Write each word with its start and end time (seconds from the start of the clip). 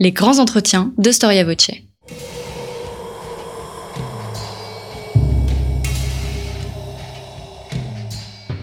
Les 0.00 0.10
grands 0.10 0.40
entretiens 0.40 0.92
de 0.98 1.12
Storia 1.12 1.44
Voce. 1.44 1.70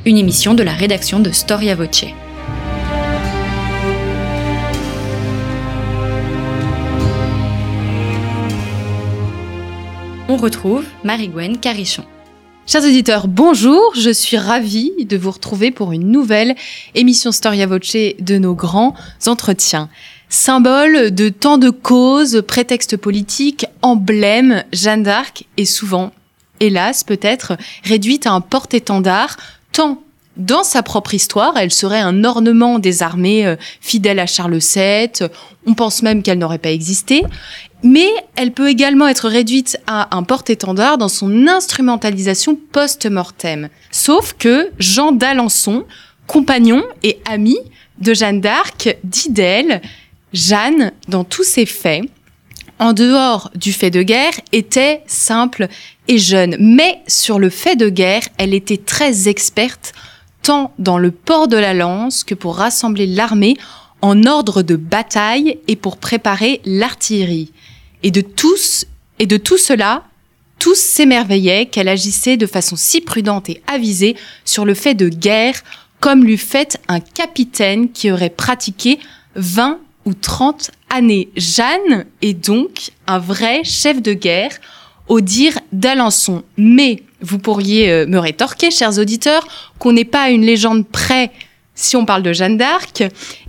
Une 0.05 0.17
émission 0.17 0.53
de 0.55 0.61
la 0.61 0.73
rédaction 0.73 1.21
de 1.21 1.31
Storia 1.31 1.75
Voce. 1.75 2.03
On 10.27 10.35
retrouve 10.35 10.83
Marie-Gwen 11.05 11.59
Carichon. 11.59 12.03
Chers 12.67 12.83
auditeurs, 12.83 13.29
bonjour, 13.29 13.81
je 13.95 14.11
suis 14.11 14.37
ravie 14.37 15.05
de 15.05 15.15
vous 15.15 15.31
retrouver 15.31 15.71
pour 15.71 15.93
une 15.93 16.11
nouvelle 16.11 16.55
émission 16.93 17.31
Storia 17.31 17.67
Voce 17.67 17.95
de 18.19 18.37
nos 18.37 18.53
grands 18.53 18.95
entretiens. 19.27 19.89
Symbole 20.33 21.11
de 21.13 21.27
tant 21.27 21.57
de 21.57 21.69
causes, 21.69 22.41
prétexte 22.47 22.95
politique, 22.95 23.65
emblème, 23.81 24.63
Jeanne 24.71 25.03
d'Arc 25.03 25.43
est 25.57 25.65
souvent, 25.65 26.13
hélas 26.61 27.03
peut-être, 27.03 27.57
réduite 27.83 28.25
à 28.25 28.31
un 28.31 28.39
porte-étendard, 28.39 29.35
tant 29.73 30.01
dans 30.37 30.63
sa 30.63 30.83
propre 30.83 31.13
histoire, 31.13 31.57
elle 31.57 31.73
serait 31.73 31.99
un 31.99 32.23
ornement 32.23 32.79
des 32.79 33.03
armées 33.03 33.45
euh, 33.45 33.57
fidèles 33.81 34.19
à 34.19 34.25
Charles 34.25 34.59
VII, 34.59 35.27
on 35.67 35.73
pense 35.73 36.01
même 36.01 36.23
qu'elle 36.23 36.37
n'aurait 36.37 36.59
pas 36.59 36.71
existé, 36.71 37.23
mais 37.83 38.07
elle 38.37 38.53
peut 38.53 38.69
également 38.69 39.09
être 39.09 39.27
réduite 39.27 39.79
à 39.85 40.15
un 40.15 40.23
porte-étendard 40.23 40.97
dans 40.97 41.09
son 41.09 41.45
instrumentalisation 41.45 42.57
post-mortem. 42.71 43.67
Sauf 43.91 44.33
que 44.39 44.71
Jean 44.79 45.11
d'Alençon, 45.11 45.83
compagnon 46.25 46.83
et 47.03 47.19
ami 47.29 47.57
de 47.99 48.13
Jeanne 48.13 48.39
d'Arc, 48.39 48.95
dit 49.03 49.29
d'elle, 49.29 49.81
Jeanne, 50.33 50.91
dans 51.07 51.23
tous 51.23 51.43
ses 51.43 51.65
faits, 51.65 52.03
en 52.79 52.93
dehors 52.93 53.51
du 53.55 53.73
fait 53.73 53.91
de 53.91 54.01
guerre, 54.01 54.33
était 54.51 55.03
simple 55.05 55.67
et 56.07 56.17
jeune. 56.17 56.55
Mais 56.59 57.01
sur 57.07 57.37
le 57.37 57.49
fait 57.49 57.75
de 57.75 57.89
guerre, 57.89 58.23
elle 58.37 58.53
était 58.53 58.77
très 58.77 59.27
experte, 59.27 59.93
tant 60.41 60.73
dans 60.79 60.97
le 60.97 61.11
port 61.11 61.47
de 61.47 61.57
la 61.57 61.73
lance 61.73 62.23
que 62.23 62.33
pour 62.33 62.55
rassembler 62.55 63.05
l'armée 63.05 63.55
en 64.01 64.25
ordre 64.25 64.63
de 64.63 64.75
bataille 64.75 65.59
et 65.67 65.75
pour 65.75 65.97
préparer 65.97 66.61
l'artillerie. 66.65 67.51
Et 68.01 68.09
de 68.09 68.21
tous, 68.21 68.87
et 69.19 69.27
de 69.27 69.37
tout 69.37 69.59
cela, 69.59 70.03
tous 70.57 70.77
s'émerveillaient 70.79 71.67
qu'elle 71.67 71.87
agissait 71.87 72.37
de 72.37 72.47
façon 72.47 72.75
si 72.75 73.01
prudente 73.01 73.49
et 73.49 73.61
avisée 73.67 74.15
sur 74.43 74.65
le 74.65 74.73
fait 74.73 74.95
de 74.95 75.09
guerre, 75.09 75.61
comme 75.99 76.23
l'eût 76.23 76.37
fait 76.37 76.79
un 76.87 76.99
capitaine 76.99 77.91
qui 77.91 78.11
aurait 78.11 78.31
pratiqué 78.31 78.97
20 79.35 79.79
ou 80.05 80.13
30 80.13 80.71
années. 80.89 81.29
Jeanne 81.35 82.05
est 82.21 82.33
donc 82.33 82.91
un 83.07 83.19
vrai 83.19 83.63
chef 83.63 84.01
de 84.01 84.13
guerre, 84.13 84.51
au 85.07 85.21
dire 85.21 85.59
d'Alençon. 85.71 86.43
Mais 86.57 87.03
vous 87.21 87.37
pourriez 87.37 87.91
euh, 87.91 88.05
me 88.07 88.17
rétorquer, 88.17 88.71
chers 88.71 88.97
auditeurs, 88.97 89.47
qu'on 89.79 89.93
n'est 89.93 90.05
pas 90.05 90.29
une 90.29 90.45
légende 90.45 90.87
près 90.87 91.31
si 91.75 91.95
on 91.95 92.05
parle 92.05 92.23
de 92.23 92.33
Jeanne 92.33 92.57
d'Arc, 92.57 93.03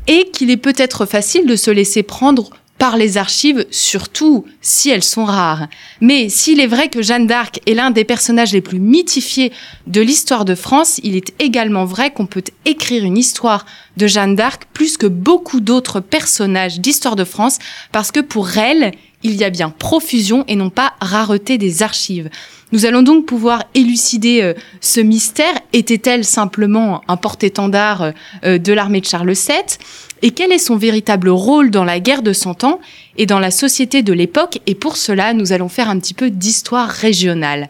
et 0.06 0.31
qu'il 0.33 0.50
est 0.50 0.56
peut-être 0.56 1.06
facile 1.06 1.47
de 1.47 1.56
se 1.56 1.70
laisser 1.70 2.03
prendre 2.03 2.50
par 2.83 2.97
les 2.97 3.16
archives, 3.16 3.64
surtout 3.70 4.44
si 4.61 4.91
elles 4.91 5.05
sont 5.05 5.25
rares. 5.25 5.69
Mais 6.00 6.28
s'il 6.28 6.58
est 6.58 6.66
vrai 6.66 6.88
que 6.88 7.00
Jeanne 7.00 7.28
d'Arc 7.28 7.61
est 7.64 7.75
l'un 7.75 7.92
des 7.92 8.02
personnages 8.02 8.52
les 8.52 8.61
plus 8.61 8.80
mythifiés 8.80 9.52
de 9.86 10.00
l'histoire 10.00 10.44
de 10.44 10.56
France, 10.56 10.98
il 11.05 11.14
est 11.14 11.33
également 11.38 11.84
vrai 11.84 12.10
qu'on 12.10 12.27
peut 12.27 12.42
écrire 12.64 13.05
une 13.05 13.16
histoire 13.16 13.66
de 13.98 14.08
Jeanne 14.08 14.34
d'Arc 14.34 14.64
plus 14.72 14.97
que 14.97 15.06
beaucoup 15.06 15.60
d'autres 15.60 16.00
personnages 16.00 16.80
d'histoire 16.80 17.14
de 17.14 17.22
France, 17.22 17.60
parce 17.92 18.10
que 18.10 18.19
pour 18.19 18.58
elle, 18.58 18.91
il 19.22 19.36
y 19.36 19.44
a 19.44 19.50
bien 19.50 19.70
profusion 19.70 20.44
et 20.48 20.56
non 20.56 20.69
pas 20.69 20.94
rareté 21.00 21.58
des 21.58 21.84
archives. 21.84 22.30
Nous 22.72 22.86
allons 22.86 23.03
donc 23.03 23.27
pouvoir 23.27 23.62
élucider 23.75 24.41
euh, 24.42 24.55
ce 24.80 24.99
mystère. 25.00 25.54
Était-elle 25.72 26.25
simplement 26.25 27.03
un 27.06 27.19
porte-étendard 27.19 28.12
euh, 28.44 28.59
de 28.59 28.72
l'armée 28.72 29.03
de 29.03 29.06
Charles 29.06 29.34
VII 29.34 29.78
Et 30.25 30.31
quel 30.31 30.53
est 30.53 30.59
son 30.59 30.77
véritable 30.77 31.28
rôle 31.28 31.71
dans 31.71 31.84
la 31.84 31.99
guerre 31.99 32.22
de 32.22 32.33
Cent 32.33 32.62
Ans 32.62 32.78
et 33.16 33.27
dans 33.27 33.41
la 33.41 33.50
société 33.50 34.03
de 34.03 34.12
l'époque? 34.12 34.60
Et 34.66 34.77
pour 34.77 34.97
cela, 34.97 35.34
nous 35.34 35.53
allons 35.53 35.69
faire 35.69 35.91
un 35.91 35.99
petit 35.99 36.15
peu 36.15 36.31
d'histoire 36.31 36.88
régionale. 36.88 37.69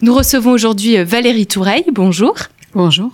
Nous 0.00 0.12
recevons 0.12 0.50
aujourd'hui 0.50 0.98
euh, 0.98 1.04
Valérie 1.04 1.46
Toureille. 1.46 1.84
Bonjour. 1.92 2.34
Bonjour. 2.74 3.12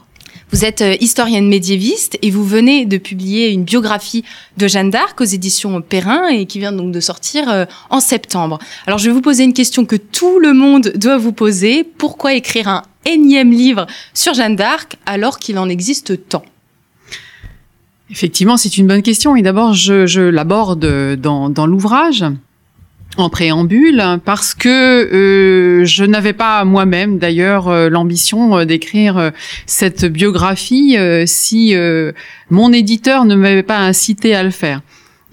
Vous 0.51 0.65
êtes 0.65 0.81
euh, 0.81 0.97
historienne 1.01 1.47
médiéviste 1.47 2.19
et 2.23 2.31
vous 2.31 2.45
venez 2.45 2.87
de 2.87 2.97
publier 2.97 3.51
une 3.51 3.65
biographie 3.65 4.25
de 4.57 4.67
Jeanne 4.67 4.89
d'Arc 4.89 5.21
aux 5.21 5.25
éditions 5.25 5.83
Perrin 5.83 6.29
et 6.29 6.47
qui 6.47 6.59
vient 6.59 6.73
donc 6.73 6.91
de 6.91 7.01
sortir 7.01 7.51
euh, 7.51 7.67
en 7.91 8.01
septembre. 8.01 8.59
Alors 8.87 8.99
je 8.99 9.11
vais 9.11 9.15
vous 9.15 9.21
poser 9.21 9.45
une 9.45 9.53
question 9.53 9.85
que 9.85 9.97
tout 9.97 10.39
le 10.39 10.55
monde 10.55 10.93
doit 10.97 11.19
vous 11.19 11.33
poser. 11.33 11.85
Pourquoi 11.85 12.33
écrire 12.33 12.69
un 12.69 12.83
énième 13.05 13.51
livre 13.51 13.87
sur 14.15 14.33
Jeanne 14.33 14.57
d'Arc 14.57 14.97
alors 15.05 15.39
qu'il 15.39 15.59
en 15.59 15.69
existe 15.69 16.27
tant? 16.31 16.45
Effectivement, 18.11 18.57
c'est 18.57 18.79
une 18.79 18.87
bonne 18.87 19.03
question 19.03 19.37
et 19.37 19.43
d'abord 19.43 19.75
je, 19.75 20.21
l'aborde 20.21 21.17
dans, 21.17 21.51
dans 21.51 21.67
l'ouvrage 21.67 22.25
en 23.19 23.29
préambule 23.31 24.03
parce 24.25 24.55
que 24.55 24.69
euh, 24.69 25.85
je 25.85 26.05
n'avais 26.05 26.33
pas 26.33 26.65
moi-même 26.65 27.19
d'ailleurs 27.19 27.69
euh, 27.69 27.89
l'ambition 27.89 28.59
euh, 28.59 28.65
d'écrire 28.65 29.33
cette 29.67 30.05
biographie 30.05 30.97
si 31.27 31.75
mon 32.51 32.73
éditeur 32.73 33.25
ne 33.25 33.35
m'avait 33.35 33.63
pas 33.63 33.79
incité 33.79 34.35
à 34.35 34.43
le 34.43 34.51
faire. 34.51 34.81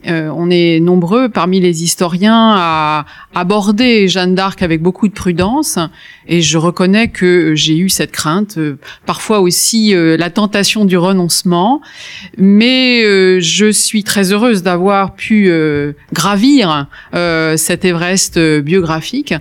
Euh, 0.07 0.29
on 0.35 0.49
est 0.49 0.79
nombreux 0.79 1.29
parmi 1.29 1.59
les 1.59 1.83
historiens 1.83 2.53
à 2.55 3.05
aborder 3.33 4.07
Jeanne 4.07 4.35
d'Arc 4.35 4.61
avec 4.61 4.81
beaucoup 4.81 5.07
de 5.07 5.13
prudence, 5.13 5.79
et 6.27 6.41
je 6.41 6.57
reconnais 6.57 7.07
que 7.07 7.55
j'ai 7.55 7.77
eu 7.77 7.89
cette 7.89 8.11
crainte, 8.11 8.57
euh, 8.57 8.77
parfois 9.05 9.39
aussi 9.39 9.95
euh, 9.95 10.15
la 10.17 10.29
tentation 10.29 10.85
du 10.85 10.97
renoncement, 10.97 11.81
mais 12.37 13.01
je 13.41 13.71
suis 13.71 14.03
très 14.03 14.31
heureuse 14.31 14.63
d'avoir 14.63 15.15
pu 15.15 15.51
gravir 16.13 16.87
cet 17.55 17.85
Everest 17.85 18.39
biographique. 18.61 19.33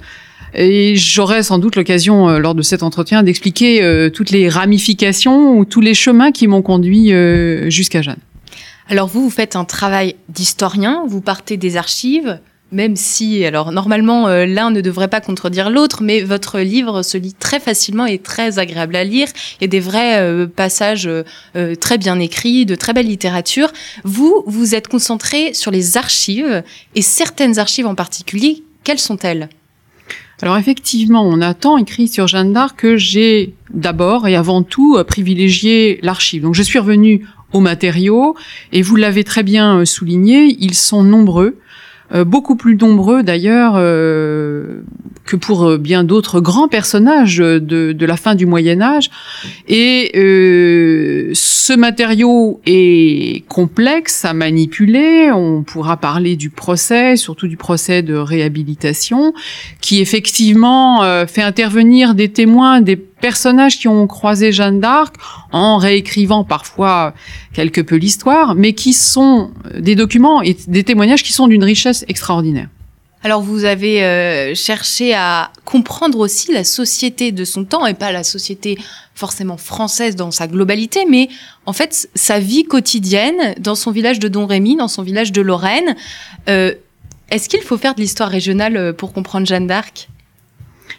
Et 0.55 0.95
j'aurai 0.97 1.43
sans 1.43 1.59
doute 1.59 1.77
l'occasion 1.77 2.39
lors 2.39 2.55
de 2.55 2.63
cet 2.63 2.83
entretien 2.83 3.23
d'expliquer 3.23 4.11
toutes 4.13 4.31
les 4.31 4.49
ramifications 4.49 5.59
ou 5.59 5.65
tous 5.65 5.81
les 5.81 5.95
chemins 5.95 6.33
qui 6.33 6.47
m'ont 6.47 6.63
conduit 6.63 7.13
jusqu'à 7.71 8.03
Jeanne. 8.03 8.21
Alors 8.89 9.09
vous, 9.09 9.23
vous 9.23 9.31
faites 9.31 9.57
un 9.57 9.65
travail 9.65 10.17
d'historien, 10.29 11.05
vous 11.07 11.23
partez 11.23 11.57
des 11.57 11.77
archives, 11.77 12.39
même 12.71 12.97
si, 12.97 13.45
alors 13.45 13.73
normalement, 13.73 14.27
euh, 14.27 14.47
l'un 14.47 14.71
ne 14.71 14.81
devrait 14.81 15.09
pas 15.09 15.21
contredire 15.21 15.71
l'autre, 15.71 16.03
mais 16.03 16.21
votre 16.21 16.59
livre 16.61 17.03
se 17.03 17.17
lit 17.17 17.33
très 17.33 17.61
facilement 17.61 18.05
et 18.05 18.19
très 18.19 18.59
agréable 18.59 18.97
à 18.97 19.05
lire. 19.05 19.29
Il 19.59 19.63
y 19.63 19.65
a 19.65 19.69
des 19.69 19.81
vrais 19.81 20.21
euh, 20.21 20.47
passages 20.47 21.07
euh, 21.09 21.75
très 21.77 21.99
bien 21.99 22.19
écrits, 22.19 22.67
de 22.67 22.75
très 22.75 22.93
belle 22.93 23.07
littérature. 23.07 23.73
Vous, 24.03 24.43
vous 24.47 24.75
êtes 24.75 24.89
concentré 24.89 25.55
sur 25.55 25.71
les 25.71 25.97
archives, 25.97 26.63
et 26.95 27.03
certaines 27.03 27.59
archives 27.59 27.87
en 27.87 27.95
particulier. 27.95 28.65
Quelles 28.83 28.99
sont-elles? 28.99 29.49
Alors 30.43 30.59
effectivement, 30.59 31.23
on 31.25 31.41
a 31.41 31.55
tant 31.55 31.79
écrit 31.79 32.09
sur 32.09 32.27
Jeanne 32.27 32.53
d'Arc 32.53 32.81
que 32.81 32.97
j'ai 32.97 33.55
d'abord 33.73 34.27
et 34.27 34.35
avant 34.35 34.63
tout 34.63 34.99
privilégié 35.07 36.01
l'archive. 36.03 36.43
Donc 36.43 36.55
je 36.55 36.63
suis 36.63 36.79
revenue 36.79 37.25
aux 37.55 37.61
matériaux. 37.61 38.37
Et 38.73 38.83
vous 38.83 38.97
l'avez 38.97 39.25
très 39.25 39.43
bien 39.43 39.79
euh, 39.79 39.85
souligné, 39.87 40.55
ils 40.61 40.75
sont 40.75 41.03
nombreux, 41.03 41.57
euh, 42.13 42.25
beaucoup 42.25 42.55
plus 42.55 42.77
nombreux 42.77 43.23
d'ailleurs 43.23 43.75
euh, 43.77 44.83
que 45.25 45.37
pour 45.37 45.65
euh, 45.65 45.79
bien 45.79 46.05
d'autres 46.05 46.39
grands 46.39 46.69
personnages 46.69 47.39
de, 47.39 47.59
de, 47.59 48.07
la 48.07 48.19
fin 48.19 48.35
du 48.35 48.45
Moyen 48.45 48.83
Âge. 48.83 49.09
Et 49.69 50.13
euh, 50.15 51.31
ce 51.33 51.73
matériau 51.73 52.61
est 52.67 53.47
complexe 53.49 54.27
à 54.27 54.35
manipuler. 54.35 55.31
On 55.33 55.63
pourra 55.63 55.97
parler 55.97 56.37
du 56.37 56.51
procès, 56.51 57.17
surtout 57.17 57.49
du 57.49 57.57
procès 57.57 58.03
de 58.03 58.15
réhabilitation, 58.15 59.33
qui 59.81 60.01
effectivement 60.01 61.03
fait 61.27 61.43
intervenir 61.43 62.15
des 62.15 62.29
témoins, 62.29 62.83
des 62.83 63.03
personnages 63.25 63.79
qui 63.79 63.89
ont 63.89 64.07
croisé 64.07 64.53
Jeanne 64.53 64.81
d'Arc 64.81 65.15
en 65.51 65.79
réécrivant 65.79 66.45
parfois 66.45 67.15
quelque 67.55 67.81
peu 67.81 67.97
l'histoire, 67.97 68.55
mais 68.55 68.75
qui 68.75 68.93
sont 68.93 69.51
des 69.79 69.95
documents 69.95 70.43
et 70.43 70.55
des 70.67 70.85
témoignages 70.85 71.23
qui 71.23 71.33
sont 71.33 71.47
d'une 71.47 71.65
richesse 71.65 72.05
extraordinaire. 72.07 72.69
Alors 73.23 73.41
vous 73.41 73.65
avez 73.65 74.05
euh, 74.05 74.55
cherché 74.55 75.15
à 75.15 75.51
comprendre 75.65 76.19
aussi 76.19 76.53
la 76.53 76.65
société 76.65 77.33
de 77.33 77.47
son 77.47 77.65
temps 77.65 77.87
et 77.87 77.95
pas 77.95 78.13
la 78.13 78.25
société 78.25 78.77
forcément 79.15 79.57
française 79.57 80.17
dans 80.17 80.31
sa 80.31 80.47
globalité, 80.47 81.07
mais 81.09 81.31
en 81.65 81.73
fait 81.73 82.11
sa 82.15 82.39
vie 82.39 82.65
quotidienne 82.65 83.55
dans 83.59 83.75
son 83.75 83.91
village 83.91 84.19
de 84.19 84.29
Don 84.29 84.45
Rémy, 84.45 84.77
dans 84.77 84.89
son 84.89 85.03
village 85.03 85.33
de 85.33 85.41
Lorraine. 85.41 85.97
Euh, 86.51 86.75
est-ce 87.31 87.49
qu'il 87.49 87.63
faut 87.63 87.79
faire 87.79 87.95
de 87.95 88.03
l'histoire 88.03 88.29
régionale 88.29 88.77
euh, 88.77 88.93
pour 88.93 89.15
comprendre 89.15 89.47
Jeanne 89.47 89.67
d'Arc? 89.67 90.11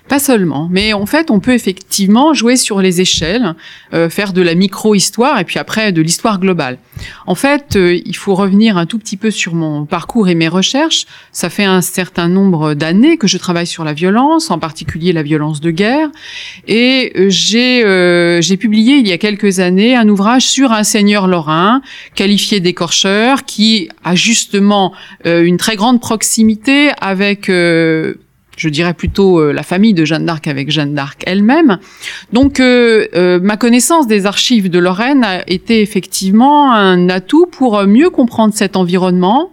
Pas 0.07 0.19
seulement, 0.19 0.67
mais 0.71 0.93
en 0.93 1.07
fait, 1.07 1.31
on 1.31 1.39
peut 1.39 1.53
effectivement 1.53 2.35
jouer 2.35 2.57
sur 2.57 2.79
les 2.79 3.01
échelles, 3.01 3.55
euh, 3.91 4.07
faire 4.07 4.33
de 4.33 4.41
la 4.43 4.53
micro-histoire 4.53 5.39
et 5.39 5.45
puis 5.45 5.57
après 5.57 5.91
de 5.91 6.01
l'histoire 6.01 6.39
globale. 6.39 6.77
En 7.25 7.33
fait, 7.33 7.75
euh, 7.75 7.99
il 8.05 8.15
faut 8.15 8.35
revenir 8.35 8.77
un 8.77 8.85
tout 8.85 8.99
petit 8.99 9.17
peu 9.17 9.31
sur 9.31 9.55
mon 9.55 9.85
parcours 9.85 10.29
et 10.29 10.35
mes 10.35 10.47
recherches. 10.47 11.07
Ça 11.31 11.49
fait 11.49 11.63
un 11.63 11.81
certain 11.81 12.27
nombre 12.27 12.75
d'années 12.75 13.17
que 13.17 13.25
je 13.25 13.39
travaille 13.39 13.65
sur 13.65 13.83
la 13.83 13.93
violence, 13.93 14.51
en 14.51 14.59
particulier 14.59 15.11
la 15.11 15.23
violence 15.23 15.59
de 15.59 15.71
guerre, 15.71 16.09
et 16.67 17.11
euh, 17.15 17.29
j'ai 17.29 17.55
j'ai 18.41 18.57
publié 18.57 18.97
il 18.97 19.07
y 19.07 19.11
a 19.11 19.17
quelques 19.17 19.59
années 19.59 19.95
un 19.95 20.07
ouvrage 20.07 20.45
sur 20.45 20.71
un 20.71 20.83
seigneur 20.83 21.27
lorrain 21.27 21.81
qualifié 22.13 22.59
d'écorcheur 22.59 23.43
qui 23.45 23.89
a 24.03 24.13
justement 24.15 24.93
une 25.23 25.57
très 25.57 25.75
grande 25.75 25.99
proximité 25.99 26.91
avec 27.01 27.49
je 28.57 28.69
dirais 28.69 28.93
plutôt 28.93 29.39
euh, 29.39 29.51
la 29.51 29.63
famille 29.63 29.93
de 29.93 30.05
Jeanne 30.05 30.25
d'Arc 30.25 30.47
avec 30.47 30.71
Jeanne 30.71 30.93
d'Arc 30.93 31.23
elle-même. 31.25 31.79
Donc 32.33 32.59
euh, 32.59 33.07
euh, 33.15 33.39
ma 33.41 33.57
connaissance 33.57 34.07
des 34.07 34.25
archives 34.25 34.69
de 34.69 34.79
Lorraine 34.79 35.23
a 35.23 35.49
été 35.49 35.81
effectivement 35.81 36.73
un 36.73 37.09
atout 37.09 37.45
pour 37.45 37.83
mieux 37.85 38.09
comprendre 38.09 38.53
cet 38.53 38.75
environnement. 38.75 39.51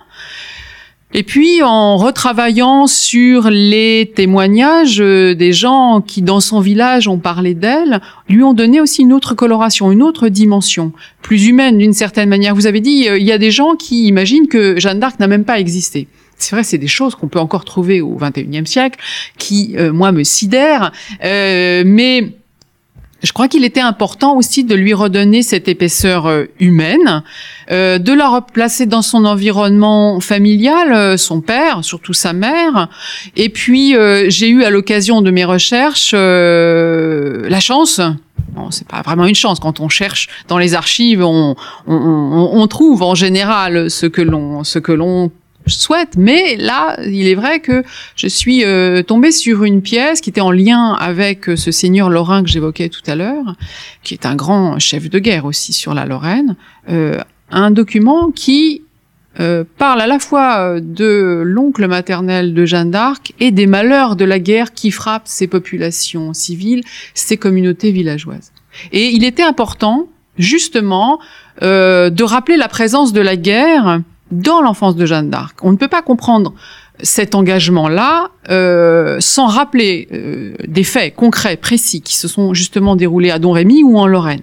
Et 1.14 1.24
puis 1.24 1.62
en 1.62 1.98
retravaillant 1.98 2.86
sur 2.86 3.50
les 3.50 4.10
témoignages 4.14 4.96
des 4.96 5.52
gens 5.52 6.00
qui 6.00 6.22
dans 6.22 6.40
son 6.40 6.60
village 6.60 7.06
ont 7.06 7.18
parlé 7.18 7.52
d'elle, 7.52 8.00
lui 8.30 8.42
ont 8.42 8.54
donné 8.54 8.80
aussi 8.80 9.02
une 9.02 9.12
autre 9.12 9.34
coloration, 9.34 9.92
une 9.92 10.02
autre 10.02 10.28
dimension, 10.28 10.92
plus 11.20 11.48
humaine 11.48 11.76
d'une 11.76 11.92
certaine 11.92 12.30
manière. 12.30 12.54
Vous 12.54 12.66
avez 12.66 12.80
dit, 12.80 13.08
il 13.14 13.24
y 13.24 13.32
a 13.32 13.36
des 13.36 13.50
gens 13.50 13.74
qui 13.74 14.06
imaginent 14.06 14.48
que 14.48 14.80
Jeanne 14.80 15.00
d'Arc 15.00 15.20
n'a 15.20 15.26
même 15.26 15.44
pas 15.44 15.60
existé 15.60 16.08
c'est 16.42 16.56
vrai, 16.56 16.64
c'est 16.64 16.78
des 16.78 16.88
choses 16.88 17.14
qu'on 17.14 17.28
peut 17.28 17.38
encore 17.38 17.64
trouver 17.64 18.00
au 18.00 18.16
XXIe 18.16 18.66
siècle, 18.66 18.98
qui, 19.38 19.74
euh, 19.76 19.92
moi, 19.92 20.12
me 20.12 20.24
sidèrent. 20.24 20.92
Euh, 21.24 21.82
mais 21.86 22.32
je 23.22 23.32
crois 23.32 23.46
qu'il 23.46 23.64
était 23.64 23.80
important 23.80 24.36
aussi 24.36 24.64
de 24.64 24.74
lui 24.74 24.92
redonner 24.92 25.42
cette 25.42 25.68
épaisseur 25.68 26.26
euh, 26.26 26.46
humaine, 26.58 27.22
de 27.70 28.12
la 28.12 28.28
replacer 28.28 28.84
dans 28.84 29.00
son 29.00 29.24
environnement 29.24 30.20
familial, 30.20 31.18
son 31.18 31.40
père, 31.40 31.82
surtout 31.82 32.12
sa 32.12 32.34
mère. 32.34 32.88
Et 33.34 33.48
puis, 33.48 33.94
j'ai 34.28 34.48
eu 34.50 34.62
à 34.62 34.68
l'occasion 34.68 35.22
de 35.22 35.30
mes 35.30 35.44
recherches 35.46 36.12
la 36.12 37.60
chance 37.60 37.98
Bon, 38.54 38.70
c'est 38.70 38.86
pas 38.86 39.00
vraiment 39.00 39.24
une 39.24 39.34
chance. 39.34 39.60
Quand 39.60 39.80
on 39.80 39.88
cherche 39.88 40.28
dans 40.48 40.58
les 40.58 40.74
archives, 40.74 41.22
on, 41.24 41.56
on, 41.86 42.50
on 42.52 42.66
trouve 42.66 43.02
en 43.02 43.14
général 43.14 43.90
ce 43.90 44.04
que 44.04 44.20
l'on 44.20 44.62
ce 44.62 44.78
que 44.78 44.92
l'on 44.92 45.30
souhaite. 45.70 46.16
Mais 46.16 46.56
là, 46.56 46.96
il 47.04 47.26
est 47.28 47.34
vrai 47.34 47.60
que 47.60 47.82
je 48.16 48.26
suis 48.26 48.64
euh, 48.64 49.02
tombée 49.02 49.32
sur 49.32 49.64
une 49.64 49.82
pièce 49.82 50.20
qui 50.20 50.30
était 50.30 50.40
en 50.40 50.50
lien 50.50 50.92
avec 50.94 51.48
euh, 51.48 51.56
ce 51.56 51.70
seigneur 51.70 52.10
lorrain 52.10 52.42
que 52.42 52.48
j'évoquais 52.48 52.88
tout 52.88 53.02
à 53.06 53.14
l'heure, 53.14 53.56
qui 54.02 54.14
est 54.14 54.26
un 54.26 54.34
grand 54.34 54.78
chef 54.78 55.08
de 55.08 55.18
guerre 55.18 55.44
aussi 55.44 55.72
sur 55.72 55.94
la 55.94 56.06
Lorraine. 56.06 56.56
Euh, 56.88 57.18
un 57.50 57.70
document 57.70 58.30
qui 58.30 58.82
parle 59.78 60.02
à 60.02 60.06
la 60.06 60.18
fois 60.18 60.78
de 60.78 61.40
l'oncle 61.42 61.88
maternel 61.88 62.52
de 62.52 62.66
Jeanne 62.66 62.90
d'Arc 62.90 63.32
et 63.40 63.50
des 63.50 63.66
malheurs 63.66 64.14
de 64.14 64.26
la 64.26 64.38
guerre 64.38 64.74
qui 64.74 64.90
frappent 64.90 65.26
ces 65.26 65.46
populations 65.46 66.34
civiles, 66.34 66.82
ces 67.14 67.38
communautés 67.38 67.92
villageoises. 67.92 68.52
Et 68.92 69.08
il 69.08 69.24
était 69.24 69.42
important, 69.42 70.08
justement, 70.36 71.18
de 71.62 72.22
rappeler 72.22 72.58
la 72.58 72.68
présence 72.68 73.14
de 73.14 73.22
la 73.22 73.36
guerre 73.36 74.02
dans 74.32 74.60
l'enfance 74.62 74.96
de 74.96 75.06
Jeanne 75.06 75.30
d'Arc. 75.30 75.56
On 75.62 75.70
ne 75.70 75.76
peut 75.76 75.88
pas 75.88 76.02
comprendre 76.02 76.54
cet 77.02 77.34
engagement-là 77.34 78.30
euh, 78.50 79.18
sans 79.20 79.46
rappeler 79.46 80.08
euh, 80.12 80.54
des 80.66 80.84
faits 80.84 81.14
concrets, 81.14 81.56
précis, 81.56 82.00
qui 82.00 82.16
se 82.16 82.28
sont 82.28 82.54
justement 82.54 82.96
déroulés 82.96 83.30
à 83.30 83.38
Don 83.38 83.52
Rémy 83.52 83.82
ou 83.82 83.98
en 83.98 84.06
Lorraine. 84.06 84.42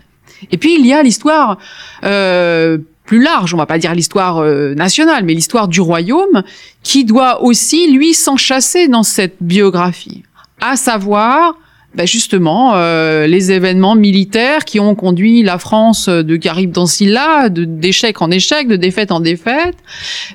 Et 0.52 0.58
puis 0.58 0.76
il 0.80 0.86
y 0.86 0.94
a 0.94 1.04
l'histoire 1.04 1.58
euh, 2.04 2.78
plus 3.06 3.22
large, 3.22 3.54
on 3.54 3.58
va 3.58 3.66
pas 3.66 3.80
dire 3.80 3.94
l'histoire 3.96 4.44
nationale, 4.76 5.26
mais 5.26 5.34
l'histoire 5.34 5.68
du 5.68 5.82
royaume, 5.82 6.44
qui 6.84 7.06
doit 7.06 7.42
aussi, 7.42 7.92
lui, 7.92 8.14
s'enchasser 8.14 8.88
dans 8.88 9.04
cette 9.04 9.38
biographie. 9.42 10.24
À 10.62 10.76
savoir 10.76 11.56
ben 11.96 12.06
justement 12.06 12.74
euh, 12.76 13.26
les 13.26 13.52
événements 13.52 13.96
militaires 13.96 14.64
qui 14.64 14.80
ont 14.80 14.94
conduit 14.94 15.42
la 15.42 15.58
France 15.58 16.08
de 16.08 16.36
Caribe 16.36 16.72
Dancilla 16.72 17.50
d'échec 17.50 18.22
en 18.22 18.30
échec, 18.30 18.68
de 18.68 18.76
défaite 18.76 19.12
en 19.12 19.20
défaite, 19.20 19.76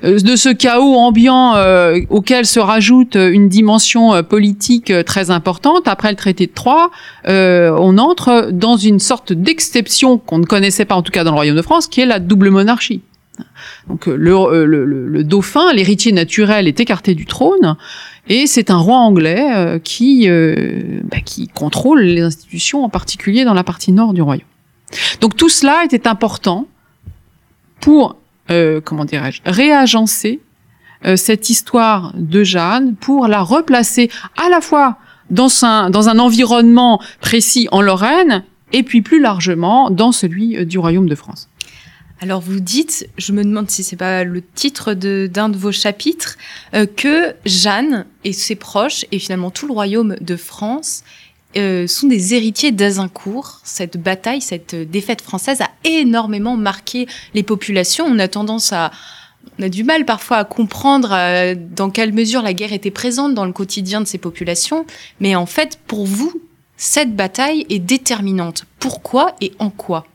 euh, 0.03 0.19
de 0.19 0.35
ce 0.35 0.49
chaos 0.49 0.95
ambiant 0.95 1.55
euh, 1.55 1.99
auquel 2.09 2.45
se 2.45 2.59
rajoute 2.59 3.15
une 3.15 3.47
dimension 3.47 4.21
politique 4.23 4.91
très 5.05 5.31
importante. 5.31 5.87
Après 5.87 6.09
le 6.09 6.17
traité 6.17 6.47
de 6.47 6.51
Troyes, 6.51 6.89
on 7.25 7.97
entre 7.97 8.49
dans 8.51 8.75
une 8.75 8.99
sorte 8.99 9.31
d'exception 9.31 10.17
qu'on 10.17 10.39
ne 10.39 10.45
connaissait 10.45 10.85
pas 10.85 10.95
en 10.95 11.01
tout 11.01 11.11
cas 11.11 11.23
dans 11.23 11.31
le 11.31 11.35
Royaume 11.35 11.55
de 11.55 11.61
France, 11.61 11.87
qui 11.87 12.01
est 12.01 12.05
la 12.05 12.19
double 12.19 12.49
monarchie. 12.49 13.01
Donc 13.89 14.07
le, 14.07 14.65
le, 14.65 14.85
le 14.85 15.23
dauphin, 15.23 15.73
l'héritier 15.73 16.11
naturel, 16.11 16.67
est 16.67 16.79
écarté 16.79 17.15
du 17.15 17.25
trône 17.25 17.75
et 18.27 18.47
c'est 18.47 18.71
un 18.71 18.77
roi 18.77 18.97
anglais 18.97 19.53
euh, 19.53 19.79
qui, 19.79 20.27
euh, 20.27 21.01
bah, 21.03 21.19
qui 21.23 21.47
contrôle 21.47 22.01
les 22.01 22.21
institutions, 22.21 22.83
en 22.83 22.89
particulier 22.89 23.45
dans 23.45 23.53
la 23.53 23.63
partie 23.63 23.91
nord 23.91 24.13
du 24.13 24.21
royaume. 24.21 24.47
Donc 25.21 25.35
tout 25.35 25.49
cela 25.49 25.83
était 25.83 26.07
important 26.07 26.67
pour, 27.81 28.15
euh, 28.49 28.81
comment 28.81 29.05
dirais-je, 29.05 29.41
réagencer 29.45 30.39
cette 31.17 31.51
histoire 31.51 32.13
de 32.15 32.43
Jeanne, 32.43 32.95
pour 32.95 33.27
la 33.27 33.43
replacer 33.43 34.09
à 34.43 34.49
la 34.49 34.59
fois 34.59 34.97
dans 35.29 35.49
un, 35.63 35.91
dans 35.91 36.09
un 36.09 36.17
environnement 36.17 36.99
précis 37.21 37.67
en 37.71 37.81
Lorraine, 37.81 38.43
et 38.73 38.81
puis 38.81 39.03
plus 39.03 39.19
largement 39.21 39.91
dans 39.91 40.11
celui 40.11 40.65
du 40.65 40.79
royaume 40.79 41.07
de 41.07 41.13
France. 41.13 41.47
Alors 42.21 42.39
vous 42.39 42.61
dites, 42.61 43.09
je 43.17 43.33
me 43.33 43.43
demande 43.43 43.69
si 43.69 43.83
c'est 43.83 43.97
pas 43.97 44.23
le 44.23 44.41
titre 44.41 44.93
d'un 44.93 45.49
de, 45.49 45.57
vos 45.57 45.71
chapitres, 45.71 46.37
euh, 46.73 46.85
que 46.85 47.35
Jeanne 47.45 48.05
et 48.23 48.31
ses 48.31 48.55
proches 48.55 49.05
et 49.11 49.19
finalement 49.19 49.51
tout 49.51 49.67
le 49.67 49.73
royaume 49.73 50.15
de 50.21 50.35
France 50.37 51.03
euh, 51.57 51.87
sont 51.87 52.07
des 52.07 52.33
héritiers 52.33 52.71
d'Azincourt. 52.71 53.59
Cette 53.63 53.97
bataille, 53.97 54.41
cette 54.41 54.75
défaite 54.75 55.21
française 55.21 55.61
a 55.61 55.69
énormément 55.83 56.55
marqué 56.55 57.07
les 57.33 57.43
populations. 57.43 58.05
On 58.05 58.19
a 58.19 58.27
tendance 58.27 58.71
à 58.71 58.91
on 59.59 59.63
a 59.63 59.69
du 59.69 59.83
mal 59.83 60.05
parfois 60.05 60.37
à 60.37 60.43
comprendre 60.43 61.09
euh, 61.13 61.55
dans 61.55 61.89
quelle 61.89 62.13
mesure 62.13 62.41
la 62.41 62.53
guerre 62.53 62.73
était 62.73 62.91
présente 62.91 63.35
dans 63.35 63.45
le 63.45 63.53
quotidien 63.53 64.01
de 64.01 64.05
ces 64.05 64.17
populations, 64.17 64.85
mais 65.19 65.35
en 65.35 65.45
fait, 65.45 65.79
pour 65.87 66.05
vous, 66.05 66.33
cette 66.77 67.15
bataille 67.15 67.65
est 67.69 67.79
déterminante. 67.79 68.65
Pourquoi 68.79 69.35
et 69.41 69.53
en 69.59 69.69
quoi? 69.69 70.07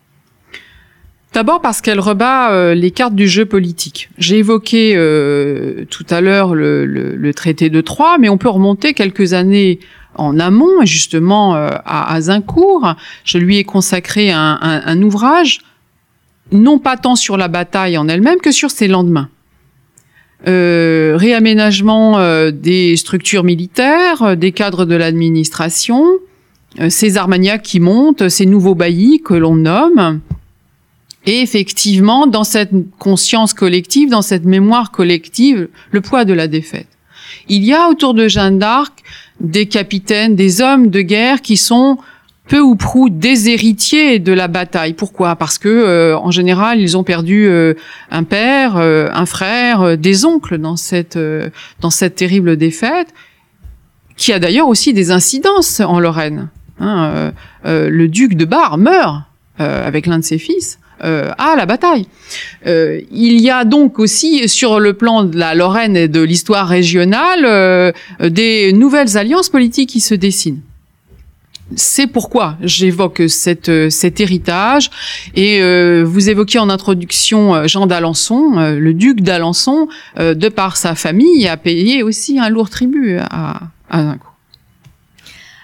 D'abord 1.41 1.63
parce 1.63 1.81
qu'elle 1.81 2.01
rebat 2.01 2.53
euh, 2.53 2.75
les 2.75 2.91
cartes 2.91 3.15
du 3.15 3.27
jeu 3.27 3.47
politique. 3.47 4.11
J'ai 4.19 4.37
évoqué 4.37 4.93
euh, 4.95 5.87
tout 5.89 6.05
à 6.11 6.21
l'heure 6.21 6.55
le, 6.55 7.31
traité 7.35 7.70
de 7.70 7.81
Troyes, 7.81 8.19
mais 8.19 8.29
on 8.29 8.37
peut 8.37 8.51
remonter 8.51 8.93
quelques 8.93 9.32
années 9.32 9.79
en 10.17 10.39
amont, 10.39 10.85
justement 10.85 11.56
euh, 11.56 11.70
à 11.87 12.13
Azincourt. 12.13 12.94
Je 13.25 13.39
lui 13.39 13.56
ai 13.56 13.65
consacré 13.65 14.31
un, 14.31 15.01
ouvrage, 15.01 15.61
non 16.53 16.79
pas 16.79 16.99
tant 16.99 17.17
sur 17.17 17.39
la 17.39 17.49
bataille 17.49 17.97
en 17.97 18.06
elle-même 18.06 18.41
que 18.43 18.53
sur 18.53 18.70
ses 18.70 18.87
lendemains. 18.87 19.31
réaménagement 20.44 22.20
des 22.51 22.99
structures 22.99 23.44
militaires, 23.44 24.37
des 24.37 24.53
cadres 24.53 24.85
de 24.85 24.94
l'administration, 24.94 26.05
ces 26.91 27.17
Armagnacs 27.17 27.63
qui 27.63 27.81
montent, 27.81 28.29
ces 28.29 28.44
nouveaux 28.44 28.75
baillis 28.75 29.23
que 29.23 29.32
l'on 29.32 29.56
nomme, 29.56 30.20
et 31.27 31.43
effectivement, 31.43 32.27
dans 32.27 32.44
cette 32.44 32.70
conscience 32.98 33.53
collective, 33.53 34.08
dans 34.08 34.22
cette 34.22 34.44
mémoire 34.44 34.91
collective, 34.91 35.69
le 35.91 36.00
poids 36.00 36.24
de 36.24 36.32
la 36.32 36.48
défaite. 36.48 36.89
Il 37.48 37.65
y 37.65 37.74
a 37.74 37.89
autour 37.89 38.15
de 38.15 38.27
Jeanne 38.27 38.58
d'Arc 38.58 39.03
des 39.41 39.67
capitaines, 39.67 40.34
des 40.34 40.60
hommes 40.60 40.89
de 40.89 41.00
guerre 41.00 41.43
qui 41.43 41.56
sont 41.56 41.98
peu 42.48 42.60
ou 42.60 42.74
prou 42.74 43.10
des 43.10 43.48
héritiers 43.48 44.19
de 44.19 44.32
la 44.32 44.48
bataille. 44.48 44.94
Pourquoi? 44.94 45.36
Parce 45.36 45.56
que 45.56 45.69
euh, 45.69 46.19
en 46.19 46.31
général, 46.31 46.81
ils 46.81 46.96
ont 46.96 47.05
perdu 47.05 47.46
euh, 47.46 47.74
un 48.10 48.24
père, 48.24 48.77
euh, 48.77 49.08
un 49.12 49.27
frère, 49.27 49.96
des 49.96 50.24
oncles 50.24 50.58
dans 50.58 50.77
cette 50.77 51.19
dans 51.81 51.91
cette 51.91 52.17
terrible 52.17 52.56
défaite, 52.56 53.08
qui 54.17 54.32
a 54.32 54.39
d'ailleurs 54.39 54.69
aussi 54.69 54.93
des 54.93 55.10
incidences 55.12 55.81
en 55.81 56.00
Lorraine. 56.00 56.48
Hein, 56.81 57.32
le 57.65 58.06
duc 58.08 58.34
de 58.34 58.46
Bar 58.46 58.79
meurt 58.79 59.22
avec 59.58 60.06
l'un 60.06 60.19
de 60.19 60.24
ses 60.24 60.39
fils 60.39 60.79
euh, 60.90 60.90
à 61.01 61.57
la 61.57 61.67
bataille. 61.67 62.07
Euh, 62.67 63.01
il 63.11 63.41
y 63.41 63.51
a 63.51 63.65
donc 63.65 63.99
aussi 63.99 64.49
sur 64.49 64.81
le 64.81 64.93
plan 64.95 65.25
de 65.25 65.39
la 65.39 65.55
Lorraine 65.55 65.97
et 65.97 66.09
de 66.09 66.21
l'histoire 66.21 66.69
régionale 66.69 67.45
euh, 67.45 67.93
des 68.21 68.73
nouvelles 68.73 69.17
alliances 69.17 69.49
politiques 69.49 69.91
qui 69.91 70.01
se 70.01 70.15
dessinent. 70.15 70.61
C'est 71.77 72.09
pourquoi 72.09 72.57
j'évoque 72.63 73.23
cet 73.29 73.69
héritage. 73.69 74.91
Et 75.37 75.63
vous 76.03 76.29
évoquiez 76.29 76.59
en 76.59 76.69
introduction 76.69 77.65
Jean 77.69 77.87
d'Alençon, 77.87 78.55
le 78.57 78.93
duc 78.93 79.21
d'Alençon, 79.21 79.87
de 80.19 80.49
par 80.49 80.77
sa 80.77 80.97
famille, 80.97 81.47
a 81.47 81.57
payé 81.57 82.03
aussi 82.03 82.41
un 82.41 82.49
lourd 82.49 82.71
tribut 82.71 83.19
à, 83.19 83.61
à 83.89 84.15
coup. 84.15 84.31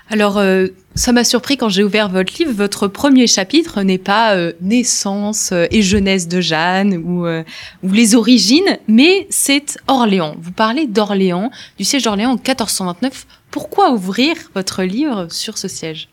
Alors, 0.08 0.38
euh, 0.38 0.68
ça 0.96 1.12
m'a 1.12 1.22
surpris 1.22 1.56
quand 1.56 1.68
j'ai 1.68 1.84
ouvert 1.84 2.08
votre 2.08 2.32
livre. 2.38 2.52
Votre 2.52 2.88
premier 2.88 3.26
chapitre 3.26 3.82
n'est 3.82 3.98
pas 3.98 4.34
euh, 4.34 4.52
naissance 4.60 5.50
euh, 5.52 5.66
et 5.70 5.82
jeunesse 5.82 6.26
de 6.26 6.40
Jeanne 6.40 6.96
ou, 6.96 7.26
ou 7.26 7.92
les 7.92 8.14
origines, 8.14 8.78
mais 8.88 9.26
c'est 9.30 9.78
Orléans. 9.86 10.34
Vous 10.40 10.52
parlez 10.52 10.86
d'Orléans, 10.86 11.50
du 11.78 11.84
siège 11.84 12.02
d'Orléans 12.02 12.32
en 12.32 12.36
1429. 12.36 13.26
Pourquoi 13.50 13.92
ouvrir 13.92 14.36
votre 14.54 14.82
livre 14.82 15.28
sur 15.30 15.58
ce 15.58 15.68
siège? 15.68 16.08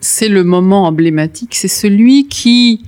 C'est 0.00 0.28
le 0.28 0.44
moment 0.44 0.84
emblématique, 0.84 1.54
c'est 1.54 1.66
celui 1.66 2.28
qui 2.28 2.84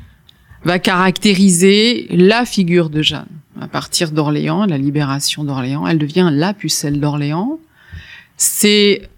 va 0.65 0.79
caractériser 0.79 2.07
la 2.11 2.45
figure 2.45 2.91
de 2.91 3.03
Jeanne. 3.03 3.27
À 3.61 3.69
partir 3.69 4.13
d'Orléans, 4.13 4.67
la 4.67 4.79
libération 4.79 5.45
d'Orléans, 5.45 5.87
elle 5.87 5.99
devient 5.99 6.31
la 6.33 6.55
pucelle 6.55 7.01
d'Orléans. 7.01 7.59
C'est 8.37 9.09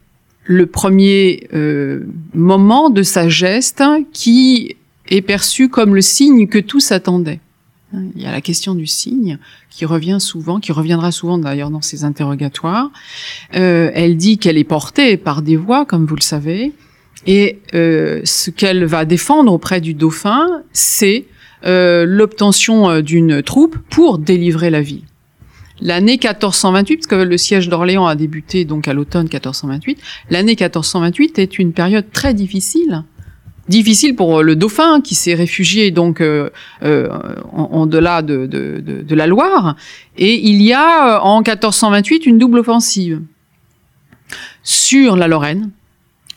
le 0.44 0.66
premier 0.66 1.48
euh, 1.54 2.06
moment 2.34 2.90
de 2.90 3.02
sa 3.02 3.28
geste 3.28 3.82
qui 4.12 4.76
est 5.08 5.22
perçu 5.22 5.68
comme 5.68 5.94
le 5.94 6.00
signe 6.00 6.48
que 6.48 6.58
tous 6.58 6.92
attendaient. 6.92 7.40
Il 8.16 8.22
y 8.22 8.26
a 8.26 8.32
la 8.32 8.40
question 8.40 8.74
du 8.74 8.86
signe 8.86 9.38
qui 9.68 9.84
revient 9.84 10.16
souvent, 10.18 10.60
qui 10.60 10.72
reviendra 10.72 11.12
souvent 11.12 11.36
d'ailleurs 11.36 11.68
dans 11.68 11.82
ses 11.82 12.04
interrogatoires. 12.04 12.90
Euh, 13.54 13.90
elle 13.92 14.16
dit 14.16 14.38
qu'elle 14.38 14.56
est 14.56 14.64
portée 14.64 15.18
par 15.18 15.42
des 15.42 15.56
voix, 15.56 15.84
comme 15.84 16.06
vous 16.06 16.16
le 16.16 16.22
savez, 16.22 16.72
et 17.26 17.58
euh, 17.74 18.22
ce 18.24 18.50
qu'elle 18.50 18.86
va 18.86 19.04
défendre 19.04 19.52
auprès 19.52 19.82
du 19.82 19.94
dauphin, 19.94 20.62
c'est 20.72 21.26
l'obtention 21.64 23.02
d'une 23.02 23.40
troupe 23.40 23.76
pour 23.88 24.18
délivrer 24.18 24.68
la 24.68 24.80
ville. 24.80 25.04
L'année 25.80 26.12
1428, 26.12 26.96
parce 26.96 27.06
que 27.06 27.14
le 27.14 27.38
siège 27.38 27.68
d'Orléans 27.68 28.06
a 28.06 28.14
débuté 28.14 28.64
donc 28.64 28.88
à 28.88 28.94
l'automne 28.94 29.24
1428, 29.24 29.98
l'année 30.30 30.52
1428 30.52 31.38
est 31.38 31.58
une 31.58 31.72
période 31.72 32.10
très 32.12 32.34
difficile. 32.34 33.04
Difficile 33.68 34.16
pour 34.16 34.42
le 34.42 34.56
dauphin 34.56 35.00
qui 35.00 35.14
s'est 35.14 35.34
réfugié 35.34 35.92
donc 35.92 36.20
euh, 36.20 36.50
euh, 36.82 37.08
en, 37.52 37.86
delà 37.86 38.20
de, 38.20 38.46
de, 38.46 38.80
de, 38.80 39.14
la 39.14 39.28
Loire. 39.28 39.76
Et 40.16 40.34
il 40.48 40.60
y 40.60 40.72
a 40.72 41.16
euh, 41.16 41.20
en 41.20 41.38
1428 41.38 42.26
une 42.26 42.38
double 42.38 42.58
offensive 42.58 43.22
sur 44.64 45.16
la 45.16 45.28
Lorraine. 45.28 45.70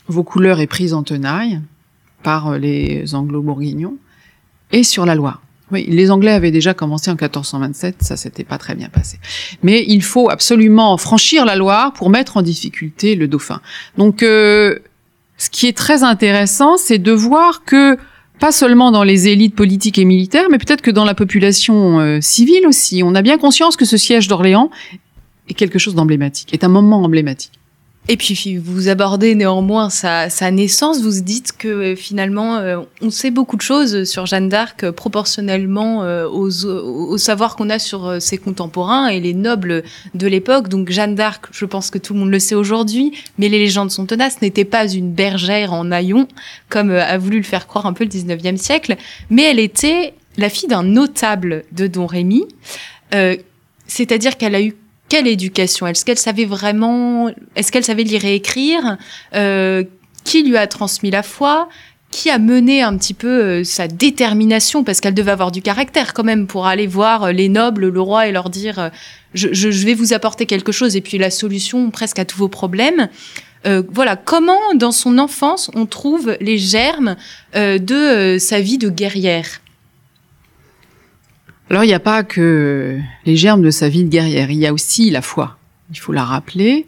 Vaucouleurs 0.08 0.60
est 0.60 0.68
prise 0.68 0.94
en 0.94 1.02
tenaille 1.02 1.62
par 2.22 2.60
les 2.60 3.16
Anglo-Bourguignons 3.16 3.98
et 4.72 4.84
sur 4.84 5.06
la 5.06 5.16
Loire. 5.16 5.42
Les 5.76 6.12
Anglais 6.12 6.32
avaient 6.32 6.52
déjà 6.52 6.74
commencé 6.74 7.10
en 7.10 7.16
1427, 7.16 7.98
ça 8.02 8.18
s'était 8.18 8.44
pas 8.44 8.58
très 8.58 8.76
bien 8.76 8.90
passé. 8.90 9.20
Mais 9.64 9.84
il 9.88 10.04
faut 10.04 10.30
absolument 10.30 10.98
franchir 10.98 11.46
la 11.46 11.56
Loire 11.56 11.94
pour 11.94 12.10
mettre 12.10 12.38
en 12.38 12.42
difficulté 12.42 13.16
le 13.16 13.28
dauphin. 13.28 13.62
Donc, 13.98 14.24
euh, 14.24 14.80
ce 15.38 15.50
qui 15.50 15.68
est 15.68 15.78
très 15.78 16.04
intéressant, 16.04 16.78
c'est 16.78 17.00
de 17.00 17.12
voir 17.12 17.64
que 17.66 17.98
pas 18.40 18.52
seulement 18.52 18.92
dans 18.92 19.04
les 19.04 19.28
élites 19.28 19.56
politiques 19.56 19.98
et 19.98 20.06
militaires, 20.06 20.48
mais 20.52 20.58
peut-être 20.58 20.82
que 20.82 20.92
dans 20.92 21.06
la 21.06 21.16
population 21.16 22.00
euh, 22.00 22.20
civile 22.22 22.68
aussi, 22.68 23.02
on 23.04 23.16
a 23.16 23.22
bien 23.22 23.38
conscience 23.38 23.78
que 23.78 23.86
ce 23.86 23.98
siège 23.98 24.28
d'Orléans 24.28 24.70
est 25.48 25.54
quelque 25.54 25.80
chose 25.80 25.96
d'emblématique, 25.96 26.54
est 26.54 26.64
un 26.64 26.70
moment 26.70 27.04
emblématique. 27.04 27.54
Et 28.08 28.18
puis 28.18 28.58
vous 28.58 28.88
abordez 28.88 29.34
néanmoins 29.34 29.90
sa, 29.90 30.30
sa 30.30 30.52
naissance, 30.52 31.02
vous 31.02 31.22
dites 31.22 31.58
que 31.58 31.68
euh, 31.68 31.96
finalement 31.96 32.58
euh, 32.58 32.82
on 33.02 33.10
sait 33.10 33.32
beaucoup 33.32 33.56
de 33.56 33.64
choses 33.64 34.04
sur 34.04 34.28
Jeanne 34.28 34.48
d'Arc 34.48 34.84
euh, 34.84 34.92
proportionnellement 34.92 36.02
aux, 36.28 36.66
au 36.66 37.18
savoir 37.18 37.56
qu'on 37.56 37.70
a 37.70 37.80
sur 37.80 38.22
ses 38.22 38.38
contemporains 38.38 39.08
et 39.08 39.20
les 39.20 39.34
nobles 39.34 39.84
de 40.14 40.28
l'époque. 40.28 40.68
Donc 40.68 40.92
Jeanne 40.92 41.16
d'Arc, 41.16 41.48
je 41.52 41.66
pense 41.66 41.90
que 41.90 41.98
tout 41.98 42.14
le 42.14 42.20
monde 42.20 42.30
le 42.30 42.40
sait 42.40 42.54
aujourd'hui, 42.54 43.12
mais 43.40 43.50
les 43.50 43.58
légendes 43.58 43.90
sont 43.90 44.06
tenaces, 44.06 44.42
n'était 44.42 44.66
pas 44.66 44.88
une 44.88 45.12
bergère 45.12 45.74
en 45.74 45.92
haillons 45.92 46.28
comme 46.70 46.92
a 46.92 47.18
voulu 47.18 47.38
le 47.38 47.44
faire 47.44 47.66
croire 47.66 47.86
un 47.88 47.94
peu 47.94 48.04
le 48.04 48.10
19e 48.10 48.58
siècle, 48.58 48.98
mais 49.30 49.44
elle 49.44 49.60
était 49.60 50.14
la 50.38 50.50
fille 50.50 50.70
d'un 50.70 50.84
notable 50.84 51.64
de 51.72 51.88
Don 51.88 52.06
Rémy. 52.06 52.46
C'est-à-dire 53.88 54.38
qu'elle 54.38 54.56
a 54.56 54.62
eu 54.62 54.76
quelle 55.10 55.28
éducation? 55.28 55.88
Est-ce 55.88 56.06
qu'elle 56.06 56.18
savait 56.18 56.46
vraiment 56.46 57.30
Est-ce 57.56 57.72
qu'elle 57.72 57.84
savait 57.84 58.04
lire 58.04 58.26
et 58.26 58.36
écrire? 58.36 58.98
Euh, 59.36 59.84
Qui 60.24 60.44
lui 60.44 60.58
a 60.58 60.68
transmis 60.68 61.12
la 61.12 61.24
foi? 61.24 61.70
Qui 62.12 62.30
a 62.30 62.40
mené 62.40 62.82
un 62.82 62.98
petit 62.98 63.14
peu 63.14 63.28
euh, 63.28 63.64
sa 63.64 63.88
détermination? 63.88 64.84
Parce 64.84 65.02
qu'elle 65.02 65.14
devait 65.14 65.32
avoir 65.32 65.52
du 65.52 65.62
caractère 65.62 66.14
quand 66.14 66.24
même 66.24 66.48
pour 66.48 66.66
aller 66.66 66.88
voir 66.88 67.24
euh, 67.24 67.32
les 67.32 67.50
nobles, 67.50 67.90
le 67.90 68.02
roi 68.02 68.28
et 68.28 68.32
leur 68.32 68.50
dire 68.50 68.80
euh, 68.80 68.90
je, 69.34 69.54
je, 69.54 69.86
vais 69.86 69.94
vous 69.94 70.14
apporter 70.14 70.46
quelque 70.46 70.72
chose 70.72 70.96
et 70.96 71.02
puis 71.02 71.18
la 71.18 71.30
solution 71.30 71.92
presque 71.92 72.20
à 72.20 72.26
tous 72.26 72.38
vos 72.38 72.48
problèmes. 72.48 73.10
Euh, 73.66 73.82
voilà, 73.92 74.16
comment 74.16 74.76
dans 74.76 74.92
son 74.92 75.18
enfance 75.18 75.72
on 75.74 75.86
trouve 75.86 76.38
les 76.40 76.58
germes 76.58 77.16
euh, 77.56 77.80
de 77.80 78.38
sa 78.40 78.60
vie 78.60 78.78
de 78.78 78.90
guerrière? 78.90 79.62
Alors 81.70 81.84
il 81.84 81.88
n'y 81.88 81.94
a 81.94 82.00
pas 82.00 82.24
que 82.24 83.00
les 83.26 83.36
germes 83.36 83.62
de 83.62 83.72
sa 83.72 83.90
vie 83.90 84.04
de 84.04 84.10
guerrière, 84.10 84.52
il 84.52 84.58
y 84.58 84.68
a 84.68 84.74
aussi 84.74 85.10
la 85.10 85.22
foi. 85.22 85.58
Il 85.92 86.00
faut 86.00 86.14
la 86.14 86.24
rappeler. 86.24 86.86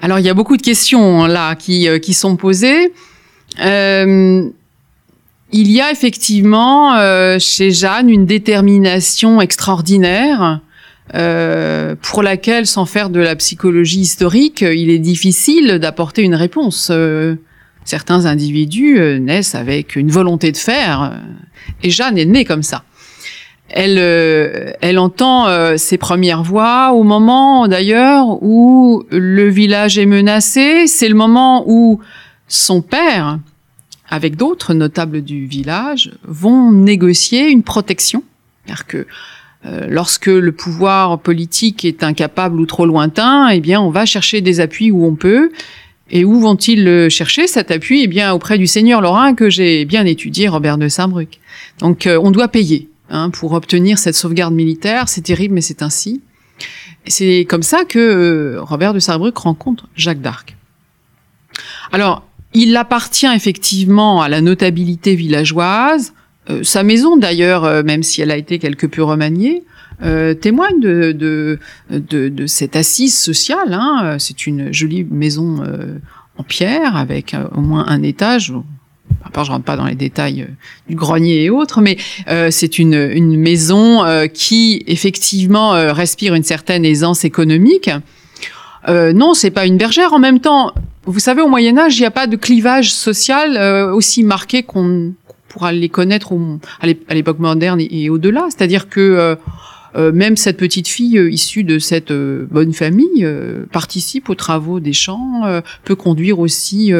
Alors 0.00 0.18
il 0.18 0.24
y 0.24 0.28
a 0.28 0.34
beaucoup 0.34 0.56
de 0.56 0.62
questions 0.62 1.22
hein, 1.22 1.28
là 1.28 1.54
qui, 1.54 1.88
euh, 1.88 1.98
qui 1.98 2.14
sont 2.14 2.36
posées. 2.36 2.92
Euh, 3.60 4.48
il 5.50 5.70
y 5.70 5.80
a 5.80 5.90
effectivement 5.90 6.96
euh, 6.96 7.38
chez 7.38 7.70
Jeanne 7.70 8.10
une 8.10 8.26
détermination 8.26 9.40
extraordinaire 9.40 10.60
euh, 11.14 11.94
pour 12.02 12.22
laquelle, 12.22 12.66
sans 12.66 12.84
faire 12.84 13.08
de 13.08 13.20
la 13.20 13.34
psychologie 13.34 14.00
historique, 14.00 14.60
il 14.60 14.90
est 14.90 14.98
difficile 14.98 15.78
d'apporter 15.78 16.22
une 16.22 16.34
réponse. 16.34 16.90
Euh, 16.92 17.36
certains 17.84 18.26
individus 18.26 19.00
naissent 19.20 19.54
avec 19.54 19.96
une 19.96 20.10
volonté 20.10 20.52
de 20.52 20.58
faire, 20.58 21.18
et 21.82 21.88
Jeanne 21.88 22.18
est 22.18 22.26
née 22.26 22.44
comme 22.44 22.62
ça 22.62 22.84
elle, 23.70 23.98
euh, 23.98 24.72
elle 24.80 24.98
entend 24.98 25.46
euh, 25.46 25.76
ses 25.76 25.98
premières 25.98 26.42
voix 26.42 26.92
au 26.92 27.02
moment 27.02 27.68
d'ailleurs 27.68 28.42
où 28.42 29.04
le 29.10 29.48
village 29.48 29.98
est 29.98 30.06
menacé. 30.06 30.86
C'est 30.86 31.08
le 31.08 31.14
moment 31.14 31.64
où 31.66 32.00
son 32.48 32.80
père, 32.80 33.38
avec 34.08 34.36
d'autres 34.36 34.72
notables 34.72 35.22
du 35.22 35.46
village, 35.46 36.12
vont 36.24 36.72
négocier 36.72 37.50
une 37.50 37.62
protection. 37.62 38.22
C'est-à-dire 38.64 38.86
que 38.86 39.06
euh, 39.66 39.86
lorsque 39.88 40.26
le 40.26 40.52
pouvoir 40.52 41.18
politique 41.18 41.84
est 41.84 42.02
incapable 42.02 42.58
ou 42.60 42.64
trop 42.64 42.86
lointain, 42.86 43.48
eh 43.48 43.60
bien, 43.60 43.80
on 43.82 43.90
va 43.90 44.06
chercher 44.06 44.40
des 44.40 44.60
appuis 44.60 44.90
où 44.90 45.04
on 45.04 45.14
peut. 45.14 45.50
Et 46.10 46.24
où 46.24 46.40
vont-ils 46.40 47.10
chercher 47.10 47.46
cet 47.46 47.70
appui? 47.70 48.04
Eh 48.04 48.06
bien, 48.06 48.32
auprès 48.32 48.56
du 48.56 48.66
seigneur 48.66 49.02
Lorrain 49.02 49.34
que 49.34 49.50
j'ai 49.50 49.84
bien 49.84 50.06
étudié, 50.06 50.48
Robert 50.48 50.78
de 50.78 50.88
Saint-Bruc. 50.88 51.38
Donc, 51.80 52.08
on 52.10 52.30
doit 52.30 52.48
payer 52.48 52.88
hein, 53.10 53.30
pour 53.30 53.52
obtenir 53.52 53.98
cette 53.98 54.14
sauvegarde 54.14 54.54
militaire. 54.54 55.08
C'est 55.08 55.22
terrible, 55.22 55.54
mais 55.54 55.60
c'est 55.60 55.82
ainsi. 55.82 56.22
C'est 57.06 57.46
comme 57.48 57.62
ça 57.62 57.84
que 57.84 57.98
euh, 57.98 58.62
Robert 58.62 58.94
de 58.94 58.98
Saarbrück 58.98 59.36
rencontre 59.38 59.88
Jacques 59.96 60.20
d'Arc. 60.20 60.56
Alors, 61.92 62.26
il 62.54 62.76
appartient 62.76 63.26
effectivement 63.34 64.22
à 64.22 64.28
la 64.28 64.40
notabilité 64.40 65.14
villageoise. 65.14 66.12
Euh, 66.50 66.62
sa 66.62 66.82
maison, 66.82 67.16
d'ailleurs, 67.16 67.64
euh, 67.64 67.82
même 67.82 68.02
si 68.02 68.20
elle 68.20 68.30
a 68.30 68.36
été 68.36 68.58
quelque 68.58 68.86
peu 68.86 69.02
remaniée, 69.02 69.64
témoigne 70.40 70.78
de, 70.78 71.10
de, 71.10 71.58
de, 71.90 72.28
de, 72.28 72.46
cette 72.46 72.76
assise 72.76 73.18
sociale. 73.18 73.72
Hein. 73.72 74.14
C'est 74.20 74.46
une 74.46 74.72
jolie 74.72 75.02
maison 75.02 75.60
en 76.36 76.44
pierre 76.44 76.94
avec 76.94 77.34
au 77.52 77.60
moins 77.60 77.84
un 77.88 78.04
étage, 78.04 78.52
part, 79.32 79.44
je 79.44 79.50
rentre 79.50 79.64
pas 79.64 79.76
dans 79.76 79.86
les 79.86 79.94
détails 79.94 80.42
euh, 80.42 80.52
du 80.88 80.96
grenier 80.96 81.44
et 81.44 81.50
autres, 81.50 81.80
mais 81.80 81.96
euh, 82.28 82.48
c'est 82.50 82.78
une, 82.78 82.94
une 82.94 83.36
maison 83.36 84.04
euh, 84.04 84.26
qui 84.26 84.82
effectivement 84.86 85.70
respire 85.92 86.34
une 86.34 86.42
certaine 86.42 86.84
aisance 86.84 87.24
économique. 87.24 87.90
non, 88.88 89.34
c'est 89.34 89.50
pas 89.50 89.66
une 89.66 89.76
bergère. 89.76 90.12
En 90.12 90.18
même 90.18 90.40
temps, 90.40 90.72
vous 91.04 91.18
savez, 91.18 91.42
au 91.42 91.48
Moyen 91.48 91.76
Âge, 91.78 91.96
il 91.96 92.00
n'y 92.00 92.06
a 92.06 92.10
pas 92.10 92.26
de 92.26 92.36
clivage 92.36 92.92
social 92.92 93.58
aussi 93.92 94.22
marqué 94.22 94.62
qu'on 94.62 95.12
pourra 95.48 95.72
les 95.72 95.88
connaître 95.88 96.32
à 96.80 97.14
l'époque 97.14 97.38
moderne 97.38 97.80
et, 97.80 98.10
au-delà. 98.10 98.46
C'est-à-dire 98.50 98.88
que 98.88 99.00
euh, 99.00 99.34
même 99.94 100.36
cette 100.36 100.56
petite 100.56 100.88
fille 100.88 101.18
euh, 101.18 101.30
issue 101.30 101.64
de 101.64 101.78
cette 101.78 102.10
euh, 102.10 102.46
bonne 102.50 102.72
famille 102.72 103.26
participe 103.72 104.28
aux 104.28 104.34
travaux 104.34 104.80
des 104.80 104.92
champs, 104.92 105.42
peut 105.84 105.94
conduire 105.94 106.38
aussi 106.38 106.92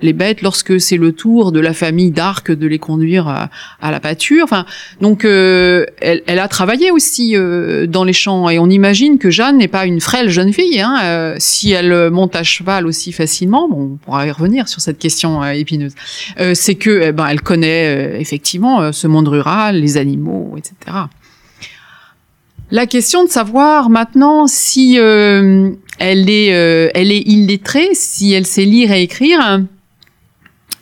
les 0.00 0.12
bêtes 0.12 0.42
lorsque 0.42 0.80
c'est 0.80 0.96
le 0.96 1.12
tour 1.12 1.52
de 1.52 1.60
la 1.60 1.72
famille 1.72 2.10
d'Arc 2.10 2.50
de 2.50 2.66
les 2.66 2.78
conduire 2.78 3.28
à, 3.28 3.50
à 3.80 3.90
la 3.90 4.00
pâture. 4.00 4.44
Enfin, 4.44 4.64
donc 5.00 5.24
elle, 5.24 5.86
elle, 6.00 6.38
a 6.38 6.48
travaillé 6.48 6.90
aussi 6.90 7.34
dans 7.88 8.04
les 8.04 8.12
champs 8.12 8.48
et 8.48 8.58
on 8.58 8.68
imagine 8.68 9.18
que 9.18 9.30
Jeanne 9.30 9.58
n'est 9.58 9.68
pas 9.68 9.86
une 9.86 10.00
frêle 10.00 10.30
jeune 10.30 10.52
fille. 10.52 10.80
Hein, 10.80 11.34
si 11.38 11.72
elle 11.72 12.10
monte 12.10 12.36
à 12.36 12.42
cheval 12.42 12.86
aussi 12.86 13.12
facilement, 13.12 13.68
bon, 13.68 13.92
on 13.94 13.96
pourra 13.96 14.26
y 14.26 14.30
revenir 14.30 14.68
sur 14.68 14.80
cette 14.80 14.98
question 14.98 15.44
épineuse. 15.44 15.94
c'est 16.54 16.74
que 16.74 17.02
eh 17.02 17.12
ben, 17.12 17.26
elle 17.28 17.42
connaît 17.42 18.20
effectivement 18.20 18.92
ce 18.92 19.06
monde 19.06 19.28
rural, 19.28 19.80
les 19.80 19.96
animaux, 19.96 20.54
etc. 20.56 20.96
La 22.72 22.86
question 22.86 23.24
de 23.24 23.28
savoir 23.28 23.90
maintenant 23.90 24.46
si 24.46 24.98
euh, 24.98 25.70
elle 25.98 26.30
est, 26.30 26.54
euh, 26.54 26.88
elle 26.94 27.10
est 27.10 27.22
illettrée, 27.26 27.88
si 27.94 28.32
elle 28.32 28.46
sait 28.46 28.64
lire 28.64 28.92
et 28.92 29.02
écrire, 29.02 29.60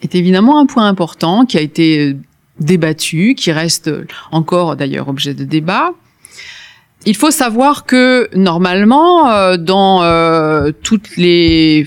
est 0.02 0.14
évidemment 0.14 0.58
un 0.58 0.66
point 0.66 0.86
important 0.86 1.46
qui 1.46 1.56
a 1.56 1.60
été 1.60 2.14
débattu, 2.60 3.34
qui 3.34 3.52
reste 3.52 3.90
encore 4.32 4.76
d'ailleurs 4.76 5.08
objet 5.08 5.32
de 5.32 5.44
débat. 5.44 5.92
Il 7.06 7.16
faut 7.16 7.30
savoir 7.30 7.86
que 7.86 8.28
normalement, 8.34 9.30
euh, 9.30 9.56
dans 9.56 10.02
euh, 10.02 10.72
toutes 10.82 11.16
les 11.16 11.86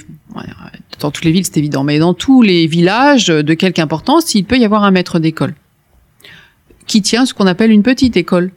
dans 1.00 1.12
toutes 1.12 1.26
les 1.26 1.32
villes, 1.32 1.46
c'est 1.46 1.58
évident, 1.58 1.84
mais 1.84 2.00
dans 2.00 2.14
tous 2.14 2.42
les 2.42 2.68
villages 2.68 3.28
de 3.28 3.54
quelque 3.54 3.80
importance, 3.80 4.36
il 4.36 4.46
peut 4.46 4.58
y 4.58 4.66
avoir 4.66 4.84
un 4.84 4.92
maître 4.92 5.20
d'école 5.20 5.56
qui 6.86 7.02
tient 7.02 7.26
ce 7.26 7.34
qu'on 7.34 7.48
appelle 7.48 7.72
une 7.72 7.84
petite 7.84 8.18
école. 8.18 8.52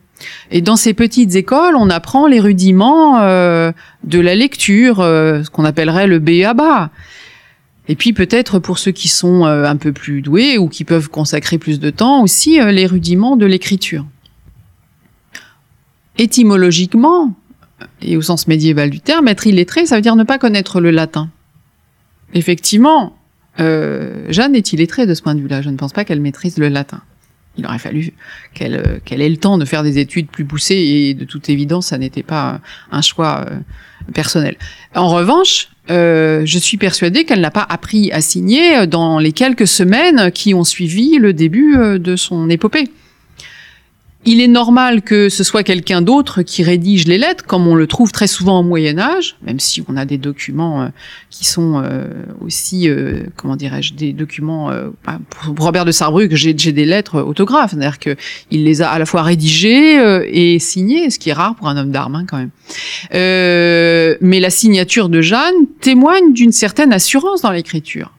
Et 0.51 0.61
dans 0.61 0.77
ces 0.77 0.95
petites 0.95 1.35
écoles, 1.35 1.75
on 1.77 1.91
apprend 1.91 2.27
les 2.27 2.41
rudiments 2.41 3.21
euh, 3.21 3.73
de 4.05 4.21
la 4.21 4.35
lecture, 4.35 4.97
ce 4.99 5.49
qu'on 5.51 5.65
appellerait 5.65 6.07
le 6.07 6.19
B.A.B.A. 6.19 6.91
Et 7.89 7.97
puis 7.97 8.13
peut-être 8.13 8.59
pour 8.59 8.79
ceux 8.79 8.93
qui 8.93 9.09
sont 9.09 9.45
un 9.45 9.77
peu 9.77 9.93
plus 9.93 10.23
doués 10.23 10.57
ou 10.57 10.69
qui 10.69 10.85
peuvent 10.85 11.11
consacrer 11.11 11.59
plus 11.59 11.81
de 11.81 11.91
temps 11.91 12.23
aussi 12.23 12.59
les 12.59 12.87
rudiments 12.87 13.37
de 13.37 13.45
l'écriture 13.45 14.07
étymologiquement, 16.19 17.35
et 18.01 18.17
au 18.17 18.23
sens 18.23 18.47
médiéval 18.47 18.91
du 18.91 19.01
terme, 19.01 19.29
être 19.29 19.47
illettré, 19.47 19.87
ça 19.87 19.97
veut 19.97 20.03
dire 20.03 20.17
ne 20.17 20.25
pas 20.25 20.39
connaître 20.39 20.81
le 20.81 20.91
latin. 20.91 21.31
Effectivement, 22.33 23.17
euh, 23.61 24.27
Jeanne 24.29 24.55
est 24.55 24.73
illettrée 24.73 25.07
de 25.07 25.15
ce 25.15 25.23
point 25.23 25.35
de 25.35 25.41
vue-là. 25.41 25.63
Je 25.63 25.71
ne 25.71 25.77
pense 25.77 25.93
pas 25.93 26.05
qu'elle 26.05 26.21
maîtrise 26.21 26.59
le 26.59 26.69
latin. 26.69 27.03
Il 27.57 27.67
aurait 27.67 27.79
fallu 27.79 28.13
qu'elle 28.53 28.75
euh, 28.75 28.99
qu'elle 29.05 29.23
ait 29.23 29.29
le 29.29 29.37
temps 29.37 29.59
de 29.59 29.65
faire 29.65 29.83
des 29.83 29.99
études 29.99 30.29
plus 30.29 30.45
poussées 30.45 30.75
et 30.75 31.15
de 31.15 31.25
toute 31.25 31.49
évidence, 31.49 31.89
ça 31.89 31.99
n'était 31.99 32.23
pas 32.23 32.61
un 32.91 33.03
choix 33.03 33.47
euh, 33.49 33.59
personnel. 34.13 34.57
En 34.95 35.09
revanche, 35.09 35.69
euh, 35.91 36.43
je 36.45 36.59
suis 36.59 36.77
persuadée 36.77 37.25
qu'elle 37.25 37.41
n'a 37.41 37.51
pas 37.51 37.67
appris 37.69 38.11
à 38.13 38.21
signer 38.21 38.87
dans 38.87 39.19
les 39.19 39.33
quelques 39.33 39.67
semaines 39.67 40.33
qui 40.33 40.55
ont 40.55 40.65
suivi 40.65 41.19
le 41.19 41.33
début 41.33 41.77
de 41.99 42.17
son 42.17 42.51
épopée 42.51 42.91
il 44.27 44.41
est 44.41 44.49
normal 44.49 45.03
que 45.03 45.29
ce 45.29 45.45
soit 45.45 45.63
quelqu'un 45.63 46.03
d'autre 46.03 46.43
qui 46.43 46.63
rédige 46.63 47.07
les 47.07 47.19
lettres, 47.19 47.45
comme 47.45 47.67
on 47.67 47.75
le 47.75 47.87
trouve 47.87 48.13
très 48.13 48.27
souvent 48.27 48.61
au 48.61 48.63
Moyen 48.63 48.99
Âge, 48.99 49.37
même 49.43 49.61
si 49.61 49.83
on 49.89 49.97
a 49.97 50.05
des 50.05 50.19
documents 50.19 50.83
euh, 50.83 50.89
qui 51.31 51.45
sont 51.45 51.83
euh, 51.85 52.07
aussi, 52.41 52.89
euh, 52.89 53.25
comment 53.37 53.57
dirais-je, 53.57 53.95
des 53.95 54.13
documents. 54.13 54.71
Bah, 55.05 55.19
pour 55.31 55.65
Robert 55.65 55.85
de 55.85 55.93
Sarrebruck, 55.93 56.35
j'ai 56.35 56.55
des 56.55 56.85
lettres 56.85 57.21
autographes, 57.21 57.73
c'est-à-dire 57.73 57.99
que 57.99 58.17
il 58.51 58.65
les 58.65 58.83
a 58.83 58.91
à 58.91 58.99
la 58.99 59.07
fois 59.07 59.23
rédigées 59.23 59.97
et 60.27 60.59
signées, 60.59 61.11
ce 61.11 61.19
qui 61.19 61.31
est 61.31 61.35
rare 61.35 61.55
pour 61.57 61.69
un 61.69 61.77
homme 61.77 61.91
d'armes 61.91 62.17
hein, 62.17 62.25
quand 62.29 62.39
même. 62.39 62.51
mais 63.13 64.41
la 64.41 64.51
signature 64.51 65.09
de 65.09 65.21
Jeanne 65.21 65.67
témoigne 65.81 66.33
d'une 66.33 66.53
certaine 66.53 66.93
assurance 66.93 67.43
dans 67.43 67.51
l'écriture 67.51 68.14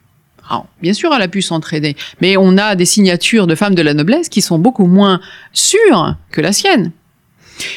bien 0.82 0.92
sûr, 0.92 1.12
elle 1.14 1.22
a 1.22 1.28
pu 1.28 1.42
s'entraider, 1.42 1.96
mais 2.20 2.36
on 2.36 2.56
a 2.58 2.74
des 2.74 2.84
signatures 2.84 3.46
de 3.46 3.54
femmes 3.54 3.74
de 3.74 3.82
la 3.82 3.94
noblesse 3.94 4.28
qui 4.28 4.42
sont 4.42 4.58
beaucoup 4.58 4.86
moins 4.86 5.20
sûres 5.52 6.16
que 6.30 6.40
la 6.40 6.52
sienne. 6.52 6.92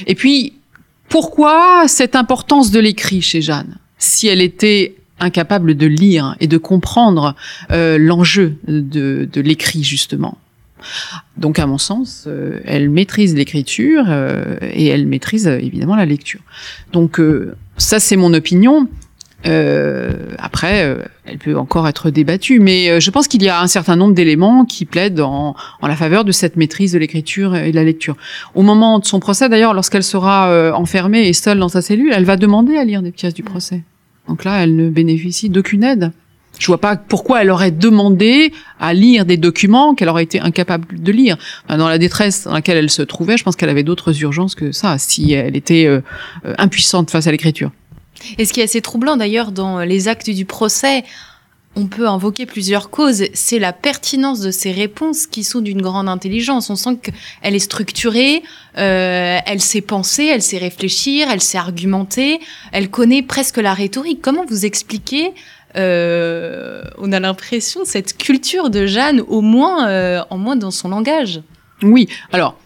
Et 0.08 0.16
puis, 0.16 0.54
pourquoi 1.10 1.88
cette 1.88 2.16
importance 2.16 2.72
de 2.72 2.80
l'écrit 2.80 3.22
chez 3.22 3.42
Jeanne 3.42 3.78
Si 3.98 4.28
elle 4.28 4.42
était 4.42 4.96
incapable 5.20 5.76
de 5.76 5.86
lire 5.86 6.36
et 6.40 6.48
de 6.48 6.58
comprendre 6.58 7.36
euh, 7.72 7.98
l'enjeu 7.98 8.56
de, 8.68 9.42
l'écrit, 9.42 9.84
justement? 9.84 10.38
Donc, 11.36 11.60
à 11.60 11.66
mon 11.66 11.78
sens, 11.78 12.24
euh, 12.28 12.62
elle 12.64 12.90
maîtrise 12.90 13.36
l'écriture 13.36 14.06
euh, 14.08 14.58
et 14.62 14.88
elle 14.88 15.08
maîtrise 15.08 15.48
évidemment 15.48 15.96
la 15.96 16.06
lecture. 16.06 16.40
Donc, 16.94 17.20
ça, 17.78 18.00
c'est 18.00 18.16
mon 18.16 18.34
opinion. 18.34 18.88
Euh, 19.46 20.12
après, 20.38 20.84
euh, 20.84 20.98
elle 21.26 21.38
peut 21.38 21.58
encore 21.58 21.88
être 21.88 22.10
débattue, 22.10 22.60
mais 22.60 22.90
euh, 22.90 23.00
je 23.00 23.10
pense 23.10 23.28
qu'il 23.28 23.42
y 23.42 23.48
a 23.48 23.62
un 23.62 23.68
certain 23.68 23.96
nombre 23.96 24.14
d'éléments 24.14 24.66
qui 24.66 24.86
plaident 24.86 25.22
en, 25.22 25.56
en, 25.82 25.88
la 25.88 25.96
faveur 25.96 26.26
de 26.26 26.32
cette 26.32 26.58
maîtrise 26.58 26.92
de 26.92 27.00
l'écriture 27.00 27.56
et 27.56 27.72
de 27.72 27.76
la 27.76 27.86
lecture. 27.86 28.18
Au 28.54 28.64
moment 28.64 29.00
de 29.00 29.06
son 29.06 29.20
procès, 29.20 29.48
d'ailleurs, 29.48 29.74
lorsqu'elle 29.74 30.04
sera 30.04 30.50
euh, 30.50 30.74
enfermée 30.74 31.28
et 31.28 31.34
seule 31.34 31.60
dans 31.60 31.70
sa 31.70 31.82
cellule, 31.82 32.12
elle 32.14 32.26
va 32.26 32.36
demander 32.36 32.76
à 32.76 32.84
lire 32.84 33.02
des 33.02 33.12
pièces 33.12 33.34
du 33.34 33.44
procès. 33.44 33.84
Donc 34.28 34.44
là, 34.44 34.62
elle 34.62 34.76
ne 34.76 34.90
bénéficie 34.90 35.50
d'aucune 35.50 35.84
aide. 35.84 36.12
Je 36.60 36.68
vois 36.68 36.82
pas 36.82 36.98
pourquoi 36.98 37.42
elle 37.42 37.52
aurait 37.52 37.72
demandé 37.72 38.52
à 38.82 38.94
lire 38.94 39.24
des 39.24 39.38
documents 39.38 39.96
qu'elle 39.96 40.10
aurait 40.10 40.24
été 40.24 40.42
incapable 40.42 41.02
de 41.02 41.12
lire. 41.12 41.38
Dans 41.70 41.88
la 41.88 41.98
détresse 41.98 42.44
dans 42.44 42.54
laquelle 42.54 42.76
elle 42.76 42.90
se 42.90 43.02
trouvait, 43.02 43.38
je 43.38 43.44
pense 43.44 43.56
qu'elle 43.56 43.70
avait 43.70 43.84
d'autres 43.84 44.22
urgences 44.24 44.56
que 44.56 44.74
ça, 44.74 44.98
si 44.98 45.32
elle 45.32 45.56
était 45.56 45.88
impuissante 46.58 47.12
face 47.12 47.28
à 47.28 47.32
l'écriture. 47.32 47.72
Et 48.38 48.46
ce 48.46 48.54
qui 48.54 48.62
est 48.62 48.64
assez 48.64 48.82
troublant 48.82 49.18
d'ailleurs 49.18 49.52
dans 49.52 49.80
les 49.80 50.08
actes 50.08 50.30
du 50.30 50.46
procès, 50.46 51.04
on 51.76 51.88
peut 51.88 52.08
invoquer 52.08 52.46
plusieurs 52.46 52.90
causes. 52.90 53.24
C'est 53.34 53.60
la 53.60 53.74
pertinence 53.74 54.42
de 54.42 54.52
ces 54.52 54.72
réponses 54.72 55.28
qui 55.28 55.44
sont 55.44 55.62
d'une 55.62 55.82
grande 55.82 56.10
intelligence. 56.10 56.70
On 56.70 56.76
sent 56.76 56.98
qu'elle 57.02 57.56
est 57.56 57.60
structurée, 57.60 58.44
euh, 58.78 59.38
elle 59.46 59.62
sait 59.62 59.82
penser, 59.82 60.26
elle 60.26 60.42
sait 60.42 60.58
réfléchir, 60.58 61.30
elle 61.32 61.42
sait 61.42 61.58
argumenter, 61.58 62.40
elle 62.72 62.90
connaît 62.90 63.22
presque 63.22 63.58
la 63.58 63.74
rhétorique. 63.74 64.20
Comment 64.22 64.46
vous 64.46 64.66
expliquez 64.66 65.32
euh, 65.78 66.84
On 66.98 67.12
a 67.12 67.20
l'impression 67.20 67.82
cette 67.86 68.18
culture 68.18 68.70
de 68.70 68.86
Jeanne, 68.86 69.22
au 69.22 69.42
moins, 69.42 69.88
euh, 69.88 70.22
en 70.30 70.38
moins 70.38 70.56
dans 70.56 70.72
son 70.72 70.90
langage? 70.90 71.42
Oui. 71.84 72.10
Alors, 72.34 72.58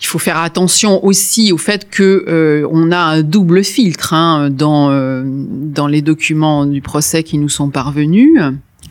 il 0.00 0.06
faut 0.06 0.18
faire 0.18 0.38
attention 0.38 1.04
aussi 1.04 1.52
au 1.52 1.58
fait 1.58 1.90
que 1.90 2.24
euh, 2.28 2.68
on 2.70 2.92
a 2.92 2.98
un 2.98 3.22
double 3.22 3.64
filtre 3.64 4.14
hein, 4.14 4.48
dans 4.50 4.90
euh, 4.90 5.24
dans 5.26 5.86
les 5.86 6.02
documents 6.02 6.66
du 6.66 6.80
procès 6.80 7.22
qui 7.22 7.38
nous 7.38 7.48
sont 7.48 7.70
parvenus 7.70 8.40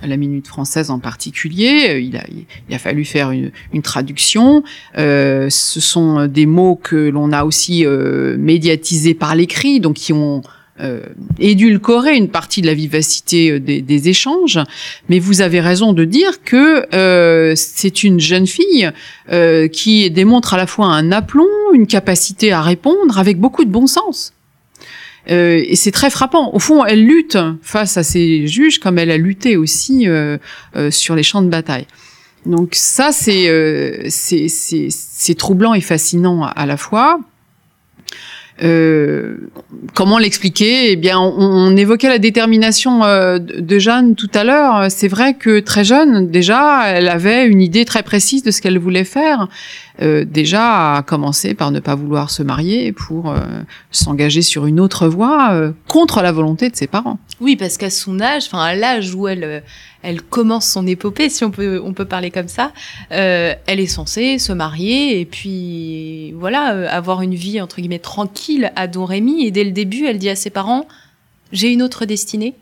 la 0.05 0.17
minute 0.17 0.47
française 0.47 0.91
en 0.91 0.99
particulier. 0.99 1.99
Il 1.99 2.17
a, 2.17 2.23
il 2.69 2.75
a 2.75 2.79
fallu 2.79 3.05
faire 3.05 3.31
une, 3.31 3.51
une 3.73 3.81
traduction. 3.81 4.63
Euh, 4.97 5.49
ce 5.49 5.79
sont 5.79 6.27
des 6.27 6.45
mots 6.45 6.75
que 6.75 7.09
l'on 7.09 7.31
a 7.31 7.43
aussi 7.43 7.85
euh, 7.85 8.37
médiatisés 8.37 9.15
par 9.15 9.35
l'écrit, 9.35 9.79
donc 9.79 9.95
qui 9.95 10.13
ont 10.13 10.41
euh, 10.79 11.01
édulcorer 11.39 12.15
une 12.15 12.29
partie 12.29 12.61
de 12.61 12.67
la 12.67 12.73
vivacité 12.73 13.51
euh, 13.51 13.59
des, 13.59 14.09
échanges, 14.09 14.59
mais 15.09 15.19
vous 15.19 15.41
avez 15.41 15.59
raison 15.59 15.91
de 15.93 16.05
dire 16.05 16.43
que 16.43 16.85
euh, 16.95 17.53
c'est 17.55 18.03
une 18.03 18.19
jeune 18.19 18.45
fille 18.45 18.91
euh, 19.31 19.67
qui 19.67 20.09
démontre 20.11 20.53
à 20.53 20.57
la 20.57 20.67
fois 20.67 20.87
un 20.87 21.11
aplomb, 21.11 21.47
une 21.73 21.87
capacité 21.87 22.51
à 22.51 22.61
répondre 22.61 23.17
avec 23.17 23.39
beaucoup 23.39 23.65
de 23.65 23.71
bon 23.71 23.87
sens. 23.87 24.33
Euh, 25.29 25.63
et 25.67 25.75
c'est 25.75 25.91
très 25.91 26.09
frappant. 26.09 26.53
Au 26.53 26.59
fond, 26.59 26.85
elle 26.85 27.05
lutte 27.05 27.37
face 27.61 27.97
à 27.97 28.03
ses 28.03 28.47
juges 28.47 28.79
comme 28.79 28.97
elle 28.97 29.11
a 29.11 29.17
lutté 29.17 29.57
aussi 29.57 30.07
euh, 30.07 30.37
sur 30.91 31.15
les 31.15 31.23
champs 31.23 31.41
de 31.41 31.49
bataille. 31.49 31.87
Donc 32.45 32.75
ça, 32.75 33.11
c'est 33.11 34.07
c'est 34.09 35.35
troublant 35.35 35.73
et 35.73 35.81
fascinant 35.81 36.43
à 36.45 36.65
la 36.65 36.77
fois. 36.77 37.19
Euh, 38.63 39.37
comment 39.93 40.17
l'expliquer? 40.17 40.91
Eh 40.91 40.95
bien, 40.95 41.19
on, 41.19 41.75
évoquait 41.77 42.09
la 42.09 42.17
détermination 42.17 43.03
euh, 43.03 43.37
de 43.39 43.79
Jeanne 43.79 44.15
tout 44.15 44.31
à 44.33 44.43
l'heure. 44.43 44.89
C'est 44.89 45.07
vrai 45.07 45.35
que 45.35 45.59
très 45.59 45.83
jeune, 45.83 46.29
déjà, 46.29 46.87
elle 46.87 47.09
avait 47.09 47.45
une 47.45 47.61
idée 47.61 47.85
très 47.85 48.03
précise 48.03 48.43
de 48.43 48.51
ce 48.51 48.61
qu'elle 48.61 48.79
voulait 48.79 49.03
faire. 49.03 49.47
Euh, 50.01 50.25
déjà, 50.25 50.95
à 50.97 51.03
commencer 51.03 51.53
par 51.53 51.71
ne 51.71 51.79
pas 51.79 51.95
vouloir 51.95 52.29
se 52.29 52.43
marier 52.43 52.91
pour 52.91 53.33
s'engager 53.91 54.41
sur 54.41 54.65
une 54.65 54.79
autre 54.79 55.07
voie 55.07 55.71
contre 55.87 56.21
la 56.21 56.31
volonté 56.31 56.69
de 56.69 56.75
ses 56.75 56.87
parents. 56.87 57.19
Oui, 57.39 57.55
parce 57.55 57.77
qu'à 57.77 57.89
son 57.89 58.19
âge, 58.19 58.43
enfin 58.47 58.63
à 58.63 58.75
l'âge 58.75 59.13
où 59.13 59.27
elle 59.27 59.63
elle 60.03 60.21
commence 60.21 60.69
son 60.69 60.85
épopée, 60.87 61.29
si 61.29 61.43
on 61.43 61.51
peut, 61.51 61.81
on 61.83 61.93
peut 61.93 62.05
parler 62.05 62.31
comme 62.31 62.47
ça. 62.47 62.71
Euh, 63.11 63.53
elle 63.65 63.79
est 63.79 63.87
censée 63.87 64.39
se 64.39 64.53
marier 64.53 65.19
et 65.19 65.25
puis 65.25 66.31
voilà, 66.33 66.73
euh, 66.73 66.87
avoir 66.89 67.21
une 67.21 67.35
vie 67.35 67.59
entre 67.59 67.77
guillemets 67.77 67.99
tranquille 67.99 68.71
à 68.75 68.87
Don 68.87 69.05
Rémy. 69.05 69.45
Et 69.45 69.51
dès 69.51 69.63
le 69.63 69.71
début, 69.71 70.05
elle 70.05 70.17
dit 70.17 70.29
à 70.29 70.35
ses 70.35 70.49
parents 70.49 70.87
J'ai 71.51 71.71
une 71.71 71.81
autre 71.81 72.05
destinée. 72.05 72.55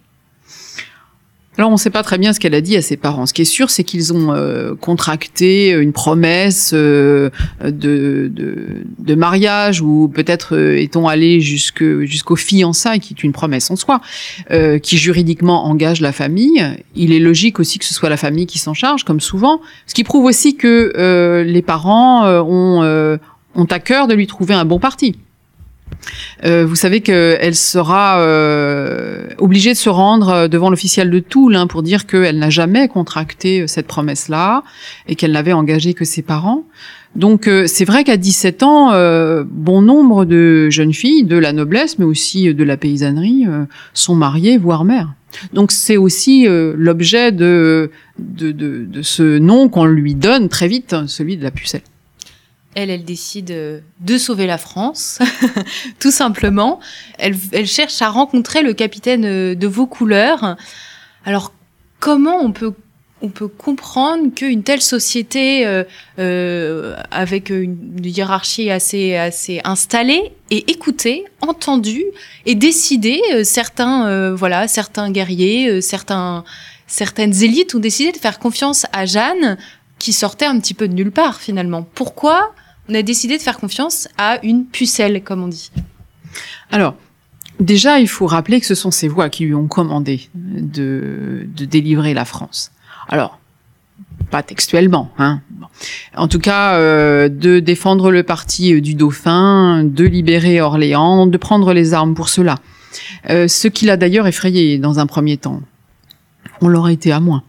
Alors 1.58 1.70
on 1.70 1.74
ne 1.74 1.80
sait 1.80 1.90
pas 1.90 2.04
très 2.04 2.18
bien 2.18 2.34
ce 2.34 2.40
qu'elle 2.40 2.54
a 2.54 2.62
dit 2.62 2.76
à 2.76 2.82
ses 2.82 2.98
parents. 2.98 3.26
Ce 3.26 3.34
qui 3.34 3.42
est 3.42 3.46
sûr, 3.46 3.70
c'est 3.70 3.86
qu'ils 3.86 4.12
ont 4.14 4.34
euh, 4.34 4.76
contracté 4.76 5.70
une 5.72 5.94
promesse 5.94 6.72
euh, 6.74 7.30
de, 7.64 8.30
de, 9.00 9.16
mariage 9.16 9.82
ou 9.82 10.12
peut-être 10.14 10.56
euh, 10.58 10.78
est-on 10.78 11.08
allé 11.08 11.40
jusqu'au 11.40 12.36
fiançailles, 12.36 13.00
qui 13.00 13.14
est 13.14 13.24
une 13.24 13.32
promesse 13.32 13.72
en 13.72 13.78
soi, 13.78 14.02
qui 14.82 14.98
juridiquement 14.98 15.66
engage 15.66 16.02
la 16.02 16.12
famille. 16.12 16.64
Il 16.96 17.14
est 17.14 17.20
logique 17.20 17.60
aussi 17.60 17.80
que 17.80 17.86
ce 17.86 17.94
soit 17.94 18.10
la 18.10 18.18
famille 18.18 18.46
qui 18.46 18.60
s'en 18.60 18.74
charge, 18.74 19.06
comme 19.06 19.22
souvent. 19.22 19.62
Ce 19.88 19.94
qui 19.94 20.04
prouve 20.04 20.26
aussi 20.26 20.58
que 20.58 21.44
les 21.46 21.62
parents 21.62 22.28
ont, 22.28 23.18
ont 23.56 23.66
à 23.66 23.80
cœur 23.80 24.08
de 24.08 24.14
lui 24.14 24.28
trouver 24.28 24.54
un 24.54 24.66
bon 24.66 24.80
parti. 24.80 25.16
Euh, 26.44 26.66
vous 26.66 26.76
savez 26.76 27.02
qu'elle 27.02 27.56
sera 27.56 28.20
euh, 28.20 29.28
obligée 29.38 29.72
de 29.72 29.78
se 29.78 29.90
rendre 29.90 30.30
euh, 30.30 30.48
devant 30.48 30.70
l'officiel 30.70 31.10
de 31.10 31.20
Toul 31.20 31.56
hein, 31.56 31.68
pour 31.68 31.84
dire 31.84 32.06
qu'elle 32.06 32.38
n'a 32.38 32.50
jamais 32.50 32.88
contracté 32.88 33.68
cette 33.68 33.88
promesse-là 33.88 34.64
et 35.08 35.16
qu'elle 35.16 35.32
n'avait 35.32 35.54
engagé 35.54 35.94
que 35.94 36.06
ses 36.06 36.22
parents. 36.22 36.66
Donc 37.16 37.48
euh, 37.48 37.66
c'est 37.66 37.86
vrai 37.86 38.04
qu'à 38.04 38.18
17 38.18 38.64
ans, 38.64 38.92
euh, 38.92 39.44
bon 39.48 39.82
nombre 39.82 40.26
de 40.26 40.70
jeunes 40.70 40.94
filles 40.94 41.24
de 41.24 41.38
la 41.38 41.54
noblesse, 41.54 41.98
mais 41.98 42.06
aussi 42.06 42.54
de 42.54 42.64
la 42.64 42.76
paysannerie, 42.76 43.46
euh, 43.48 43.66
sont 43.94 44.16
mariées, 44.16 44.58
voire 44.58 44.84
mères. 44.84 45.14
Donc 45.54 45.72
c'est 45.72 45.98
aussi 45.98 46.48
l'objet 46.48 47.34
de, 47.34 47.92
de, 48.20 48.54
de, 48.54 48.86
de, 48.86 49.02
ce 49.02 49.38
nom 49.38 49.68
qu'on 49.68 49.84
lui 49.84 50.16
donne 50.16 50.48
très 50.48 50.70
vite, 50.70 50.96
celui 51.08 51.36
de 51.36 51.44
la 51.44 51.52
pucelle. 51.52 51.82
Elle, 52.76 52.90
elle 52.90 53.04
décide 53.04 53.84
de 54.00 54.18
sauver 54.18 54.48
la 54.48 54.58
France, 54.58 55.20
tout 56.00 56.12
simplement. 56.12 56.80
Elle, 57.18 57.36
elle 57.52 57.68
cherche 57.68 58.02
à 58.02 58.10
rencontrer 58.10 58.62
le 58.62 58.74
capitaine 58.74 59.56
de 59.56 59.68
vos 59.68 59.88
couleurs. 59.88 60.56
Alors 61.26 61.54
comment 62.00 62.38
on 62.40 62.52
peut 62.52 62.74
on 63.22 63.30
peut 63.30 63.48
comprendre 63.48 64.34
qu'une 64.34 64.64
telle 64.64 64.82
société 64.82 65.66
euh, 65.66 65.84
euh, 66.20 66.96
avec 67.12 67.50
une 67.50 68.00
hiérarchie 68.04 68.70
assez 68.70 69.16
assez 69.16 69.62
installée 69.64 70.34
ait 70.52 70.66
écouté, 70.68 71.26
entendu 71.42 72.04
et 72.46 72.56
décidé 72.56 73.22
euh, 73.34 73.44
certains 73.44 74.36
voilà 74.36 74.68
certains 74.68 75.12
guerriers, 75.12 75.82
certains 75.82 76.44
certaines 76.88 77.34
élites 77.42 77.74
ont 77.74 77.80
décidé 77.80 78.12
de 78.12 78.18
faire 78.18 78.38
confiance 78.38 78.86
à 78.94 79.06
Jeanne 79.06 79.58
qui 79.98 80.14
sortait 80.14 80.46
un 80.46 80.60
petit 80.60 80.74
peu 80.74 80.88
de 80.88 80.94
nulle 80.94 81.12
part 81.12 81.40
finalement. 81.40 81.88
Pourquoi 81.96 82.54
on 82.90 82.94
a 82.94 83.02
décidé 83.02 83.38
de 83.38 83.42
faire 83.42 83.58
confiance 83.58 84.08
à 84.18 84.40
une 84.44 84.66
pucelle 84.66 85.24
comme 85.24 85.44
on 85.44 85.48
dit 85.48 85.72
Alors 86.72 86.96
Déjà, 87.60 88.00
il 88.00 88.10
faut 88.10 88.28
rappeler 88.28 88.60
que 88.60 88.66
ce 88.66 88.76
sont 88.76 88.92
ces 88.92 89.08
voix 89.08 89.30
qui 89.30 89.46
lui 89.46 89.54
ont 89.54 89.68
commandé 89.68 90.28
de, 90.34 91.48
de 91.48 91.66
délivrer 91.66 92.14
la 92.14 92.26
France. 92.26 92.72
Alors, 93.08 93.40
pas 94.30 94.44
textuellement, 94.44 95.12
hein. 95.18 95.42
En 96.16 96.28
tout 96.28 96.40
cas, 96.40 96.76
euh, 96.76 97.30
de 97.30 97.60
défendre 97.60 98.12
le 98.12 98.24
parti 98.24 98.74
euh, 98.74 98.82
du 98.82 98.96
dauphin, 98.96 99.84
de 99.84 100.04
libérer 100.04 100.62
Orléans, 100.62 101.28
de 101.28 101.38
prendre 101.38 101.74
les 101.74 101.94
armes 101.94 102.14
pour 102.14 102.30
cela. 102.30 102.56
Euh, 103.30 103.48
ce 103.48 103.68
qui 103.68 103.86
l'a 103.86 103.98
d'ailleurs 103.98 104.28
effrayé 104.28 104.78
dans 104.78 105.00
un 105.00 105.06
premier 105.06 105.38
temps. 105.38 105.62
On 106.62 106.68
l'aurait 106.68 106.94
été 106.94 107.12
à 107.12 107.20
moins. 107.20 107.44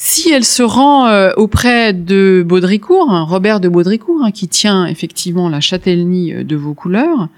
Si 0.00 0.30
elle 0.30 0.44
se 0.44 0.62
rend 0.62 1.10
auprès 1.36 1.92
de 1.92 2.44
Baudricourt, 2.46 3.10
hein, 3.10 3.24
Robert 3.24 3.58
de 3.58 3.68
Baudricourt, 3.68 4.22
hein, 4.22 4.30
qui 4.30 4.46
tient 4.46 4.86
effectivement 4.86 5.48
la 5.48 5.60
châtellenie 5.60 6.44
de 6.44 6.56
vos 6.56 6.72
couleurs, 6.72 7.28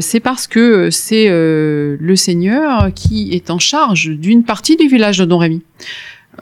c'est 0.00 0.18
parce 0.18 0.48
que 0.48 0.90
c'est 0.90 1.28
le 1.28 2.14
seigneur 2.16 2.92
qui 2.92 3.32
est 3.34 3.50
en 3.50 3.60
charge 3.60 4.10
d'une 4.10 4.42
partie 4.42 4.74
du 4.74 4.88
village 4.88 5.18
de 5.18 5.26
Don 5.26 5.38
Rémy 5.38 5.62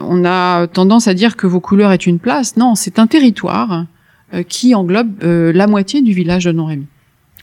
on 0.01 0.25
a 0.25 0.67
tendance 0.67 1.09
à 1.09 1.15
dire 1.15 1.37
que 1.37 1.47
vos 1.47 1.61
couleurs 1.61 1.93
est 1.93 2.07
une 2.07 2.19
place. 2.19 2.57
Non, 2.57 2.75
c'est 2.75 2.99
un 2.99 3.07
territoire 3.07 3.87
euh, 4.35 4.43
qui 4.43 4.75
englobe 4.75 5.23
euh, 5.23 5.53
la 5.53 5.67
moitié 5.67 6.03
du 6.03 6.13
village 6.13 6.45
de 6.45 6.53
Non-Rémy. 6.53 6.87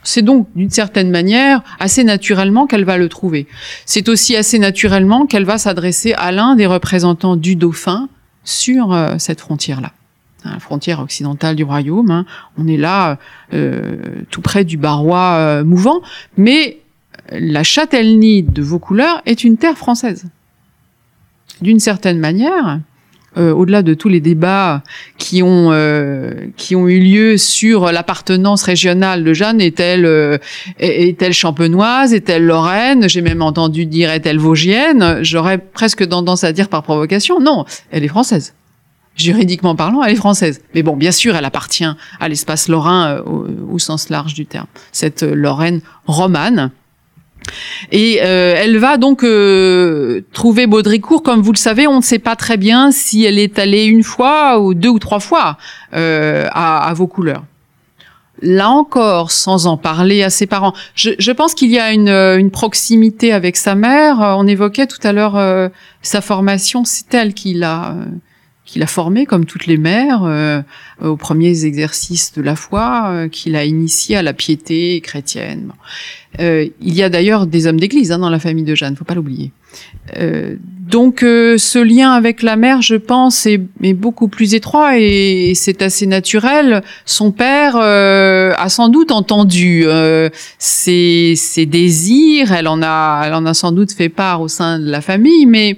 C'est 0.06 0.22
donc, 0.22 0.50
d'une 0.54 0.70
certaine 0.70 1.10
manière, 1.10 1.64
assez 1.80 2.04
naturellement 2.04 2.68
qu'elle 2.68 2.84
va 2.84 2.98
le 2.98 3.08
trouver. 3.08 3.48
C'est 3.86 4.10
aussi 4.10 4.36
assez 4.36 4.60
naturellement 4.60 5.26
qu'elle 5.26 5.46
va 5.46 5.58
s'adresser 5.58 6.14
à 6.14 6.34
l'un 6.34 6.56
des 6.58 6.66
représentants 6.66 7.38
du 7.38 7.56
dauphin 7.56 8.10
sur 8.44 8.94
euh, 8.94 9.16
cette 9.18 9.42
frontière-là. 9.42 9.92
La 10.46 10.60
frontière 10.60 11.00
occidentale 11.00 11.56
du 11.56 11.64
royaume. 11.64 12.12
Hein. 12.12 12.26
On 12.58 12.68
est 12.68 12.76
là, 12.76 13.18
tout 14.30 14.42
près 14.42 14.66
du 14.66 14.76
Barrois 14.76 15.64
mouvant. 15.64 16.02
Mais 16.36 16.80
la 17.32 17.64
châtellenie 17.64 18.44
de 18.44 18.62
vos 18.62 18.78
couleurs 18.78 19.22
est 19.26 19.46
une 19.46 19.56
terre 19.56 19.78
française 19.78 20.26
d'une 21.62 21.80
certaine 21.80 22.20
manière, 22.20 22.80
euh, 23.38 23.52
au-delà 23.52 23.82
de 23.82 23.94
tous 23.94 24.10
les 24.10 24.20
débats 24.20 24.84
qui 25.18 25.42
ont 25.42 25.70
euh, 25.72 26.34
qui 26.56 26.76
ont 26.76 26.88
eu 26.88 27.00
lieu 27.00 27.38
sur 27.38 27.92
l'appartenance 27.92 28.64
régionale 28.64 29.24
de 29.24 29.34
Jeanne, 29.34 29.60
est-elle 29.60 30.06
euh, 30.06 30.38
est-elle 30.80 31.34
champenoise, 31.34 32.14
est-elle 32.14 32.46
lorraine 32.46 33.10
J'ai 33.10 33.22
même 33.22 33.42
entendu 33.42 33.86
dire 33.86 34.12
est-elle 34.12 34.38
vosgienne 34.38 35.20
J'aurais 35.24 35.58
presque 35.58 36.08
tendance 36.08 36.44
à 36.44 36.52
dire 36.52 36.70
par 36.70 36.84
provocation, 36.84 37.40
non, 37.40 37.66
elle 37.92 38.04
est 38.04 38.10
française. 38.10 38.54
Juridiquement 39.16 39.76
parlant, 39.76 40.04
elle 40.04 40.14
est 40.14 40.18
française. 40.18 40.62
Mais 40.74 40.82
bon, 40.82 40.96
bien 40.96 41.12
sûr, 41.12 41.36
elle 41.36 41.46
appartient 41.46 41.86
à 42.20 42.30
l'espace 42.30 42.68
lorrain 42.68 43.20
au, 43.26 43.46
au, 43.72 43.80
sens 43.80 44.10
large 44.10 44.34
du 44.34 44.48
terme. 44.48 44.66
Cette 44.92 45.22
Lorraine 45.22 45.82
romane 46.08 46.72
et 47.92 48.20
euh, 48.22 48.56
elle 48.58 48.78
va 48.78 48.98
donc 48.98 49.24
euh, 49.24 50.22
trouver 50.34 50.68
Baudricourt. 50.68 51.24
Comme 51.24 51.42
vous 51.42 51.52
le 51.52 51.58
savez, 51.58 51.88
on 51.88 51.98
ne 51.98 52.02
sait 52.02 52.20
pas 52.20 52.36
très 52.36 52.58
bien 52.58 52.92
si 52.92 53.24
elle 53.24 53.40
est 53.40 53.60
allée 53.60 53.86
une 53.86 54.04
fois 54.04 54.60
ou 54.60 54.74
deux 54.74 54.90
ou 54.90 55.00
trois 55.00 55.20
fois 55.20 55.58
euh, 55.94 56.48
à, 56.52 56.92
vos 56.96 57.08
couleurs. 57.08 57.44
Là 58.42 58.70
encore, 58.70 59.32
sans 59.32 59.68
en 59.68 59.78
parler 59.78 60.24
à 60.24 60.30
ses 60.30 60.48
parents. 60.48 60.74
Je, 60.96 61.32
pense 61.32 61.54
qu'il 61.54 61.70
y 61.70 61.80
a 61.80 61.94
une, 61.94 62.52
proximité 62.52 63.32
avec 63.32 63.56
sa 63.56 63.76
mère. 63.76 64.18
On 64.20 64.48
évoquait 64.48 64.88
tout 64.88 65.00
à 65.04 65.14
l'heure 65.14 65.70
sa 66.02 66.20
formation. 66.20 66.84
C'est 66.84 67.14
elle 67.14 67.34
qui 67.34 67.54
l'a 67.54 67.96
qui 68.74 68.80
l'a 68.80 68.88
formé 68.88 69.28
comme 69.28 69.46
toutes 69.46 69.68
les 69.68 69.78
mères 69.78 70.64
aux 71.00 71.16
premiers 71.16 71.66
exercices 71.66 72.34
de 72.34 72.42
la 72.42 72.56
foi, 72.56 73.28
qui 73.32 73.52
l'a 73.52 73.66
initié 73.66 74.16
à 74.16 74.24
la 74.24 74.34
piété 74.34 75.00
chrétienne. 75.02 75.72
Euh, 76.40 76.68
il 76.82 76.96
y 76.96 77.04
a 77.04 77.10
d'ailleurs 77.10 77.46
des 77.46 77.68
hommes 77.68 77.80
d'église 77.80 78.12
hein, 78.12 78.20
dans 78.20 78.30
la 78.30 78.40
famille 78.40 78.64
de 78.64 78.74
Jeanne, 78.74 78.96
faut 78.96 79.06
pas 79.06 79.14
l'oublier. 79.14 79.52
Euh, 80.18 80.56
donc 80.80 81.24
euh, 81.24 81.58
ce 81.58 81.80
lien 81.80 82.12
avec 82.12 82.42
la 82.42 82.56
mère, 82.56 82.82
je 82.82 82.96
pense, 82.96 83.46
est, 83.46 83.60
beaucoup 83.94 84.28
plus 84.28 84.56
étroit 84.56 84.98
et, 84.98 85.54
c'est 85.56 85.82
assez 85.82 86.08
naturel. 86.08 86.82
Son 87.06 87.32
père 87.32 87.76
a 87.78 88.70
sans 88.70 88.90
doute 88.90 89.12
entendu 89.12 89.86
ses, 90.58 91.34
ses, 91.36 91.66
désirs, 91.66 92.52
elle 92.52 92.68
en 92.68 92.82
a, 92.82 93.24
elle 93.26 93.34
en 93.34 93.46
a 93.46 93.54
sans 93.54 93.72
doute 93.72 93.92
fait 93.92 94.10
part 94.10 94.42
au 94.42 94.48
sein 94.48 94.80
de 94.80 94.90
la 94.90 95.02
famille, 95.02 95.46
mais 95.46 95.78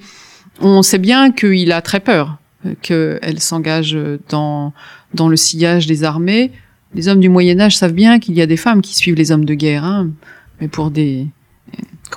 on 0.62 0.82
sait 0.82 0.98
bien 0.98 1.32
qu'il 1.32 1.72
a 1.72 1.82
très 1.82 2.00
peur 2.00 2.38
qu'elle 2.82 3.40
s'engage 3.40 3.98
dans 4.30 4.74
dans 5.14 5.30
le 5.30 5.36
sillage 5.36 5.88
des 5.88 6.04
armées. 6.04 6.52
Les 6.94 7.08
hommes 7.08 7.20
du 7.20 7.30
Moyen 7.30 7.60
Âge 7.60 7.78
savent 7.78 7.94
bien 7.94 8.20
qu'il 8.20 8.36
y 8.36 8.42
a 8.42 8.48
des 8.48 8.58
femmes 8.58 8.82
qui 8.82 8.96
suivent 8.96 9.16
les 9.16 9.32
hommes 9.32 9.46
de 9.46 9.54
guerre. 9.54 9.84
Hein 9.84 10.10
mais 10.62 10.68
pour 10.68 10.92
des 10.92 11.28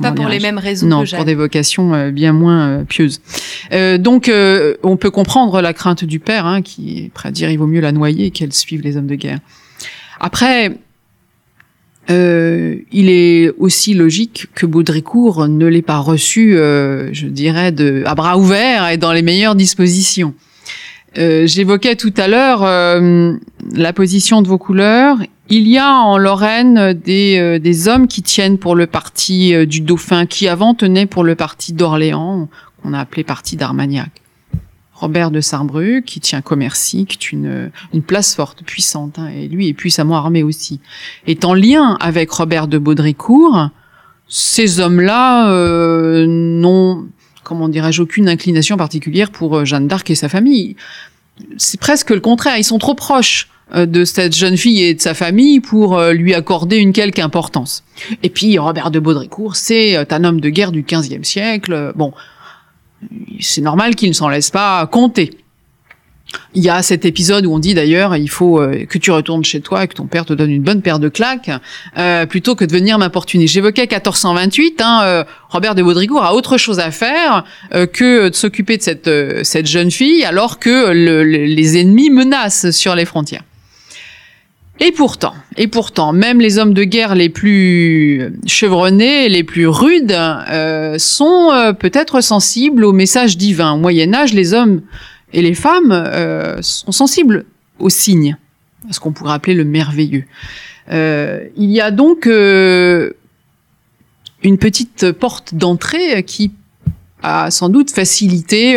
pas 0.00 0.12
pour 0.12 0.28
les 0.28 0.38
mêmes 0.38 0.58
raisons. 0.58 0.86
Non, 0.86 1.04
pour 1.04 1.24
des 1.24 1.34
vocations 1.34 1.94
euh, 1.94 2.10
bien 2.10 2.32
moins 2.32 2.68
euh, 2.68 2.84
pieuses. 2.84 3.20
Euh, 3.72 3.98
donc, 3.98 4.30
on 4.82 4.96
peut 4.96 5.10
comprendre 5.10 5.60
la 5.60 5.72
crainte 5.72 6.04
du 6.04 6.20
père, 6.20 6.46
hein, 6.46 6.62
qui 6.62 6.98
est 6.98 7.08
prêt 7.12 7.30
à 7.30 7.32
dire 7.32 7.50
il 7.50 7.58
vaut 7.58 7.66
mieux 7.66 7.80
la 7.80 7.92
noyer 7.92 8.30
qu'elle 8.30 8.52
suive 8.52 8.82
les 8.82 8.96
hommes 8.96 9.06
de 9.06 9.14
guerre. 9.14 9.38
Après, 10.20 10.76
il 12.08 13.10
est 13.10 13.50
aussi 13.58 13.94
logique 13.94 14.46
que 14.54 14.66
Baudricourt 14.66 15.46
ne 15.48 15.66
l'ait 15.66 15.82
pas 15.82 15.98
reçu, 15.98 16.54
je 16.54 17.26
dirais, 17.26 17.70
de, 17.70 18.02
à 18.06 18.14
bras 18.14 18.38
ouverts 18.38 18.88
et 18.88 18.96
dans 18.96 19.12
les 19.12 19.22
meilleures 19.22 19.54
dispositions. 19.54 20.34
J'évoquais 21.14 21.96
tout 21.96 22.14
à 22.16 22.28
l'heure 22.28 22.62
la 23.74 23.92
position 23.92 24.42
de 24.42 24.48
vos 24.48 24.58
couleurs 24.58 25.18
il 25.50 25.66
y 25.66 25.78
a 25.78 25.94
en 25.94 26.18
Lorraine 26.18 26.92
des, 26.92 27.38
euh, 27.38 27.58
des 27.58 27.88
hommes 27.88 28.06
qui 28.06 28.22
tiennent 28.22 28.58
pour 28.58 28.74
le 28.74 28.86
parti 28.86 29.54
euh, 29.54 29.64
du 29.64 29.80
Dauphin, 29.80 30.26
qui 30.26 30.46
avant 30.46 30.74
tenaient 30.74 31.06
pour 31.06 31.24
le 31.24 31.36
parti 31.36 31.72
d'Orléans, 31.72 32.48
qu'on 32.82 32.92
a 32.92 33.00
appelé 33.00 33.24
parti 33.24 33.56
d'Armagnac. 33.56 34.10
Robert 35.00 35.30
de 35.30 35.40
Saint-Bru, 35.40 36.02
qui 36.04 36.20
tient 36.20 36.40
Commercy, 36.40 37.06
qui 37.06 37.16
est 37.16 37.32
une, 37.32 37.70
une 37.92 38.02
place 38.02 38.34
forte, 38.34 38.62
puissante, 38.64 39.18
hein, 39.18 39.28
et 39.28 39.48
lui 39.48 39.68
est 39.68 39.74
puissamment 39.74 40.16
armé 40.16 40.42
aussi, 40.42 40.80
est 41.26 41.44
en 41.44 41.54
lien 41.54 41.96
avec 42.00 42.30
Robert 42.30 42.68
de 42.68 42.78
Baudricourt. 42.78 43.70
Ces 44.28 44.80
hommes-là 44.80 45.50
euh, 45.52 46.26
n'ont, 46.26 47.06
comment 47.44 47.68
dirais-je, 47.68 48.02
aucune 48.02 48.28
inclination 48.28 48.76
particulière 48.76 49.30
pour 49.30 49.64
Jeanne 49.64 49.88
d'Arc 49.88 50.10
et 50.10 50.14
sa 50.14 50.28
famille. 50.28 50.76
C'est 51.56 51.80
presque 51.80 52.10
le 52.10 52.20
contraire, 52.20 52.56
ils 52.58 52.64
sont 52.64 52.78
trop 52.78 52.94
proches 52.94 53.48
euh, 53.74 53.84
de 53.84 54.06
cette 54.06 54.34
jeune 54.34 54.56
fille 54.56 54.82
et 54.82 54.94
de 54.94 55.00
sa 55.00 55.12
famille 55.12 55.60
pour 55.60 55.98
euh, 55.98 56.12
lui 56.14 56.32
accorder 56.32 56.76
une 56.76 56.94
quelque 56.94 57.20
importance. 57.20 57.84
Et 58.22 58.30
puis 58.30 58.56
Robert 58.56 58.90
de 58.90 58.98
Baudricourt, 58.98 59.56
c'est 59.56 59.94
euh, 59.94 60.04
un 60.10 60.24
homme 60.24 60.40
de 60.40 60.48
guerre 60.48 60.72
du 60.72 60.82
XVe 60.82 61.22
siècle. 61.22 61.92
Bon, 61.94 62.14
c'est 63.40 63.60
normal 63.60 63.94
qu'il 63.94 64.08
ne 64.08 64.14
s'en 64.14 64.28
laisse 64.28 64.50
pas 64.50 64.86
compter. 64.86 65.30
Il 66.54 66.62
y 66.62 66.68
a 66.68 66.82
cet 66.82 67.06
épisode 67.06 67.46
où 67.46 67.54
on 67.54 67.58
dit 67.58 67.72
d'ailleurs 67.72 68.14
il 68.14 68.28
faut 68.28 68.60
que 68.88 68.98
tu 68.98 69.10
retournes 69.10 69.44
chez 69.44 69.62
toi 69.62 69.84
et 69.84 69.88
que 69.88 69.94
ton 69.94 70.06
père 70.06 70.26
te 70.26 70.34
donne 70.34 70.50
une 70.50 70.62
bonne 70.62 70.82
paire 70.82 70.98
de 70.98 71.08
claques 71.08 71.50
plutôt 72.28 72.54
que 72.54 72.66
de 72.66 72.72
venir 72.72 72.98
m'importuner. 72.98 73.46
J'évoquais 73.46 73.88
1428. 73.90 74.82
Hein, 74.84 75.24
Robert 75.48 75.74
de 75.74 75.82
Baudricourt 75.82 76.22
a 76.22 76.34
autre 76.34 76.58
chose 76.58 76.80
à 76.80 76.90
faire 76.90 77.44
que 77.70 78.28
de 78.28 78.34
s'occuper 78.34 78.76
de 78.76 78.82
cette 78.82 79.10
cette 79.42 79.66
jeune 79.66 79.90
fille 79.90 80.22
alors 80.26 80.58
que 80.58 80.90
les 80.90 81.78
ennemis 81.78 82.10
menacent 82.10 82.72
sur 82.72 82.94
les 82.94 83.06
frontières. 83.06 83.44
Et 84.80 84.92
pourtant, 84.92 85.34
et 85.56 85.66
pourtant, 85.66 86.12
même 86.12 86.40
les 86.40 86.58
hommes 86.58 86.72
de 86.72 86.84
guerre 86.84 87.16
les 87.16 87.28
plus 87.28 88.32
chevronnés, 88.46 89.28
les 89.28 89.42
plus 89.42 89.66
rudes, 89.66 90.12
euh, 90.12 90.96
sont 90.98 91.50
euh, 91.52 91.72
peut-être 91.72 92.20
sensibles 92.20 92.84
au 92.84 92.92
message 92.92 93.36
divin. 93.36 93.72
Au 93.72 93.76
Moyen 93.76 94.14
Âge, 94.14 94.32
les 94.34 94.54
hommes 94.54 94.82
et 95.32 95.42
les 95.42 95.54
femmes 95.54 95.90
euh, 95.90 96.58
sont 96.62 96.92
sensibles 96.92 97.44
aux 97.80 97.90
signes. 97.90 98.36
ce 98.90 99.00
qu'on 99.00 99.10
pourrait 99.10 99.34
appeler 99.34 99.54
le 99.54 99.64
merveilleux. 99.64 100.24
il 100.90 101.70
y 101.70 101.80
a 101.80 101.90
donc 101.90 102.26
une 102.26 103.12
petite 104.58 105.10
porte 105.12 105.54
d'entrée 105.54 106.22
qui 106.22 106.52
a 107.22 107.50
sans 107.50 107.68
doute 107.68 107.90
facilité 107.90 108.74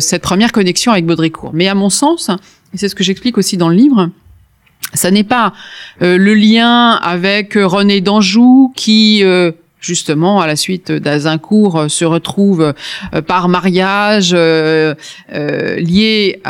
cette 0.00 0.22
première 0.22 0.50
connexion 0.52 0.90
avec 0.92 1.06
Baudricourt. 1.06 1.52
Mais 1.54 1.68
à 1.68 1.74
mon 1.74 1.88
sens, 1.88 2.30
et 2.74 2.78
c'est 2.78 2.88
ce 2.88 2.94
que 2.94 3.04
j'explique 3.04 3.38
aussi 3.38 3.56
dans 3.56 3.68
le 3.68 3.76
livre, 3.76 4.10
ça 4.94 5.10
n'est 5.10 5.24
pas 5.24 5.52
le 6.00 6.34
lien 6.34 6.92
avec 6.92 7.54
René 7.54 8.00
d'Anjou 8.00 8.72
qui 8.74 9.22
justement 9.80 10.40
à 10.40 10.46
la 10.46 10.56
suite 10.56 10.92
d'Azincourt 10.92 11.76
euh, 11.76 11.88
se 11.88 12.04
retrouve 12.04 12.74
euh, 13.14 13.22
par 13.22 13.48
mariage 13.48 14.32
euh, 14.34 14.94
lié 15.76 16.40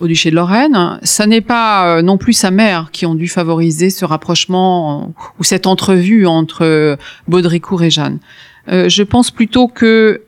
au 0.00 0.06
duché 0.06 0.30
de 0.30 0.36
Lorraine. 0.36 0.98
Ça 1.02 1.26
n'est 1.26 1.40
pas 1.40 2.02
non 2.02 2.18
plus 2.18 2.32
sa 2.32 2.50
mère 2.50 2.90
qui 2.92 3.06
ont 3.06 3.14
dû 3.14 3.28
favoriser 3.28 3.90
ce 3.90 4.04
rapprochement 4.04 5.12
ou 5.38 5.44
cette 5.44 5.66
entrevue 5.66 6.26
entre 6.26 6.96
Baudricourt 7.28 7.82
et 7.82 7.90
Jeanne. 7.90 8.18
je 8.68 9.02
pense 9.02 9.30
plutôt 9.30 9.68
que 9.68 10.22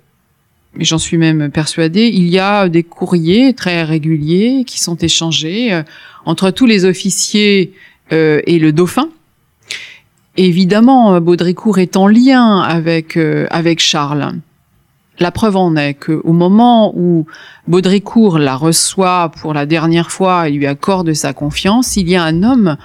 j'en 0.81 0.99
suis 0.99 1.17
même 1.17 1.51
persuadée, 1.51 2.07
il 2.07 2.29
y 2.29 2.39
a 2.39 2.69
des 2.69 2.83
courriers 2.83 3.55
très 3.55 3.83
réguliers 3.83 4.65
qui 4.67 4.81
sont 4.81 4.97
échangés 4.97 5.83
entre 6.25 6.51
tous 6.51 6.67
les 6.67 6.85
officiers 6.85 7.73
et 8.11 8.59
le 8.59 8.73
dauphin, 8.73 9.09
Évidemment, 10.37 11.15
euh, 11.15 11.21
Baudricourt 11.21 11.79
est 11.79 11.97
en 11.97 12.07
lien 12.07 12.61
avec, 12.61 13.17
euh, 13.17 13.47
avec 13.51 13.81
Charles. 13.81 14.35
La 15.19 15.31
preuve 15.31 15.57
en 15.57 15.77
est 15.77 15.95
qu'au 15.95 16.33
moment 16.33 16.93
où 16.95 17.25
Baudricourt 17.69 18.39
la 18.39 18.55
reçoit 18.55 19.33
pour 19.41 19.55
la 19.55 19.65
dernière 19.65 20.11
fois 20.11 20.49
et 20.49 20.53
lui 20.53 20.67
accorde 20.67 21.15
sa 21.15 21.33
confiance, 21.33 21.97
il 21.97 22.11
y 22.11 22.17
a 22.17 22.23
un 22.23 22.43
homme 22.43 22.77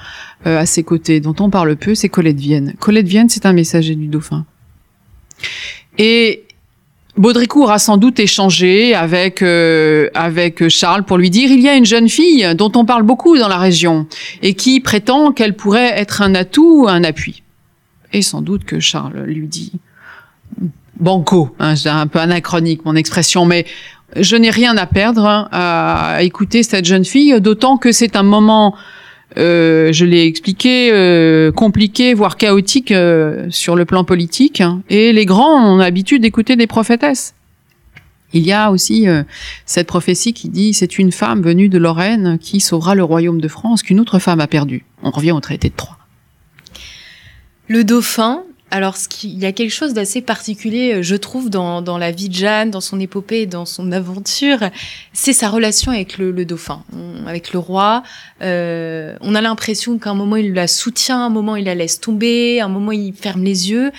euh, 0.48 0.60
à 0.60 0.66
ses 0.66 0.84
côtés 0.84 1.20
dont 1.20 1.36
on 1.42 1.50
parle 1.50 1.76
peu, 1.76 1.94
c'est 1.94 2.08
Colette 2.08 2.40
Vienne. 2.40 2.74
Colette 2.80 3.08
Vienne, 3.08 3.28
c'est 3.28 3.46
un 3.46 3.52
messager 3.52 3.96
du 3.96 4.08
dauphin. 4.08 4.46
Et 5.98 6.44
Baudricourt 7.18 7.72
a 7.72 7.80
sans 7.80 7.98
doute 7.98 8.20
échangé 8.20 8.96
avec 8.96 9.42
avec 9.42 10.68
Charles 10.70 11.04
pour 11.04 11.18
lui 11.18 11.30
dire 11.30 11.52
il 11.52 11.60
y 11.60 11.68
a 11.68 11.76
une 11.76 11.86
jeune 11.86 12.08
fille 12.08 12.56
dont 12.56 12.72
on 12.76 12.86
parle 12.86 13.04
beaucoup 13.04 13.38
dans 13.38 13.50
la 13.50 13.58
région 13.58 14.08
et 14.42 14.54
qui 14.54 14.80
prétend 14.80 15.32
qu'elle 15.32 15.56
pourrait 15.56 16.00
être 16.00 16.22
un 16.22 16.36
atout, 16.36 16.86
un 16.88 17.04
appui. 17.04 17.44
Et 18.14 18.22
sans 18.22 18.42
doute 18.42 18.64
que 18.64 18.80
Charles 18.80 19.24
lui 19.26 19.48
dit 19.48 19.74
banco, 21.02 21.54
hein, 21.60 21.76
c'est 21.76 21.90
un 21.90 22.08
peu 22.08 22.20
anachronique 22.20 22.86
mon 22.86 22.96
expression, 22.96 23.46
mais 23.46 23.66
je 24.16 24.36
n'ai 24.36 24.50
rien 24.50 24.78
à 24.78 24.86
perdre 24.86 25.26
hein, 25.26 25.48
à 25.52 26.22
écouter 26.22 26.64
cette 26.64 26.86
jeune 26.86 27.06
fille, 27.06 27.40
d'autant 27.42 27.78
que 27.78 27.92
c'est 27.92 28.16
un 28.16 28.24
moment, 28.24 28.76
euh, 29.38 29.94
je 29.94 30.06
l'ai 30.06 30.26
expliqué, 30.26 30.92
euh, 30.92 31.52
compliqué, 31.52 32.14
voire 32.14 32.38
chaotique 32.38 32.92
euh, 32.92 33.48
sur 33.50 33.76
le 33.76 33.86
plan 33.86 34.04
politique, 34.04 34.62
hein, 34.62 34.82
et 34.90 35.14
les 35.14 35.26
grands 35.26 35.74
ont 35.74 35.78
l'habitude 35.78 36.22
d'écouter 36.22 36.56
des 36.56 36.68
prophétesses. 36.68 37.34
Il 38.34 38.44
y 38.44 38.54
a 38.54 38.72
aussi 38.72 39.08
euh, 39.08 39.24
cette 39.66 39.88
prophétie 39.88 40.34
qui 40.34 40.50
dit 40.50 40.74
c'est 40.74 40.98
une 40.98 41.12
femme 41.12 41.42
venue 41.42 41.70
de 41.70 41.78
Lorraine 41.78 42.38
qui 42.40 42.60
sauvera 42.60 42.96
le 42.96 43.04
royaume 43.04 43.42
de 43.42 43.48
France 43.48 43.84
qu'une 43.84 44.00
autre 44.00 44.20
femme 44.20 44.40
a 44.40 44.48
perdu. 44.48 44.86
On 45.04 45.12
revient 45.12 45.34
au 45.34 45.42
traité 45.42 45.70
de 45.70 45.76
Troyes. 45.76 45.98
Le 47.68 47.84
dauphin, 47.84 48.44
alors, 48.72 48.96
il 49.24 49.38
y 49.38 49.46
a 49.46 49.52
quelque 49.52 49.72
chose 49.72 49.94
d'assez 49.94 50.22
particulier, 50.22 50.96
euh, 50.96 51.02
je 51.02 51.16
trouve, 51.16 51.50
dans, 51.50 51.98
la 51.98 52.12
vie 52.12 52.30
de 52.30 52.34
Jeanne, 52.34 52.72
dans 52.72 52.82
son 52.82 53.00
épopée, 53.00 53.46
dans 53.46 53.66
son 53.66 53.92
aventure, 53.92 54.60
c'est 55.14 55.34
sa 55.34 55.50
relation 55.50 55.92
avec 55.92 56.18
le, 56.18 56.46
dauphin, 56.46 56.84
avec 57.28 57.52
le 57.52 57.60
roi. 57.60 58.04
Euh, 58.42 59.16
on 59.22 59.36
a 59.36 59.42
l'impression 59.42 59.98
qu'à 59.98 60.12
un 60.12 60.16
moment 60.16 60.38
il 60.38 60.54
la 60.54 60.68
soutient, 60.68 61.20
à 61.22 61.26
un 61.26 61.30
moment 61.30 61.58
il 61.58 61.66
la 61.66 61.76
laisse 61.76 62.00
tomber, 62.00 62.62
à 62.62 62.66
un 62.66 62.70
moment 62.70 62.94
il 62.94 63.14
ferme 63.14 63.44
les 63.44 63.70
yeux. 63.70 63.92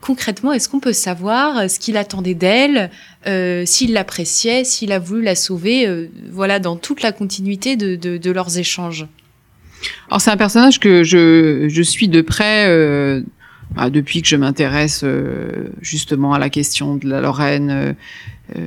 Concrètement, 0.00 0.52
est-ce 0.52 0.68
qu'on 0.68 0.80
peut 0.80 0.92
savoir 0.92 1.68
ce 1.68 1.78
qu'il 1.78 1.96
attendait 1.96 2.34
d'elle, 2.34 2.90
euh, 3.26 3.64
s'il 3.66 3.92
l'appréciait, 3.92 4.64
s'il 4.64 4.92
a 4.92 4.98
voulu 4.98 5.22
la 5.22 5.34
sauver, 5.34 6.08
voilà, 6.30 6.58
dans 6.58 6.76
toute 6.76 7.02
la 7.02 7.12
continuité 7.12 7.76
de 7.76 8.30
leurs 8.30 8.58
échanges? 8.58 9.06
Alors 10.08 10.20
c'est 10.20 10.30
un 10.30 10.36
personnage 10.36 10.80
que 10.80 11.02
je, 11.02 11.82
suis 11.82 12.08
de 12.08 12.20
près 12.20 12.66
euh, 12.68 13.22
bah, 13.74 13.90
depuis 13.90 14.22
que 14.22 14.28
je 14.28 14.36
m'intéresse 14.36 15.02
euh, 15.04 15.70
justement 15.80 16.32
à 16.32 16.38
la 16.38 16.50
question 16.50 16.96
de 16.96 17.08
la 17.08 17.20
Lorraine 17.20 17.70
euh, 17.70 17.92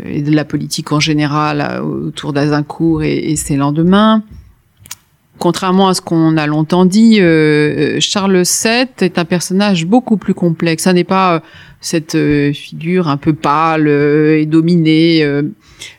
et 0.06 0.22
de 0.22 0.32
la 0.32 0.46
politique 0.46 0.92
en 0.92 1.00
général 1.00 1.82
autour 1.84 2.34
d'Azincourt 2.34 3.04
et, 3.04 3.32
et, 3.32 3.36
ses 3.36 3.56
lendemains. 3.56 4.24
Contrairement 5.38 5.90
à 5.90 5.94
ce 5.94 6.02
qu'on 6.02 6.38
a 6.38 6.48
longtemps 6.48 6.86
dit, 6.86 7.18
Charles 8.00 8.44
VII 8.44 8.88
est 9.02 9.20
un 9.20 9.26
personnage 9.26 9.86
beaucoup 9.86 10.16
plus 10.16 10.34
complexe. 10.34 10.84
Ça 10.84 10.94
n'est 10.94 11.04
pas 11.04 11.44
cette 11.82 12.18
figure 12.54 13.10
un 13.10 13.18
peu 13.18 13.34
pâle 13.34 13.90
et 13.90 14.46
dominée 14.46 15.24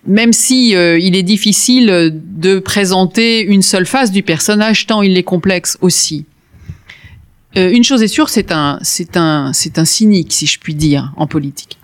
même 0.06 0.32
si 0.32 0.74
euh, 0.74 0.98
il 0.98 1.16
est 1.16 1.22
difficile 1.22 2.12
de 2.12 2.58
présenter 2.58 3.42
une 3.42 3.62
seule 3.62 3.86
face 3.86 4.10
du 4.10 4.22
personnage 4.22 4.86
tant 4.86 5.02
il 5.02 5.16
est 5.16 5.22
complexe 5.22 5.78
aussi. 5.80 6.24
Euh, 7.56 7.70
une 7.70 7.84
chose 7.84 8.02
est 8.02 8.08
sûre, 8.08 8.28
c'est 8.28 8.52
un, 8.52 8.78
c'est 8.82 9.16
un, 9.16 9.52
c'est 9.52 9.78
un 9.78 9.84
cynique, 9.84 10.32
si 10.32 10.46
je 10.46 10.58
puis 10.58 10.74
dire, 10.74 11.12
en 11.16 11.26
politique. 11.26 11.78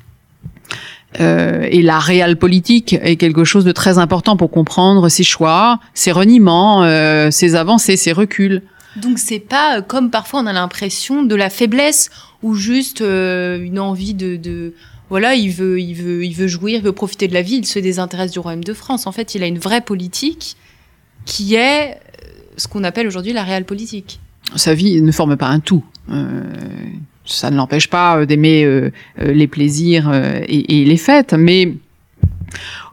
Euh, 1.21 1.67
et 1.71 1.83
la 1.83 1.99
réelle 1.99 2.37
politique 2.37 2.95
est 3.03 3.17
quelque 3.17 3.45
chose 3.45 3.65
de 3.65 3.73
très 3.73 3.99
important 3.99 4.37
pour 4.37 4.51
comprendre 4.51 5.09
ses 5.09 5.25
choix, 5.25 5.79
ses 5.93 6.13
reniements, 6.13 6.83
ses 7.31 7.55
avancées, 7.55 7.97
ses 7.97 8.13
reculs. 8.13 8.63
Donc 8.97 9.19
c'est 9.19 9.39
pas 9.39 9.83
comme 9.83 10.11
parfois 10.11 10.41
on 10.41 10.47
a 10.47 10.53
l'impression 10.53 11.23
de 11.23 11.35
la 11.35 11.51
faiblesse 11.51 12.11
ou 12.43 12.55
juste 12.55 13.01
une 13.01 13.79
envie 13.79 14.15
de 14.15 14.73
voilà, 15.13 15.35
il 15.35 15.51
veut, 15.51 15.79
il 15.79 15.93
veut, 15.93 16.25
il 16.25 16.33
veut 16.33 16.47
jouir, 16.47 16.79
il 16.79 16.83
veut 16.83 16.93
profiter 16.93 17.29
de 17.29 17.35
la 17.35 17.43
vie, 17.43 17.57
il 17.57 17.67
se 17.67 17.79
désintéresse 17.79 18.31
du 18.31 18.39
royaume 18.39 18.65
de 18.65 18.73
France. 18.73 19.07
En 19.07 19.13
fait, 19.13 19.35
il 19.35 19.43
a 19.43 19.47
une 19.47 19.59
vraie 19.59 19.83
politique 19.83 20.57
qui 21.27 21.55
est 21.55 21.91
euh, 21.91 21.97
ce 22.57 22.67
qu'on 22.67 22.83
appelle 22.83 23.07
aujourd'hui 23.07 23.35
la 23.35 23.43
réelle 23.45 23.67
politique. 23.67 24.21
Sa 24.57 24.75
vie 24.75 25.01
ne 25.01 25.13
forme 25.13 25.37
pas 25.37 25.49
un 25.49 25.61
tout. 25.61 25.85
Euh, 26.11 26.43
ça 27.25 27.51
ne 27.51 27.57
l'empêche 27.57 27.89
pas 27.89 28.19
euh, 28.19 28.27
d'aimer 28.27 28.91
les 29.19 29.47
plaisirs 29.47 30.13
et, 30.49 30.85
les 30.85 30.97
fêtes, 30.97 31.35
mais 31.35 31.75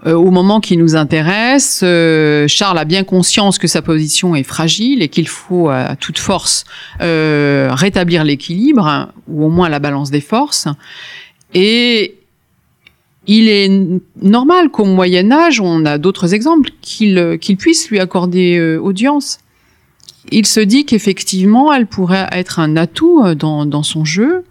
au 0.05 0.31
moment 0.31 0.62
qui 0.62 0.77
nous 0.77 0.95
intéresse, 0.95 1.79
Charles 2.47 2.77
a 2.77 2.85
bien 2.85 3.03
conscience 3.03 3.57
que 3.57 3.67
sa 3.67 3.81
position 3.81 4.35
est 4.35 4.43
fragile 4.43 5.01
et 5.01 5.09
qu'il 5.09 5.27
faut 5.27 5.67
à 5.69 5.97
toute 5.97 6.17
force 6.19 6.63
rétablir 6.99 8.23
l'équilibre, 8.23 9.09
ou 9.27 9.45
au 9.45 9.49
moins 9.49 9.67
la 9.67 9.79
balance 9.79 10.12
des 10.12 10.21
forces. 10.21 10.67
Et 11.53 12.19
il 13.29 13.47
est 13.47 13.71
normal 14.21 14.69
qu'au 14.69 14.85
Moyen 14.85 15.31
Âge, 15.31 15.62
on 15.62 15.85
a 15.85 15.99
d'autres 15.99 16.33
exemples, 16.33 16.71
qu'il 16.81 17.38
qu'il 17.39 17.57
puisse 17.57 17.89
lui 17.89 17.99
accorder 17.99 18.57
euh, 18.57 18.79
audience. 18.81 19.38
Il 20.31 20.45
se 20.45 20.59
dit 20.59 20.85
qu'effectivement, 20.85 21.73
elle 21.73 21.87
pourrait 21.87 22.27
être 22.31 22.59
un 22.59 22.75
atout 22.75 23.23
euh, 23.23 23.35
dans, 23.35 23.83
son 23.83 24.05
jeu. 24.05 24.43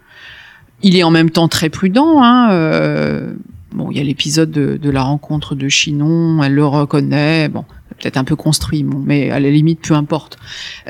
Il 0.82 0.96
est 0.96 1.02
en 1.02 1.10
même 1.10 1.30
temps 1.30 1.48
très 1.48 1.68
prudent. 1.68 2.22
Hein, 2.22 2.50
euh, 2.52 3.32
bon, 3.72 3.90
il 3.90 3.98
y 3.98 4.00
a 4.00 4.04
l'épisode 4.04 4.50
de, 4.50 4.76
de, 4.76 4.90
la 4.90 5.02
rencontre 5.02 5.54
de 5.54 5.68
Chinon, 5.68 6.42
elle 6.42 6.54
le 6.54 6.66
reconnaît. 6.66 7.48
Bon, 7.48 7.64
peut-être 7.98 8.16
un 8.16 8.24
peu 8.24 8.36
construit, 8.36 8.84
mais 8.84 9.30
à 9.30 9.40
la 9.40 9.50
limite, 9.50 9.80
peu 9.80 9.94
importe. 9.94 10.38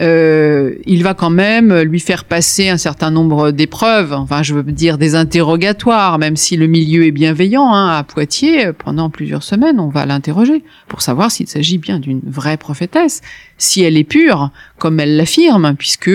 Euh, 0.01 0.75
il 0.87 1.03
va 1.03 1.15
quand 1.15 1.31
même 1.31 1.81
lui 1.81 2.01
faire 2.01 2.25
passer 2.25 2.69
un 2.69 2.77
certain 2.77 3.11
nombre 3.11 3.51
d'épreuves, 3.51 4.13
enfin, 4.13 4.43
je 4.43 4.55
veux 4.55 4.63
dire 4.63 4.99
des 4.99 5.15
interrogatoires, 5.15 6.19
même 6.19 6.37
si 6.37 6.57
le 6.57 6.67
milieu 6.67 7.07
est 7.07 7.11
bienveillant. 7.11 7.73
Hein, 7.73 7.97
à 7.97 8.05
Poitiers, 8.05 8.73
pendant 8.73 9.11
plusieurs 9.11 9.43
semaines, 9.43 9.81
on 9.81 9.89
va 9.89 10.07
l'interroger 10.07 10.63
pour 10.87 11.03
savoir 11.03 11.31
s'il 11.31 11.49
s'agit 11.49 11.79
bien 11.79 11.99
d'une 11.99 12.21
vraie 12.25 12.57
prophétesse, 12.57 13.23
si 13.57 13.83
elle 13.83 13.97
est 13.97 14.05
pure, 14.05 14.51
comme 14.79 15.01
elle 15.01 15.17
l'affirme, 15.17 15.75
puisque 15.77 16.11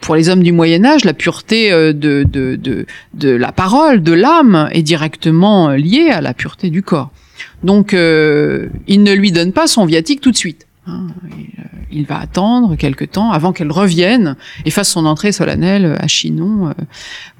pour 0.00 0.14
les 0.14 0.28
hommes 0.28 0.42
du 0.42 0.52
Moyen 0.52 0.84
Âge, 0.84 1.04
la 1.04 1.14
pureté 1.14 1.72
euh, 1.72 1.92
de, 1.92 2.24
de, 2.28 2.56
de, 2.56 2.86
de 3.14 3.30
la 3.30 3.52
parole, 3.52 4.02
de 4.02 4.12
l'âme, 4.12 4.68
est 4.72 4.82
directement 4.82 5.70
liée 5.70 6.10
à 6.10 6.20
la 6.20 6.34
pureté 6.34 6.70
du 6.70 6.82
corps. 6.82 7.10
Donc, 7.62 7.94
euh, 7.94 8.68
il 8.86 9.02
ne 9.02 9.12
lui 9.12 9.32
donne 9.32 9.52
pas 9.52 9.66
son 9.66 9.86
viatique 9.86 10.20
tout 10.20 10.30
de 10.30 10.36
suite. 10.36 10.66
Hein. 10.86 11.08
Il, 11.90 12.06
va 12.06 12.20
attendre 12.20 12.76
quelque 12.76 13.04
temps 13.04 13.32
avant 13.32 13.52
qu'elle 13.52 13.72
revienne 13.72 14.36
et 14.64 14.70
fasse 14.70 14.90
son 14.90 15.06
entrée 15.06 15.32
solennelle 15.32 15.96
à 15.98 16.06
Chinon 16.06 16.68
euh, 16.68 16.72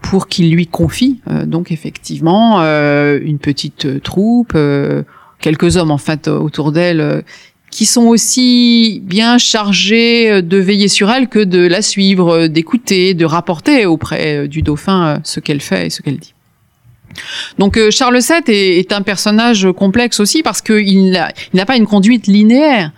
pour 0.02 0.28
qu'il 0.28 0.50
lui 0.50 0.66
confie 0.66 1.20
euh, 1.30 1.44
donc 1.46 1.70
effectivement 1.70 2.60
une 2.60 3.38
petite 3.38 4.02
troupe, 4.02 4.56
quelques 5.40 5.76
hommes 5.76 5.90
en 5.90 5.98
fait 5.98 6.26
autour 6.26 6.72
d'elle 6.72 7.22
qui 7.76 7.84
sont 7.84 8.04
aussi 8.04 9.02
bien 9.04 9.36
chargés 9.36 10.40
de 10.40 10.56
veiller 10.56 10.88
sur 10.88 11.10
elle 11.10 11.28
que 11.28 11.40
de 11.40 11.58
la 11.58 11.82
suivre, 11.82 12.46
d'écouter, 12.46 13.12
de 13.12 13.26
rapporter 13.26 13.84
auprès 13.84 14.48
du 14.48 14.62
dauphin 14.62 15.20
ce 15.24 15.40
qu'elle 15.40 15.60
fait 15.60 15.88
et 15.88 15.90
ce 15.90 16.00
qu'elle 16.00 16.16
dit. 16.16 16.32
Donc 17.58 17.76
euh, 17.76 17.90
Charles 17.90 18.18
VII 18.18 18.54
est, 18.54 18.92
un 18.94 19.02
personnage 19.02 19.68
complexe 19.76 20.20
aussi 20.20 20.42
parce 20.42 20.62
qu'il 20.62 21.22
n'a 21.52 21.66
pas 21.66 21.76
une 21.76 21.86
conduite 21.86 22.26
linéaire. 22.26 22.92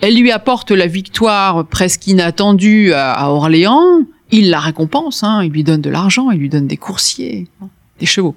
elle 0.00 0.16
lui 0.16 0.32
apporte 0.32 0.70
la 0.70 0.86
victoire 0.86 1.66
presque 1.66 2.06
inattendue 2.06 2.94
à, 2.94 3.30
Orléans. 3.30 4.00
Il 4.30 4.48
la 4.48 4.58
récompense, 4.58 5.22
hein, 5.22 5.42
il 5.44 5.52
lui 5.52 5.64
donne 5.64 5.82
de 5.82 5.90
l'argent, 5.90 6.30
il 6.30 6.38
lui 6.38 6.48
donne 6.48 6.66
des 6.66 6.78
coursiers, 6.78 7.46
des 7.98 8.06
chevaux. 8.06 8.34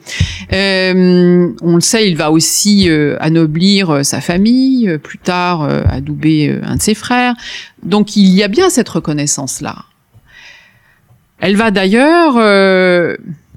Euh, 0.53 1.49
on 1.61 1.75
le 1.75 1.81
sait, 1.81 2.09
il 2.09 2.15
va 2.15 2.31
aussi 2.31 2.89
euh, 2.89 3.17
anoblir 3.19 3.89
euh, 3.89 4.03
sa 4.03 4.21
famille, 4.21 4.97
plus 5.03 5.17
tard 5.17 5.61
adouber 5.89 6.59
un 6.63 6.75
de 6.75 6.81
ses 6.81 6.93
frères. 6.95 7.35
Donc 7.83 8.15
il 8.15 8.29
y 8.29 8.43
a 8.43 8.47
bien 8.47 8.69
cette 8.69 8.89
reconnaissance-là. 8.89 9.75
Elle 11.39 11.55
va 11.55 11.71
d'ailleurs 11.71 12.35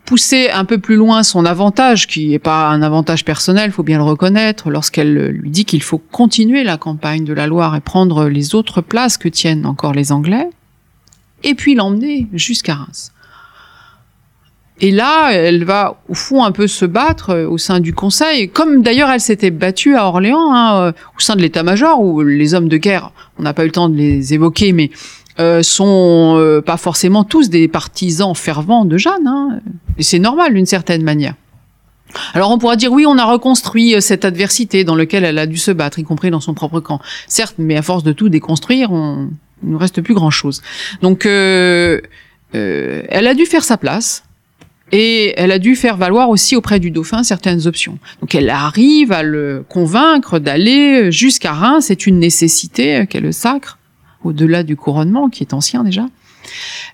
pousser 0.05 0.51
un 0.51 0.65
peu 0.65 0.79
plus 0.79 0.95
loin 0.95 1.23
son 1.23 1.45
avantage, 1.45 2.07
qui 2.07 2.29
n'est 2.29 2.38
pas 2.38 2.69
un 2.69 2.83
avantage 2.83 3.25
personnel, 3.25 3.73
faut 3.73 3.83
bien 3.83 3.99
le 3.99 4.05
reconnaître, 4.05 4.71
lorsqu'elle 4.71 5.29
lui 5.29 5.51
dit 5.51 5.65
qu'il 5.65 5.83
faut 5.83 5.99
continuer 5.99 6.65
la 6.65 6.77
campagne 6.77 7.25
de 7.25 7.33
la 7.33 7.47
Loire 7.47 7.75
et 7.75 7.81
prendre 7.81 8.29
les 8.29 8.55
autres 8.55 8.83
places 8.83 9.17
que 9.17 9.29
tiennent 9.29 9.67
encore 9.67 9.95
les 9.95 10.12
Anglais, 10.12 10.49
et 11.43 11.55
puis 11.55 11.75
l'emmener 11.75 12.29
jusqu'à 12.33 12.75
Reims. 12.75 13.12
Et 14.85 14.90
là, 14.90 15.31
elle 15.31 15.64
va 15.64 16.03
au 16.09 16.14
fond 16.14 16.42
un 16.42 16.51
peu 16.51 16.66
se 16.66 16.85
battre 16.85 17.47
au 17.49 17.57
sein 17.57 17.79
du 17.79 17.95
Conseil, 17.95 18.49
comme 18.49 18.83
d'ailleurs 18.83 19.11
elle 19.11 19.21
s'était 19.21 19.53
battue 19.53 19.95
à 19.95 20.07
Orléans, 20.07 20.53
hein, 20.53 20.92
au 21.16 21.21
sein 21.21 21.37
de 21.37 21.40
l'état-major, 21.40 22.01
où 22.03 22.21
les 22.21 22.53
hommes 22.53 22.68
de 22.68 22.79
guerre, 22.79 23.12
on 23.38 23.45
n'a 23.45 23.55
pas 23.55 23.62
eu 23.62 23.66
le 23.66 23.73
temps 23.73 23.88
de 23.88 23.97
les 23.97 24.35
évoquer, 24.35 24.73
mais 24.73 24.90
euh, 25.38 25.62
sont 25.62 26.35
euh, 26.37 26.61
pas 26.61 26.77
forcément 26.77 27.23
tous 27.23 27.49
des 27.49 27.66
partisans 27.68 28.35
fervents 28.35 28.85
de 28.85 28.99
Jeanne, 28.99 29.27
hein, 29.27 29.61
et 29.99 30.03
c'est 30.03 30.18
normal 30.18 30.53
d'une 30.53 30.66
certaine 30.66 31.05
manière. 31.05 31.37
Alors 32.35 32.51
on 32.51 32.59
pourra 32.59 32.75
dire 32.75 32.92
oui, 32.92 33.07
on 33.07 33.16
a 33.16 33.25
reconstruit 33.25 33.95
euh, 33.95 34.01
cette 34.01 34.25
adversité 34.25 34.85
dans 34.85 34.97
laquelle 34.97 35.25
elle 35.25 35.38
a 35.38 35.47
dû 35.47 35.57
se 35.59 35.71
battre, 35.71 36.01
y 36.01 36.05
compris 36.05 36.31
dans 36.31 36.40
son 36.40 36.55
propre 36.55 36.81
camp. 36.81 37.01
Certes, 37.29 37.55
mais 37.57 37.77
à 37.77 37.83
force 37.83 38.03
de 38.03 38.12
tout 38.12 38.29
déconstruire, 38.29 38.92
on, 38.92 39.31
il 39.62 39.71
ne 39.71 39.77
reste 39.77 40.03
plus 40.03 40.14
grand-chose. 40.14 40.61
Donc 41.03 41.25
elle 41.25 42.03
a 42.53 43.35
dû 43.35 43.47
faire 43.47 43.62
sa 43.64 43.77
place. 43.77 44.25
Et 44.92 45.33
elle 45.38 45.50
a 45.52 45.59
dû 45.59 45.74
faire 45.74 45.96
valoir 45.96 46.28
aussi 46.28 46.55
auprès 46.55 46.78
du 46.78 46.90
dauphin 46.90 47.22
certaines 47.22 47.66
options. 47.66 47.98
Donc 48.20 48.35
elle 48.35 48.50
arrive 48.50 49.11
à 49.11 49.22
le 49.22 49.64
convaincre 49.68 50.38
d'aller 50.38 51.11
jusqu'à 51.11 51.52
Reims, 51.52 51.87
c'est 51.88 52.07
une 52.07 52.18
nécessité 52.18 53.07
qu'elle 53.09 53.22
le 53.22 53.33
sacre 53.33 53.78
au-delà 54.24 54.62
du 54.62 54.76
couronnement, 54.76 55.28
qui 55.28 55.42
est 55.42 55.55
ancien 55.55 55.85
déjà. 55.85 56.07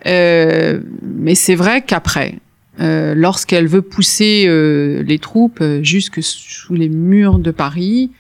Euh, 0.06 0.80
mais 1.02 1.34
c'est 1.34 1.54
vrai 1.54 1.82
qu'après, 1.82 2.36
euh, 2.80 3.14
lorsqu'elle 3.14 3.66
veut 3.66 3.82
pousser 3.82 4.44
euh, 4.46 5.02
les 5.02 5.18
troupes 5.18 5.62
jusque 5.82 6.22
sous 6.22 6.74
les 6.74 6.88
murs 6.88 7.38
de 7.38 7.50
Paris, 7.50 8.10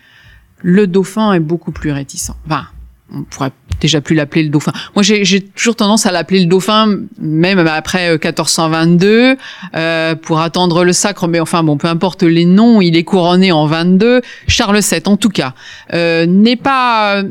le 0.62 0.86
dauphin 0.86 1.32
est 1.32 1.40
beaucoup 1.40 1.72
plus 1.72 1.92
réticent. 1.92 2.32
Enfin, 2.46 2.66
on 3.12 3.22
pourrait 3.22 3.52
déjà 3.80 4.00
plus 4.00 4.14
l'appeler 4.14 4.42
le 4.42 4.48
dauphin. 4.48 4.72
Moi, 4.94 5.02
j'ai 5.02 5.40
toujours 5.40 5.76
tendance 5.76 6.06
à 6.06 6.12
l'appeler 6.12 6.40
le 6.40 6.46
dauphin, 6.46 6.98
même 7.18 7.58
après 7.58 8.10
1422, 8.10 9.36
euh, 9.74 10.14
pour 10.14 10.40
attendre 10.40 10.84
le 10.84 10.92
sacre. 10.92 11.28
Mais 11.28 11.40
enfin, 11.40 11.62
bon, 11.62 11.76
peu 11.76 11.88
importe 11.88 12.22
les 12.22 12.44
noms, 12.44 12.80
il 12.80 12.96
est 12.96 13.04
couronné 13.04 13.52
en 13.52 13.66
22. 13.66 14.22
Charles 14.46 14.80
VII, 14.80 15.02
en 15.06 15.16
tout 15.16 15.28
cas, 15.28 15.54
euh, 15.94 16.26
n'est 16.26 16.56
pas 16.56 17.22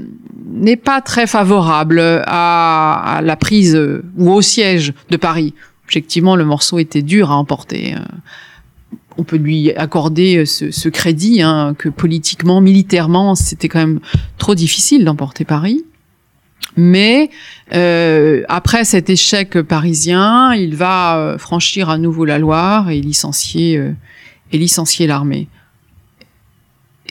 n'est 0.49 0.77
pas 0.77 1.01
très 1.01 1.27
favorable 1.27 1.99
à, 2.25 3.21
la 3.23 3.35
prise 3.35 3.75
euh, 3.75 4.03
ou 4.17 4.31
au 4.31 4.41
siège 4.41 4.93
de 5.09 5.17
Paris. 5.17 5.53
Objectivement, 5.85 6.35
le 6.35 6.45
morceau 6.45 6.79
était 6.79 7.01
dur 7.01 7.31
à 7.31 7.35
emporter. 7.35 7.95
Euh. 7.95 7.99
On 9.17 9.23
peut 9.23 9.37
lui 9.37 9.71
accorder 9.73 10.45
ce, 10.45 10.69
ce 10.69 10.89
crédit 10.89 11.41
hein, 11.41 11.75
que 11.77 11.89
politiquement, 11.89 12.61
militairement, 12.61 13.33
c'était 13.35 13.67
quand 13.67 13.79
même 13.79 13.99
trop 14.37 14.53
difficile 14.53 15.05
d'emporter 15.05 15.43
Paris. 15.43 15.83
Mais 16.77 17.31
euh, 17.73 18.43
après 18.47 18.85
cet 18.85 19.09
échec 19.09 19.61
parisien, 19.63 20.53
il 20.53 20.75
va 20.75 21.17
euh, 21.17 21.37
franchir 21.39 21.89
à 21.89 21.97
nouveau 21.97 22.23
la 22.23 22.37
Loire 22.37 22.91
et 22.91 23.01
licencier 23.01 23.77
euh, 23.77 23.91
et 24.51 24.59
licencier 24.59 25.07
l'armée. 25.07 25.47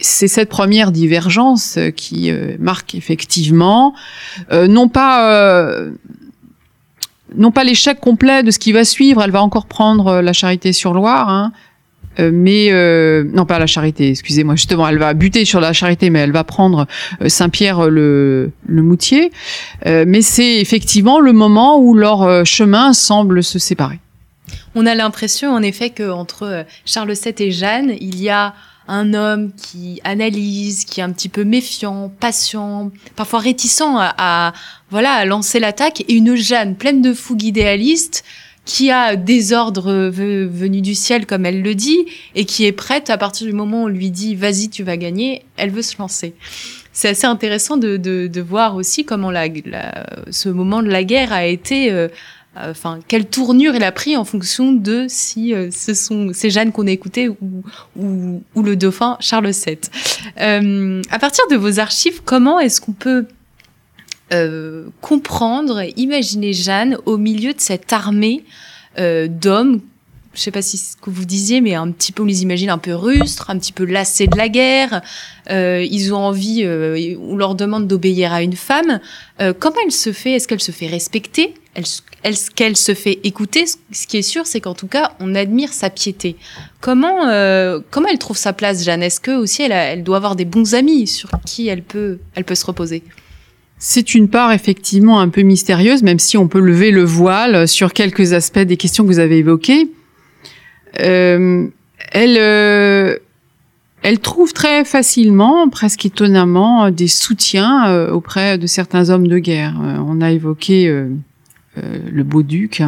C'est 0.00 0.29
cette 0.29 0.48
première 0.48 0.92
divergence 0.92 1.79
qui 1.96 2.31
marque 2.59 2.94
effectivement 2.94 3.94
non 4.50 4.88
pas 4.90 5.74
non 7.35 7.50
pas 7.50 7.64
l'échec 7.64 7.98
complet 7.98 8.42
de 8.42 8.50
ce 8.50 8.59
qui 8.59 8.72
va 8.72 8.85
suivre. 8.85 9.22
Elle 9.22 9.31
va 9.31 9.42
encore 9.42 9.64
prendre 9.64 10.20
la 10.20 10.35
Charité 10.35 10.74
sur 10.74 10.92
Loire. 10.92 11.31
Hein, 11.31 11.52
euh, 12.18 12.31
mais 12.33 12.68
euh, 12.70 13.24
non 13.33 13.46
pas 13.46 13.59
la 13.59 13.66
charité, 13.66 14.11
excusez-moi. 14.11 14.57
Justement, 14.57 14.88
elle 14.88 14.98
va 14.98 15.14
buter 15.14 15.44
sur 15.44 15.61
la 15.61 15.72
charité, 15.72 16.11
mais 16.11 16.20
elle 16.20 16.33
va 16.33 16.44
prendre 16.44 16.87
euh, 17.20 17.29
Saint-Pierre 17.29 17.90
le, 17.90 18.50
le 18.66 18.83
Moutier. 18.83 19.31
mais 19.85 20.22
c'est 20.22 20.57
effectivement 20.61 21.20
le 21.20 21.33
moment 21.33 21.79
où 21.79 21.94
leur 21.94 22.44
chemin 22.44 22.92
semble 22.92 23.42
se 23.42 23.59
séparer. 23.59 23.98
On 24.74 24.87
a 24.87 24.94
l'impression, 24.94 25.52
en 25.52 25.62
effet, 25.62 25.90
que 25.90 26.11
entre 26.11 26.64
Charles 26.85 27.12
VII 27.12 27.35
et 27.38 27.50
Jeanne, 27.50 27.92
il 28.00 28.20
y 28.20 28.29
a 28.29 28.55
un 28.88 29.14
homme 29.14 29.52
qui 29.52 30.00
analyse, 30.05 30.85
qui 30.85 31.00
est 31.00 31.02
un 31.02 31.11
petit 31.11 31.29
peu 31.29 31.44
méfiant, 31.44 32.12
patient, 32.20 32.90
parfois 33.16 33.40
réticent 33.40 33.83
à, 33.83 34.14
à 34.18 34.52
voilà 34.90 35.12
à 35.12 35.24
lancer 35.24 35.59
l'attaque, 35.59 36.02
et 36.02 36.14
une 36.14 36.37
Jeanne 36.37 36.76
pleine 36.76 37.02
de 37.02 37.12
fougue 37.12 37.42
idéaliste 37.42 38.24
qui 38.66 38.90
a 38.90 39.16
des 39.16 39.55
ordres 39.55 40.11
venus 40.11 40.83
du 40.83 40.94
ciel, 40.94 41.24
comme 41.24 41.46
elle 41.46 41.62
le 41.62 41.74
dit, 41.74 42.05
et 42.35 42.44
qui 42.44 42.66
est 42.66 42.72
prête, 42.72 43.09
à 43.09 43.16
partir 43.16 43.46
du 43.46 43.55
moment 43.55 43.85
où 43.85 43.87
on 43.87 43.88
lui 43.88 44.11
dit 44.11 44.35
vas-y, 44.35 44.68
tu 44.68 44.83
vas 44.83 44.98
gagner, 44.98 45.44
elle 45.57 45.70
veut 45.70 45.83
se 45.83 45.96
lancer. 45.98 46.35
C'est 46.92 47.09
assez 47.09 47.26
intéressant 47.26 47.76
de, 47.76 47.96
de, 47.96 48.26
de, 48.26 48.40
voir 48.40 48.74
aussi 48.74 49.05
comment 49.05 49.31
la, 49.31 49.48
ce 50.31 50.48
moment 50.48 50.83
de 50.83 50.88
la 50.88 51.05
guerre 51.05 51.33
a 51.33 51.44
été, 51.44 51.92
euh, 51.92 52.09
enfin, 52.57 53.00
quelle 53.07 53.26
tournure 53.26 53.74
il 53.74 53.85
a 53.85 53.92
pris 53.92 54.16
en 54.16 54.24
fonction 54.24 54.72
de 54.72 55.05
si 55.07 55.55
euh, 55.55 55.68
ce 55.70 55.92
sont 55.92 56.31
ces 56.33 56.48
Jeanne 56.48 56.72
qu'on 56.72 56.87
a 56.87 56.90
écoutées 56.90 57.29
ou, 57.29 57.37
ou, 57.96 58.42
ou, 58.55 58.62
le 58.62 58.76
dauphin 58.76 59.18
Charles 59.20 59.50
VII. 59.50 59.79
Euh, 60.40 61.02
à 61.11 61.18
partir 61.18 61.44
de 61.50 61.57
vos 61.57 61.79
archives, 61.79 62.22
comment 62.24 62.59
est-ce 62.59 62.81
qu'on 62.81 62.92
peut 62.92 63.26
euh, 64.33 64.87
comprendre, 65.01 65.83
imaginer 65.97 66.53
Jeanne 66.53 66.99
au 67.07 67.17
milieu 67.17 67.53
de 67.53 67.61
cette 67.61 67.93
armée 67.93 68.45
euh, 68.99 69.29
d'hommes 69.29 69.81
je 70.37 70.43
sais 70.43 70.51
pas 70.51 70.62
si 70.62 70.77
ce 70.77 70.97
que 70.97 71.09
vous 71.09 71.25
disiez, 71.25 71.61
mais 71.61 71.75
un 71.75 71.91
petit 71.91 72.12
peu, 72.12 72.23
on 72.23 72.27
les 72.27 72.43
imagine 72.43 72.69
un 72.69 72.79
peu 72.79 72.95
rustres, 72.95 73.49
un 73.49 73.59
petit 73.59 73.73
peu 73.73 73.85
lassés 73.85 74.27
de 74.27 74.37
la 74.37 74.49
guerre. 74.49 75.01
Euh, 75.51 75.85
ils 75.91 76.12
ont 76.12 76.19
envie, 76.19 76.62
euh, 76.62 77.17
on 77.21 77.37
leur 77.37 77.55
demande 77.55 77.87
d'obéir 77.87 78.33
à 78.33 78.43
une 78.43 78.55
femme. 78.55 79.01
Euh, 79.41 79.55
comment 79.59 79.77
elle 79.85 79.93
se 79.93 80.12
fait? 80.12 80.33
Est-ce 80.33 80.47
qu'elle 80.47 80.61
se 80.61 80.73
fait 80.73 80.89
respecter? 80.89 81.55
Est-ce 81.75 82.51
qu'elle 82.51 82.77
se 82.77 82.95
fait 82.95 83.19
écouter? 83.25 83.65
Ce 83.67 84.07
qui 84.07 84.19
est 84.19 84.23
sûr, 84.23 84.47
c'est 84.47 84.61
qu'en 84.61 84.75
tout 84.75 84.89
cas, 84.89 85.12
on 85.21 85.35
admire 85.35 85.73
sa 85.73 85.91
piété. 85.91 86.37
Comment, 86.81 87.21
comment 87.91 88.09
elle 88.09 88.19
trouve 88.19 88.39
sa 88.39 88.53
place, 88.53 88.85
Jeanne? 88.85 89.03
Est-ce 89.03 89.21
que 89.21 89.33
aussi, 89.33 89.62
elle, 89.62 89.73
elle 89.73 90.03
doit 90.03 90.17
avoir 90.17 90.37
des 90.37 90.47
bons 90.47 90.75
amis 90.75 91.07
sur 91.07 91.31
qui 91.45 91.69
elle 91.69 91.83
peut, 91.83 92.19
elle 92.35 92.45
peut 92.45 92.55
se 92.55 92.65
reposer? 92.65 93.03
C'est 93.79 94.15
une 94.15 94.29
part 94.29 94.53
effectivement 94.53 95.21
un 95.21 95.29
peu 95.29 95.43
mystérieuse, 95.43 96.03
même 96.03 96.19
si 96.19 96.37
on 96.37 96.49
peut 96.49 96.61
lever 96.61 96.91
le 96.91 97.05
voile 97.05 97.69
sur 97.69 97.93
quelques 97.93 98.33
aspects 98.33 98.59
des 98.59 98.77
questions 98.77 99.05
que 99.05 99.09
vous 99.09 99.19
avez 99.19 99.39
évoquées. 99.39 99.91
Euh, 101.01 101.67
elle, 102.12 102.37
euh, 102.39 103.17
elle 104.03 104.19
trouve 104.19 104.53
très 104.55 104.85
facilement, 104.85 105.69
presque 105.69 106.07
étonnamment, 106.07 106.91
des 106.91 107.09
soutiens 107.09 107.89
euh, 107.89 108.11
auprès 108.11 108.57
de 108.57 108.67
certains 108.67 109.11
hommes 109.11 109.29
de 109.29 109.39
guerre. 109.39 109.75
on 109.79 110.21
a 110.21 110.33
évoqué 110.33 110.89
le 111.77 112.23
beau-duc, 112.23 112.83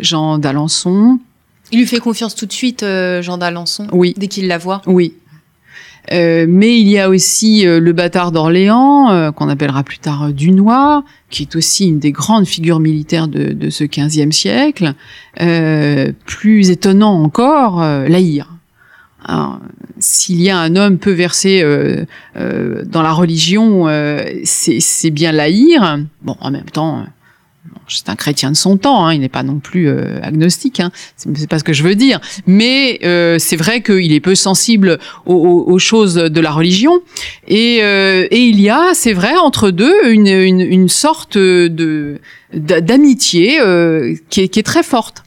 Jean 0.00 0.38
d'Alençon. 0.38 1.20
Il 1.70 1.78
lui 1.78 1.86
fait 1.86 2.00
confiance 2.00 2.34
tout 2.34 2.46
de 2.46 2.52
suite, 2.52 2.84
Jean 3.20 3.38
d'Alençon, 3.38 3.86
oui. 3.92 4.14
dès 4.16 4.26
qu'il 4.26 4.48
la 4.48 4.58
voit. 4.58 4.82
Oui, 4.86 5.14
euh, 6.10 6.46
mais 6.48 6.80
il 6.80 6.88
y 6.88 6.98
a 6.98 7.08
aussi 7.08 7.66
euh, 7.66 7.78
le 7.78 7.92
bâtard 7.92 8.32
d'Orléans, 8.32 9.10
euh, 9.10 9.30
qu'on 9.30 9.48
appellera 9.48 9.84
plus 9.84 9.98
tard 9.98 10.32
Dunois, 10.32 11.04
qui 11.30 11.42
est 11.42 11.54
aussi 11.54 11.88
une 11.88 12.00
des 12.00 12.12
grandes 12.12 12.46
figures 12.46 12.80
militaires 12.80 13.28
de, 13.28 13.52
de 13.52 13.70
ce 13.70 13.84
XVe 13.84 14.32
siècle. 14.32 14.94
plus 16.26 16.70
étonnant 16.70 17.22
encore, 17.22 17.80
Laïr. 17.80 18.48
S'il 19.98 20.42
y 20.42 20.50
a 20.50 20.58
un 20.58 20.74
homme 20.74 20.98
peu 20.98 21.12
versé 21.12 21.64
dans 22.34 23.02
la 23.02 23.12
religion, 23.12 23.86
c'est 24.44 25.10
bien 25.10 25.32
Laïr. 25.32 26.00
Bon, 26.22 26.36
en 26.40 26.50
même 26.50 26.70
temps, 26.70 27.04
c'est 27.98 28.08
un 28.08 28.16
chrétien 28.16 28.50
de 28.50 28.56
son 28.56 28.76
temps, 28.76 29.06
hein, 29.06 29.14
il 29.14 29.20
n'est 29.20 29.28
pas 29.28 29.42
non 29.42 29.58
plus 29.58 29.88
euh, 29.88 30.18
agnostique, 30.22 30.80
hein, 30.80 30.90
c'est 31.16 31.48
pas 31.48 31.58
ce 31.58 31.64
que 31.64 31.72
je 31.72 31.82
veux 31.82 31.94
dire, 31.94 32.20
mais 32.46 32.98
euh, 33.04 33.38
c'est 33.38 33.56
vrai 33.56 33.82
qu'il 33.82 34.12
est 34.12 34.20
peu 34.20 34.34
sensible 34.34 34.98
aux, 35.26 35.78
choses 35.78 36.14
de 36.14 36.40
la 36.40 36.50
religion, 36.50 37.00
et, 37.48 37.80
euh, 37.82 38.26
et 38.30 38.40
il 38.40 38.60
y 38.60 38.70
a, 38.70 38.94
c'est 38.94 39.12
vrai, 39.12 39.36
entre 39.36 39.70
deux, 39.70 39.94
une, 40.10 40.26
une, 40.26 40.60
une 40.60 40.88
sorte 40.88 41.36
de 41.38 42.20
d'amitié 42.52 43.58
qui 44.28 44.40
est, 44.42 44.48
qui, 44.48 44.60
est, 44.60 44.62
très 44.62 44.82
forte. 44.82 45.22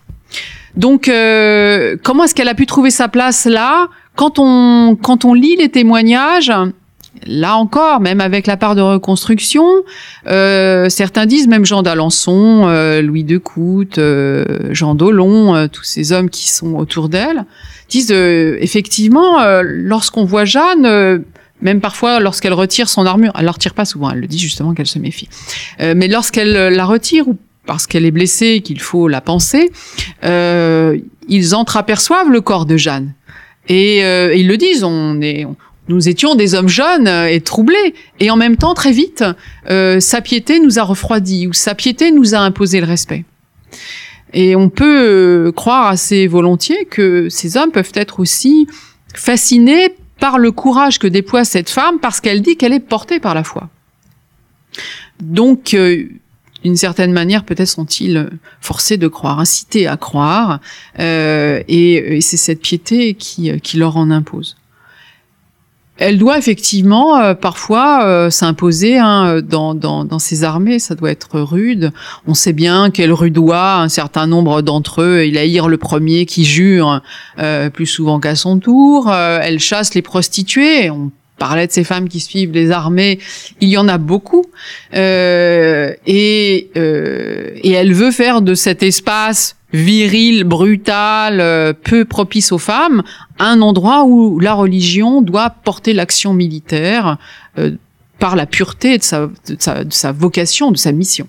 Donc, 0.76 1.06
comment 1.06 2.24
est-ce 2.24 2.36
qu'elle 2.36 2.48
a 2.48 2.54
pu 2.54 2.68
trouver 2.68 2.92
sa 2.92 3.08
place 3.08 3.46
là? 3.46 3.88
Quand 4.16 4.38
on 4.38 4.96
quand 4.96 5.26
on 5.26 5.34
lit 5.34 5.56
les 5.56 5.70
témoignages, 5.70 6.52
là 7.26 7.56
encore, 7.58 8.00
même 8.02 8.22
avec 8.22 8.48
la 8.48 8.58
part 8.58 8.76
de 8.76 8.82
reconstruction, 8.82 9.66
euh, 10.28 10.90
certains 10.90 11.26
disent, 11.26 11.48
même 11.48 11.66
Jean 11.66 11.82
d'Alençon, 11.82 12.66
euh, 12.68 13.02
Louis 13.02 13.24
de 13.24 13.38
Coute, 13.38 13.98
euh, 13.98 14.46
Jean 14.72 14.96
Dolon, 14.96 15.68
tous 15.70 15.84
ces 15.84 16.12
hommes 16.12 16.30
qui 16.30 16.50
sont 16.50 16.76
autour 16.76 17.10
d'elle, 17.10 17.46
disent 17.90 18.12
effectivement, 18.12 19.38
lorsqu'on 19.62 20.26
voit 20.26 20.46
Jeanne, 20.46 21.24
même 21.62 21.82
parfois 21.82 22.20
lorsqu'elle 22.20 22.54
retire 22.54 22.90
son 22.90 23.06
armure, 23.06 23.32
elle 23.38 23.46
la 23.46 23.52
retire 23.52 23.74
pas 23.74 23.86
souvent, 23.86 24.10
elle 24.12 24.20
le 24.20 24.28
dit 24.28 24.40
justement 24.40 24.74
qu'elle 24.74 24.88
se 24.88 25.00
méfie, 25.00 25.30
mais 25.80 26.08
lorsqu'elle 26.08 26.52
la 26.52 26.86
retire 26.86 27.28
ou 27.28 27.38
parce 27.68 27.88
qu'elle 27.88 28.06
est 28.06 28.12
blessée, 28.12 28.62
qu'il 28.62 28.80
faut 28.82 29.08
la 29.08 29.22
penser, 29.22 29.72
ils 30.24 31.56
entreaperçoivent 31.56 32.30
le 32.30 32.42
corps 32.42 32.66
de 32.66 32.78
Jeanne. 32.78 33.14
Et 33.68 34.00
ils 34.00 34.48
le 34.48 34.58
disent, 34.58 34.84
on 34.84 35.22
est, 35.22 35.46
nous 35.88 36.10
étions 36.10 36.36
des 36.36 36.56
hommes 36.56 36.68
jeunes 36.68 37.08
et 37.08 37.42
troublés, 37.42 37.94
et 38.20 38.32
en 38.32 38.38
même 38.38 38.58
temps, 38.58 38.74
très 38.74 38.92
vite, 38.92 39.24
euh, 39.70 40.00
sa 40.00 40.22
piété 40.22 40.60
nous 40.60 40.80
a 40.80 40.84
refroidis, 40.84 41.48
ou 41.48 41.54
sa 41.54 41.76
piété 41.76 42.12
nous 42.12 42.34
a 42.34 42.40
imposé 42.40 42.80
le 42.80 42.88
respect. 42.88 43.26
Et 44.34 44.56
on 44.56 44.70
peut 44.70 45.02
euh, 45.02 45.52
croire 45.52 45.88
assez 45.88 46.28
volontiers 46.28 46.86
que 46.86 47.30
ces 47.30 47.56
hommes 47.58 47.72
peuvent 47.72 47.92
être 47.94 48.20
aussi 48.20 48.68
fascinés 49.14 49.96
par 50.20 50.40
le 50.40 50.52
courage 50.52 50.98
que 50.98 51.08
déploie 51.08 51.46
cette 51.46 51.70
femme, 51.70 52.00
parce 52.00 52.20
qu'elle 52.20 52.42
dit 52.42 52.58
qu'elle 52.58 52.74
est 52.74 52.80
portée 52.80 53.20
par 53.20 53.36
la 53.36 53.44
foi. 53.44 53.70
Donc, 55.22 55.74
euh, 55.74 56.06
d'une 56.64 56.76
certaine 56.76 57.14
manière, 57.14 57.44
peut-être 57.44 57.70
sont-ils 57.70 58.28
forcés 58.60 58.98
de 58.98 59.08
croire, 59.08 59.40
incités 59.40 59.86
à 59.86 59.98
croire, 59.98 60.60
et, 60.98 62.18
c'est 62.22 62.38
cette 62.38 62.62
piété 62.62 63.14
qui 63.14 63.78
leur 63.78 63.98
en 63.98 64.10
impose. 64.10 64.58
Elle 65.98 66.18
doit 66.18 66.38
effectivement 66.38 67.18
euh, 67.18 67.34
parfois 67.36 68.06
euh, 68.06 68.30
s'imposer 68.30 68.98
hein, 68.98 69.42
dans, 69.42 69.74
dans, 69.74 70.04
dans, 70.04 70.20
ses 70.20 70.44
armées, 70.44 70.80
ça 70.80 70.94
doit 70.94 71.12
être 71.12 71.40
rude. 71.40 71.92
On 72.28 72.34
sait 72.34 72.52
bien 72.52 72.92
qu'elle 72.92 73.14
rudoie 73.14 73.76
un 73.76 73.88
certain 73.88 74.28
nombre 74.28 74.62
d'entre 74.62 75.02
eux, 75.02 75.26
il 75.26 75.38
haïr 75.38 75.70
le 75.70 75.78
premier 75.78 76.26
qui 76.26 76.44
jure 76.44 77.02
euh, 77.40 77.70
plus 77.70 77.86
souvent 77.86 78.20
qu'à 78.20 78.36
son 78.36 78.60
tour. 78.60 79.12
elle 79.12 79.60
chasse 79.60 79.94
les 79.94 80.02
prostituées, 80.02 80.90
on 80.90 81.12
parlait 81.38 81.68
de 81.68 81.72
ces 81.72 81.84
femmes 81.86 82.10
qui 82.10 82.20
suivent 82.20 82.52
les 82.52 82.72
armées, 82.72 83.20
il 83.62 83.70
y 83.70 83.78
en 83.78 83.88
a 83.88 83.98
beaucoup. 83.98 84.46
et, 84.94 86.00
et 86.76 87.72
elle 87.72 87.94
veut 87.94 88.12
faire 88.12 88.42
de 88.42 88.54
cet 88.54 88.84
espace 88.84 89.56
viril, 89.76 90.44
brutal, 90.44 91.40
euh, 91.40 91.74
peu 91.74 92.06
propice 92.06 92.52
aux 92.52 92.58
femmes, 92.58 93.04
un 93.40 93.62
endroit 93.62 94.06
où 94.06 94.40
la 94.40 94.54
religion 94.54 95.22
doit 95.22 95.50
porter 95.50 95.94
l'action 95.94 96.34
militaire 96.34 97.18
euh, 97.58 97.72
par 98.20 98.36
la 98.36 98.46
pureté 98.46 98.98
de 98.98 99.04
sa, 99.04 99.28
de 99.28 99.58
sa, 99.90 100.12
vocation, 100.12 100.72
de 100.72 100.78
sa 100.78 100.92
mission. 100.92 101.28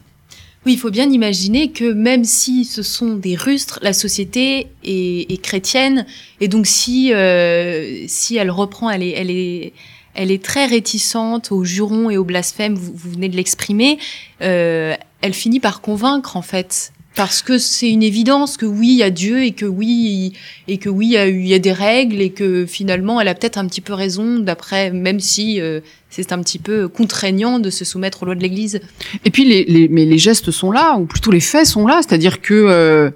Oui, 0.64 0.72
il 0.72 0.78
faut 0.78 0.90
bien 0.90 1.10
imaginer 1.10 1.70
que 1.70 1.92
même 1.92 2.24
si 2.24 2.64
ce 2.64 2.82
sont 2.82 3.14
des 3.14 3.36
rustres, 3.36 3.78
la 3.82 3.92
société 3.92 4.68
est, 4.82 5.42
chrétienne, 5.42 6.06
et 6.40 6.48
donc 6.48 6.66
si 6.66 7.12
euh, 7.12 8.04
si 8.08 8.36
elle 8.36 8.50
reprend, 8.50 8.90
elle 8.90 9.02
est 9.02 9.14
elle 9.16 9.30
est 9.30 9.72
elle 10.14 10.30
est 10.30 10.42
très 10.42 10.66
réticente 10.66 11.52
aux 11.52 11.62
jurons 11.62 12.08
et 12.10 12.16
aux 12.16 12.24
blasphèmes. 12.24 12.74
Vous, 12.74 12.92
vous 12.94 13.10
venez 13.10 13.28
de 13.28 13.36
l'exprimer. 13.36 13.98
elle 14.40 15.34
finit 15.34 15.60
par 15.60 15.82
convaincre 15.82 16.36
en 16.36 16.42
fait 16.42 16.92
parce 17.16 17.40
que 17.40 17.56
c'est 17.56 17.90
une 17.90 18.02
évidence 18.02 18.58
que 18.58 18.66
oui, 18.66 18.88
il 18.88 18.96
y 18.98 19.02
a 19.02 19.10
Dieu 19.10 19.42
et 19.42 19.52
que 19.52 19.64
oui, 19.64 20.34
et 20.68 20.76
que 20.76 20.90
oui, 20.90 21.16
il 21.16 21.46
y, 21.46 21.54
a, 21.54 21.58
des 21.58 21.72
règles 21.72 22.20
et 22.20 22.30
que 22.30 22.66
finalement, 22.66 23.20
elle 23.20 23.28
a 23.28 23.34
peut-être 23.34 23.56
un 23.56 23.66
petit 23.66 23.80
peu 23.80 23.94
raison 23.94 24.38
d'après, 24.38 24.90
même 24.90 25.18
si 25.18 25.58
euh, 25.60 25.80
c'est 26.10 26.32
un 26.32 26.42
petit 26.42 26.58
peu 26.58 26.88
contraignant 26.88 27.58
de 27.58 27.70
se 27.70 27.86
soumettre 27.86 28.22
aux 28.22 28.26
lois 28.26 28.34
de 28.34 28.42
l'Église. 28.42 28.80
Et 29.24 29.30
puis, 29.30 29.46
les, 29.46 29.88
mais 29.88 30.04
les 30.04 30.18
gestes 30.18 30.50
sont 30.50 30.70
là, 30.70 30.96
ou 30.98 31.06
plutôt 31.06 31.30
les 31.30 31.40
faits 31.40 31.66
sont 31.66 31.86
là, 31.86 32.00
c'est-à-dire 32.06 32.42
que 32.42 32.52
euh, 32.52 33.10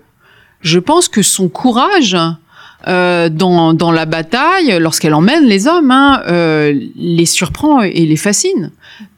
je 0.62 0.78
pense 0.78 1.08
que 1.08 1.20
son 1.20 1.50
courage 1.50 2.16
euh, 2.88 3.28
dans, 3.28 3.74
dans 3.74 3.92
la 3.92 4.06
bataille, 4.06 4.78
lorsqu'elle 4.78 5.14
emmène 5.14 5.46
les 5.46 5.66
hommes, 5.66 5.90
hein, 5.90 6.22
les 6.96 7.26
surprend 7.26 7.82
et 7.82 8.06
les 8.06 8.16
fascine. 8.16 8.72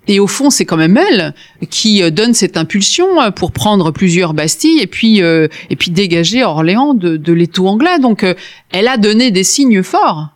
Et 0.08 0.18
au 0.18 0.26
fond, 0.26 0.50
c'est 0.50 0.64
quand 0.64 0.76
même 0.76 0.96
elle 0.96 1.34
qui 1.70 2.02
euh, 2.02 2.10
donne 2.10 2.34
cette 2.34 2.56
impulsion 2.56 3.20
euh, 3.20 3.30
pour 3.30 3.52
prendre 3.52 3.92
plusieurs 3.92 4.34
Bastilles 4.34 4.80
et 4.80 4.86
puis 4.86 5.22
euh, 5.22 5.46
et 5.70 5.76
puis 5.76 5.90
dégager 5.90 6.42
Orléans 6.42 6.94
de, 6.94 7.16
de 7.16 7.32
l'étau 7.32 7.68
anglais. 7.68 7.98
Donc, 8.00 8.26
elle 8.70 8.88
a 8.88 8.96
donné 8.96 9.30
des 9.30 9.44
signes 9.44 9.82
forts. 9.82 10.28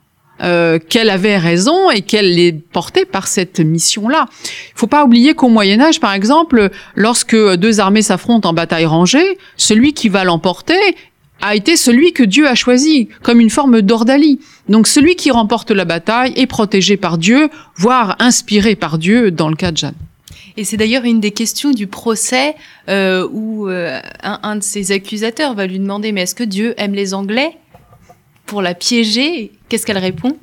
qu'elle 0.90 1.08
avait 1.08 1.38
raison 1.38 1.90
et 1.90 2.02
qu'elle 2.02 2.38
est 2.38 2.52
portée 2.52 3.06
par 3.06 3.26
cette 3.26 3.58
mission-là. 3.58 4.26
Il 4.44 4.78
faut 4.78 4.86
pas 4.86 5.02
oublier 5.02 5.32
qu'au 5.32 5.48
Moyen 5.48 5.80
Âge, 5.80 5.98
par 5.98 6.12
exemple, 6.12 6.70
lorsque 6.94 7.36
deux 7.56 7.80
armées 7.80 8.02
s'affrontent 8.02 8.50
en 8.50 8.52
bataille 8.52 8.84
rangée, 8.84 9.38
celui 9.56 9.94
qui 9.94 10.10
va 10.10 10.24
l'emporter 10.24 10.78
a 11.40 11.54
été 11.54 11.76
celui 11.76 12.12
que 12.12 12.22
Dieu 12.22 12.48
a 12.48 12.54
choisi 12.54 13.08
comme 13.22 13.40
une 13.40 13.50
forme 13.50 13.82
d'ordalie. 13.82 14.40
Donc 14.68 14.86
celui 14.86 15.16
qui 15.16 15.30
remporte 15.30 15.70
la 15.70 15.84
bataille 15.84 16.32
est 16.36 16.46
protégé 16.46 16.96
par 16.96 17.18
Dieu, 17.18 17.48
voire 17.76 18.16
inspiré 18.18 18.74
par 18.74 18.98
Dieu 18.98 19.30
dans 19.30 19.48
le 19.48 19.56
cas 19.56 19.70
de 19.70 19.76
Jeanne. 19.76 19.94
Et 20.56 20.64
c'est 20.64 20.76
d'ailleurs 20.76 21.04
une 21.04 21.20
des 21.20 21.32
questions 21.32 21.70
du 21.70 21.86
procès 21.86 22.56
euh, 22.88 23.28
où 23.30 23.68
euh, 23.68 24.00
un, 24.22 24.40
un, 24.42 24.56
de 24.56 24.62
ses 24.62 24.90
accusateurs 24.90 25.54
va 25.54 25.66
lui 25.66 25.78
demander 25.78 26.12
mais 26.12 26.22
est-ce 26.22 26.34
que 26.34 26.44
Dieu 26.44 26.74
aime 26.78 26.94
les 26.94 27.12
Anglais? 27.12 27.58
Pour 28.46 28.62
la 28.62 28.74
piéger, 28.74 29.52
qu'est-ce 29.68 29.84
qu'elle 29.84 29.98
répond? 29.98 30.36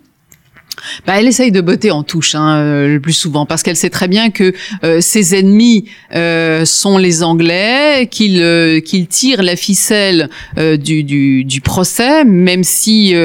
Bah, 1.06 1.20
elle 1.20 1.28
essaye 1.28 1.52
de 1.52 1.62
botter 1.62 1.92
en 1.92 2.04
touche 2.04 2.36
hein, 2.36 2.58
euh, 2.58 2.88
le 2.88 3.00
plus 3.00 3.14
souvent 3.14 3.46
parce 3.46 3.64
qu'elle 3.64 3.76
sait 3.76 3.90
très 3.90 4.08
bien 4.08 4.32
que 4.32 4.54
euh, 4.84 5.02
ses 5.02 5.36
ennemis 5.36 5.90
euh, 6.16 6.66
sont 6.66 6.98
les 6.98 7.24
Anglais, 7.24 8.08
qu'ils 8.10 8.42
euh, 8.42 8.80
qu'ils 8.80 9.08
tirent 9.08 9.44
la 9.44 9.56
ficelle 9.56 10.30
du, 10.58 11.04
du, 11.04 11.44
du, 11.44 11.62
procès, 11.62 12.24
même 12.24 12.64
si 12.64 13.16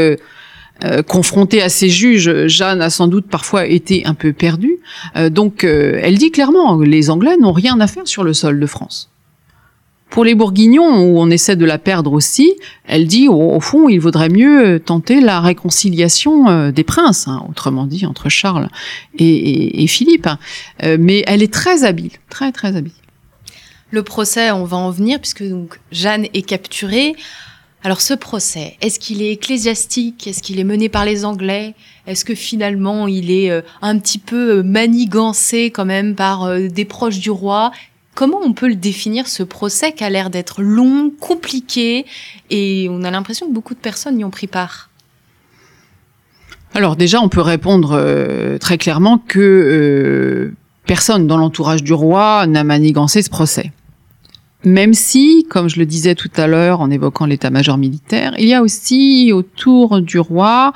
confrontée 1.06 1.62
à 1.62 1.68
ses 1.68 1.88
juges, 1.88 2.46
Jeanne 2.46 2.80
a 2.80 2.90
sans 2.90 3.08
doute 3.08 3.26
parfois 3.28 3.66
été 3.66 4.04
un 4.06 4.14
peu 4.14 4.32
perdue. 4.32 4.78
donc 5.30 5.64
elle 5.64 6.18
dit 6.18 6.30
clairement, 6.30 6.78
les 6.80 7.10
Anglais 7.10 7.36
n'ont 7.40 7.52
rien 7.52 7.80
à 7.80 7.86
faire 7.86 8.06
sur 8.06 8.24
le 8.24 8.32
sol 8.32 8.60
de 8.60 8.66
France. 8.66 9.10
Pour 10.10 10.24
les 10.24 10.34
Bourguignons, 10.34 11.02
où 11.02 11.20
on 11.20 11.30
essaie 11.30 11.56
de 11.56 11.66
la 11.66 11.78
perdre 11.78 12.12
aussi, 12.12 12.54
elle 12.86 13.06
dit 13.06 13.28
au, 13.28 13.60
fond, 13.60 13.88
il 13.88 13.98
vaudrait 13.98 14.30
mieux 14.30 14.80
tenter 14.80 15.20
la 15.20 15.40
réconciliation 15.40 16.48
euh, 16.48 16.70
des 16.70 16.84
princes, 16.84 17.28
hein, 17.28 17.44
autrement 17.48 17.84
dit 17.84 18.06
entre 18.06 18.30
Charles 18.30 18.68
et, 19.18 19.86
Philippe. 19.86 20.28
Euh, 20.82 20.96
mais 20.98 21.24
elle 21.26 21.42
est 21.42 21.52
très 21.52 21.84
habile, 21.84 22.12
très 22.30 22.52
très 22.52 22.76
habile. 22.76 22.92
Le 23.90 24.02
procès, 24.02 24.50
on 24.50 24.64
va 24.64 24.78
en 24.78 24.90
venir 24.90 25.18
puisque 25.18 25.46
donc 25.46 25.78
Jeanne 25.92 26.26
est 26.32 26.42
capturée. 26.42 27.14
Alors 27.84 28.00
ce 28.00 28.14
procès, 28.14 28.76
est-ce 28.80 28.98
qu'il 28.98 29.22
est 29.22 29.32
ecclésiastique? 29.32 30.26
Est-ce 30.26 30.42
qu'il 30.42 30.58
est 30.58 30.64
mené 30.64 30.88
par 30.88 31.04
les 31.04 31.24
Anglais? 31.24 31.74
Est-ce 32.06 32.24
que 32.24 32.34
finalement 32.34 33.08
il 33.08 33.30
est 33.30 33.50
euh, 33.50 33.60
un 33.82 33.98
petit 33.98 34.18
peu 34.18 34.62
manigancé 34.62 35.70
quand 35.70 35.84
même 35.84 36.14
par 36.14 36.58
des 36.58 36.84
proches 36.86 37.18
du 37.18 37.30
roi? 37.30 37.72
Comment 38.18 38.40
on 38.44 38.52
peut 38.52 38.66
le 38.66 38.74
définir, 38.74 39.28
ce 39.28 39.44
procès 39.44 39.92
qui 39.92 40.02
a 40.02 40.10
l'air 40.10 40.28
d'être 40.28 40.60
long, 40.60 41.12
compliqué, 41.20 42.04
et 42.50 42.88
on 42.90 43.04
a 43.04 43.12
l'impression 43.12 43.46
que 43.46 43.52
beaucoup 43.52 43.74
de 43.74 43.78
personnes 43.78 44.18
y 44.18 44.24
ont 44.24 44.30
pris 44.30 44.48
part? 44.48 44.90
Alors 46.74 46.96
déjà, 46.96 47.20
on 47.20 47.28
peut 47.28 47.40
répondre 47.40 47.92
euh, 47.92 48.58
très 48.58 48.76
clairement 48.76 49.18
que 49.18 49.38
euh, 49.38 50.52
personne 50.84 51.28
dans 51.28 51.36
l'entourage 51.36 51.84
du 51.84 51.92
roi 51.92 52.48
n'a 52.48 52.64
manigancé 52.64 53.22
ce 53.22 53.30
procès. 53.30 53.70
Même 54.64 54.94
si, 54.94 55.46
comme 55.48 55.68
je 55.68 55.78
le 55.78 55.86
disais 55.86 56.16
tout 56.16 56.32
à 56.34 56.48
l'heure 56.48 56.80
en 56.80 56.90
évoquant 56.90 57.24
l'état-major 57.24 57.78
militaire, 57.78 58.34
il 58.36 58.48
y 58.48 58.54
a 58.54 58.62
aussi 58.62 59.30
autour 59.32 60.00
du 60.00 60.18
roi 60.18 60.72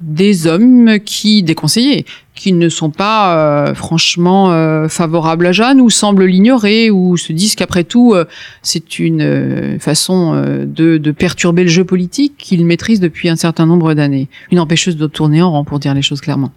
des 0.00 0.48
hommes 0.48 0.98
qui, 0.98 1.44
des 1.44 1.54
conseillers, 1.54 2.06
qui 2.42 2.52
ne 2.52 2.68
sont 2.68 2.90
pas 2.90 3.36
euh, 3.36 3.72
franchement 3.72 4.50
euh, 4.50 4.88
favorables 4.88 5.46
à 5.46 5.52
Jeanne 5.52 5.80
ou 5.80 5.90
semblent 5.90 6.24
l'ignorer 6.24 6.90
ou 6.90 7.16
se 7.16 7.32
disent 7.32 7.54
qu'après 7.54 7.84
tout 7.84 8.14
euh, 8.14 8.24
c'est 8.62 8.98
une 8.98 9.78
façon 9.78 10.34
de, 10.66 10.98
de, 10.98 11.10
perturber 11.12 11.62
le 11.62 11.68
jeu 11.68 11.84
politique 11.84 12.34
qu'il 12.36 12.66
maîtrise 12.66 12.98
depuis 12.98 13.28
un 13.28 13.36
certain 13.36 13.64
nombre 13.64 13.94
d'années. 13.94 14.28
Une 14.50 14.58
empêcheuse 14.58 14.96
de 14.96 15.06
tourner 15.06 15.40
en 15.40 15.52
rang 15.52 15.62
pour 15.62 15.78
dire 15.78 15.94
les 15.94 16.02
choses 16.02 16.20
clairement. 16.20 16.50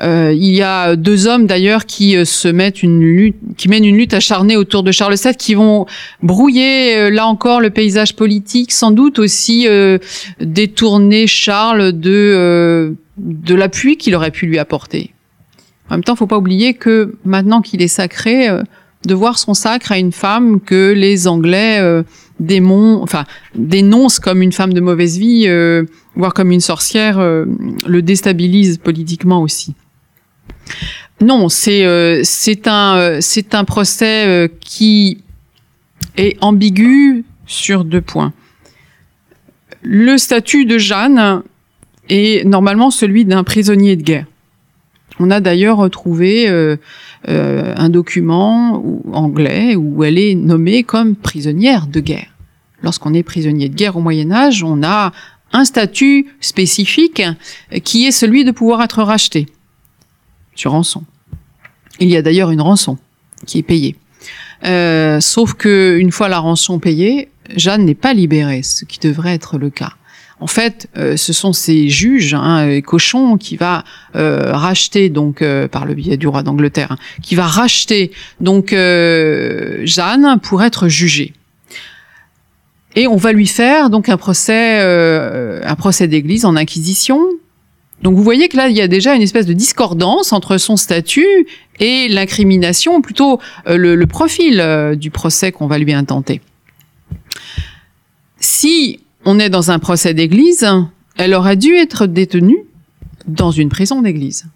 Euh, 0.00 0.34
il 0.36 0.54
y 0.54 0.62
a 0.62 0.96
deux 0.96 1.26
hommes 1.26 1.46
d'ailleurs 1.46 1.86
qui 1.86 2.16
euh, 2.16 2.24
se 2.24 2.48
mettent 2.48 2.82
une 2.82 3.00
lutte, 3.00 3.36
qui 3.56 3.68
mènent 3.68 3.84
une 3.84 3.96
lutte 3.96 4.14
acharnée 4.14 4.56
autour 4.56 4.82
de 4.82 4.90
Charles 4.90 5.14
VII, 5.14 5.34
qui 5.36 5.54
vont 5.54 5.86
brouiller 6.22 6.96
euh, 6.96 7.10
là 7.10 7.26
encore 7.26 7.60
le 7.60 7.70
paysage 7.70 8.16
politique, 8.16 8.72
sans 8.72 8.90
doute 8.90 9.18
aussi 9.18 9.66
détourner 10.40 11.26
Charles 11.26 11.92
de 11.92 12.96
de 13.16 13.54
l'appui 13.54 13.96
qu'il 13.96 14.14
aurait 14.14 14.30
pu 14.30 14.46
lui 14.46 14.58
apporter. 14.58 15.12
En 15.88 15.94
même 15.94 16.04
temps, 16.04 16.16
faut 16.16 16.26
pas 16.26 16.38
oublier 16.38 16.74
que 16.74 17.16
maintenant 17.24 17.60
qu'il 17.60 17.82
est 17.82 17.88
sacré, 17.88 18.48
de 19.06 19.14
voir 19.14 19.38
son 19.38 19.52
sacre 19.52 19.92
à 19.92 19.98
une 19.98 20.12
femme 20.12 20.60
que 20.60 20.92
les 20.92 21.28
Anglais 21.28 21.78
enfin, 23.02 23.24
dénoncent 23.54 24.18
comme 24.18 24.40
une 24.40 24.52
femme 24.52 24.72
de 24.72 24.80
mauvaise 24.80 25.18
vie, 25.18 25.46
voire 26.16 26.32
comme 26.32 26.52
une 26.52 26.60
sorcière, 26.60 27.18
le 27.18 28.00
déstabilise 28.00 28.78
politiquement 28.78 29.42
aussi. 29.42 29.74
Non, 31.20 31.48
c'est 31.48 31.84
euh, 31.84 32.20
c'est 32.24 32.66
un 32.68 32.96
euh, 32.96 33.18
c'est 33.20 33.54
un 33.54 33.64
procès 33.64 34.26
euh, 34.26 34.48
qui 34.60 35.22
est 36.16 36.36
ambigu 36.42 37.24
sur 37.46 37.84
deux 37.84 38.00
points. 38.00 38.32
Le 39.82 40.18
statut 40.18 40.64
de 40.64 40.78
Jeanne 40.78 41.42
est 42.08 42.44
normalement 42.46 42.90
celui 42.90 43.24
d'un 43.24 43.44
prisonnier 43.44 43.96
de 43.96 44.02
guerre. 44.02 44.26
On 45.20 45.30
a 45.30 45.40
d'ailleurs 45.40 45.76
retrouvé 45.76 46.48
euh, 46.48 46.76
euh, 47.28 47.72
un 47.76 47.88
document 47.88 48.82
anglais 49.12 49.76
où 49.76 50.02
elle 50.02 50.18
est 50.18 50.34
nommée 50.34 50.82
comme 50.82 51.14
prisonnière 51.14 51.86
de 51.86 52.00
guerre. 52.00 52.28
Lorsqu'on 52.82 53.14
est 53.14 53.22
prisonnier 53.22 53.68
de 53.68 53.74
guerre 53.74 53.96
au 53.96 54.00
Moyen 54.00 54.30
Âge, 54.32 54.62
on 54.64 54.82
a 54.82 55.12
un 55.52 55.64
statut 55.64 56.26
spécifique 56.40 57.22
qui 57.84 58.06
est 58.06 58.10
celui 58.10 58.44
de 58.44 58.50
pouvoir 58.50 58.82
être 58.82 59.02
racheté 59.02 59.46
sur 60.54 60.72
rançon. 60.72 61.04
Il 62.00 62.08
y 62.08 62.16
a 62.16 62.22
d'ailleurs 62.22 62.50
une 62.50 62.60
rançon 62.60 62.98
qui 63.46 63.58
est 63.58 63.62
payée. 63.62 63.96
Euh, 64.64 65.20
sauf 65.20 65.54
que 65.54 65.96
une 65.98 66.10
fois 66.10 66.28
la 66.28 66.38
rançon 66.38 66.78
payée, 66.78 67.28
Jeanne 67.56 67.84
n'est 67.84 67.94
pas 67.94 68.14
libérée, 68.14 68.62
ce 68.62 68.84
qui 68.84 68.98
devrait 68.98 69.34
être 69.34 69.58
le 69.58 69.70
cas. 69.70 69.92
En 70.40 70.48
fait, 70.48 70.88
euh, 70.96 71.16
ce 71.16 71.32
sont 71.32 71.52
ces 71.52 71.88
juges, 71.88 72.34
hein, 72.34 72.66
euh, 72.66 72.80
Cochon, 72.80 73.38
qui 73.38 73.56
va 73.56 73.84
euh, 74.16 74.52
racheter 74.52 75.08
donc 75.08 75.40
euh, 75.40 75.68
par 75.68 75.86
le 75.86 75.94
biais 75.94 76.16
du 76.16 76.26
roi 76.26 76.42
d'Angleterre, 76.42 76.92
hein, 76.92 76.98
qui 77.22 77.34
va 77.34 77.46
racheter 77.46 78.10
donc 78.40 78.72
euh, 78.72 79.80
Jeanne 79.84 80.38
pour 80.42 80.62
être 80.62 80.88
jugée. 80.88 81.32
Et 82.96 83.06
on 83.06 83.16
va 83.16 83.32
lui 83.32 83.46
faire 83.46 83.90
donc 83.90 84.08
un 84.08 84.16
procès, 84.16 84.80
euh, 84.80 85.60
un 85.64 85.76
procès 85.76 86.08
d'église 86.08 86.44
en 86.44 86.56
inquisition. 86.56 87.20
Donc 88.02 88.16
vous 88.16 88.22
voyez 88.22 88.48
que 88.48 88.56
là, 88.56 88.68
il 88.68 88.76
y 88.76 88.82
a 88.82 88.88
déjà 88.88 89.14
une 89.14 89.22
espèce 89.22 89.46
de 89.46 89.52
discordance 89.52 90.32
entre 90.32 90.58
son 90.58 90.76
statut 90.76 91.46
et 91.80 92.08
l'incrimination, 92.08 93.00
plutôt 93.00 93.40
le, 93.66 93.94
le 93.94 94.06
profil 94.06 94.62
du 94.96 95.10
procès 95.10 95.52
qu'on 95.52 95.68
va 95.68 95.78
lui 95.78 95.92
intenter. 95.92 96.40
Si 98.40 99.00
on 99.24 99.38
est 99.38 99.50
dans 99.50 99.70
un 99.70 99.78
procès 99.78 100.14
d'église, 100.14 100.66
elle 101.16 101.34
aurait 101.34 101.56
dû 101.56 101.74
être 101.74 102.06
détenue 102.06 102.58
dans 103.26 103.50
une 103.50 103.68
prison 103.68 104.02
d'église. 104.02 104.46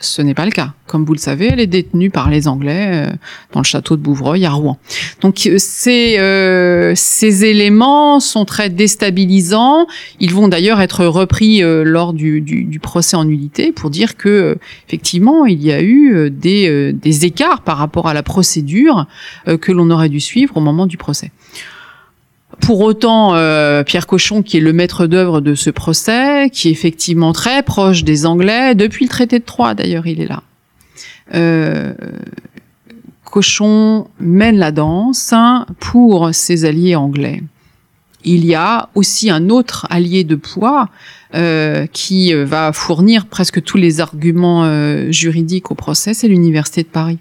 Ce 0.00 0.20
n'est 0.20 0.34
pas 0.34 0.44
le 0.44 0.50
cas. 0.50 0.74
Comme 0.86 1.04
vous 1.04 1.14
le 1.14 1.18
savez, 1.18 1.46
elle 1.46 1.60
est 1.60 1.66
détenue 1.66 2.10
par 2.10 2.28
les 2.28 2.46
Anglais 2.46 2.90
euh, 2.92 3.12
dans 3.52 3.60
le 3.60 3.64
château 3.64 3.96
de 3.96 4.02
Bouvreuil 4.02 4.44
à 4.44 4.50
Rouen. 4.50 4.76
Donc 5.22 5.46
euh, 5.46 5.56
ces, 5.58 6.18
euh, 6.18 6.92
ces 6.94 7.44
éléments 7.46 8.20
sont 8.20 8.44
très 8.44 8.68
déstabilisants. 8.68 9.86
Ils 10.20 10.34
vont 10.34 10.48
d'ailleurs 10.48 10.80
être 10.82 11.06
repris 11.06 11.62
euh, 11.62 11.84
lors 11.84 12.12
du, 12.12 12.42
du, 12.42 12.64
du 12.64 12.80
procès 12.80 13.16
en 13.16 13.24
nullité 13.24 13.72
pour 13.72 13.88
dire 13.88 14.16
que 14.16 14.58
effectivement 14.88 15.46
il 15.46 15.62
y 15.62 15.72
a 15.72 15.80
eu 15.80 16.30
des, 16.30 16.92
des 16.92 17.24
écarts 17.24 17.62
par 17.62 17.78
rapport 17.78 18.06
à 18.06 18.14
la 18.14 18.22
procédure 18.22 19.06
que 19.46 19.72
l'on 19.72 19.90
aurait 19.90 20.08
dû 20.10 20.20
suivre 20.20 20.56
au 20.56 20.60
moment 20.60 20.86
du 20.86 20.98
procès. 20.98 21.30
Pour 22.60 22.80
autant, 22.80 23.34
euh, 23.34 23.82
Pierre 23.82 24.06
Cochon, 24.06 24.42
qui 24.42 24.56
est 24.56 24.60
le 24.60 24.72
maître 24.72 25.06
d'œuvre 25.06 25.40
de 25.40 25.54
ce 25.54 25.70
procès, 25.70 26.50
qui 26.50 26.68
est 26.68 26.70
effectivement 26.70 27.32
très 27.32 27.62
proche 27.62 28.04
des 28.04 28.26
Anglais, 28.26 28.74
depuis 28.74 29.04
le 29.04 29.10
traité 29.10 29.38
de 29.38 29.44
Troyes 29.44 29.74
d'ailleurs, 29.74 30.06
il 30.06 30.20
est 30.20 30.26
là. 30.26 30.42
Euh, 31.34 31.94
Cochon 33.24 34.08
mène 34.20 34.58
la 34.58 34.72
danse 34.72 35.32
hein, 35.32 35.66
pour 35.80 36.34
ses 36.34 36.64
alliés 36.64 36.94
anglais. 36.94 37.42
Il 38.24 38.44
y 38.44 38.54
a 38.54 38.88
aussi 38.94 39.30
un 39.30 39.50
autre 39.50 39.86
allié 39.90 40.24
de 40.24 40.36
poids 40.36 40.88
euh, 41.34 41.86
qui 41.92 42.32
va 42.32 42.72
fournir 42.72 43.26
presque 43.26 43.62
tous 43.62 43.76
les 43.76 44.00
arguments 44.00 45.10
juridiques 45.10 45.70
au 45.70 45.74
procès, 45.74 46.14
c'est 46.14 46.28
l'Université 46.28 46.82
de 46.82 46.88
Paris. 46.88 47.18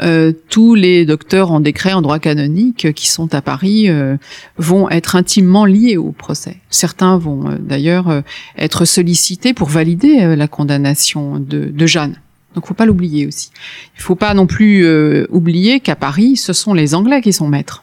Euh, 0.00 0.32
tous 0.48 0.74
les 0.74 1.04
docteurs 1.04 1.52
en 1.52 1.60
décret 1.60 1.92
en 1.92 2.00
droit 2.00 2.18
canonique 2.18 2.86
euh, 2.86 2.92
qui 2.92 3.08
sont 3.08 3.34
à 3.34 3.42
Paris 3.42 3.90
euh, 3.90 4.16
vont 4.56 4.88
être 4.88 5.16
intimement 5.16 5.66
liés 5.66 5.98
au 5.98 6.12
procès. 6.12 6.56
Certains 6.70 7.18
vont 7.18 7.50
euh, 7.50 7.56
d'ailleurs 7.60 8.08
euh, 8.08 8.22
être 8.56 8.86
sollicités 8.86 9.52
pour 9.52 9.68
valider 9.68 10.34
la 10.34 10.48
condamnation 10.48 11.38
de, 11.38 11.66
de 11.66 11.86
Jeanne. 11.86 12.16
Donc, 12.54 12.66
faut 12.66 12.74
pas 12.74 12.86
l'oublier 12.86 13.26
aussi. 13.26 13.50
Il 13.96 14.02
faut 14.02 14.14
pas 14.14 14.32
non 14.34 14.46
plus 14.46 14.86
oublier 15.30 15.80
qu'à 15.80 15.96
Paris, 15.96 16.36
ce 16.36 16.52
sont 16.52 16.74
les 16.74 16.94
Anglais 16.94 17.22
qui 17.22 17.32
sont 17.32 17.48
maîtres. 17.48 17.82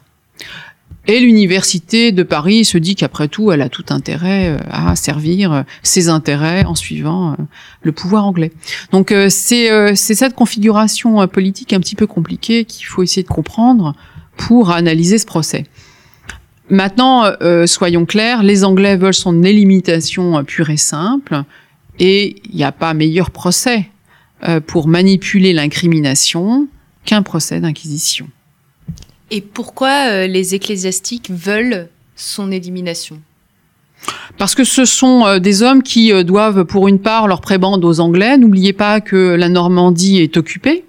Et 1.10 1.18
l'université 1.18 2.12
de 2.12 2.22
Paris 2.22 2.64
se 2.64 2.78
dit 2.78 2.94
qu'après 2.94 3.26
tout, 3.26 3.50
elle 3.50 3.62
a 3.62 3.68
tout 3.68 3.86
intérêt 3.88 4.50
euh, 4.50 4.58
à 4.70 4.94
servir 4.94 5.52
euh, 5.52 5.62
ses 5.82 6.08
intérêts 6.08 6.64
en 6.64 6.76
suivant 6.76 7.32
euh, 7.32 7.34
le 7.82 7.90
pouvoir 7.90 8.24
anglais. 8.24 8.52
Donc 8.92 9.12
c'est 9.28 9.96
cette 9.96 10.34
configuration 10.34 11.26
politique 11.26 11.72
un 11.72 11.80
petit 11.80 11.96
peu 11.96 12.06
compliquée 12.06 12.64
qu'il 12.64 12.86
faut 12.86 13.02
essayer 13.02 13.24
de 13.24 13.28
comprendre 13.28 13.96
pour 14.36 14.70
analyser 14.70 15.18
ce 15.18 15.26
procès. 15.26 15.66
Maintenant, 16.68 17.24
soyons 17.66 18.06
clairs, 18.06 18.44
les 18.44 18.62
Anglais 18.62 18.96
veulent 18.96 19.12
son 19.12 19.42
élimitation 19.42 20.38
euh, 20.38 20.42
pure 20.44 20.70
et 20.70 20.76
simple, 20.76 21.42
et 21.98 22.40
il 22.48 22.54
n'y 22.54 22.62
a 22.62 22.70
pas 22.70 22.94
meilleur 22.94 23.32
procès 23.32 23.90
pour 24.68 24.86
manipuler 24.86 25.52
l'incrimination 25.52 26.68
qu'un 27.04 27.22
procès 27.22 27.60
d'inquisition. 27.60 28.28
Et 29.30 29.40
pourquoi 29.40 30.10
euh, 30.10 30.26
les 30.26 30.54
ecclésiastiques 30.54 31.30
veulent 31.30 31.88
son 32.16 32.50
élimination? 32.50 33.20
Parce 34.38 34.54
que 34.54 34.64
ce 34.64 34.84
sont 34.84 35.26
euh, 35.26 35.38
des 35.38 35.62
hommes 35.62 35.82
qui 35.82 36.12
euh, 36.12 36.22
doivent, 36.22 36.64
pour 36.64 36.88
une 36.88 36.98
part, 36.98 37.28
leur 37.28 37.40
prébande 37.40 37.84
aux 37.84 38.00
Anglais. 38.00 38.38
N'oubliez 38.38 38.72
pas 38.72 39.00
que 39.00 39.34
la 39.34 39.48
Normandie 39.48 40.18
est 40.18 40.36
occupée 40.36 40.84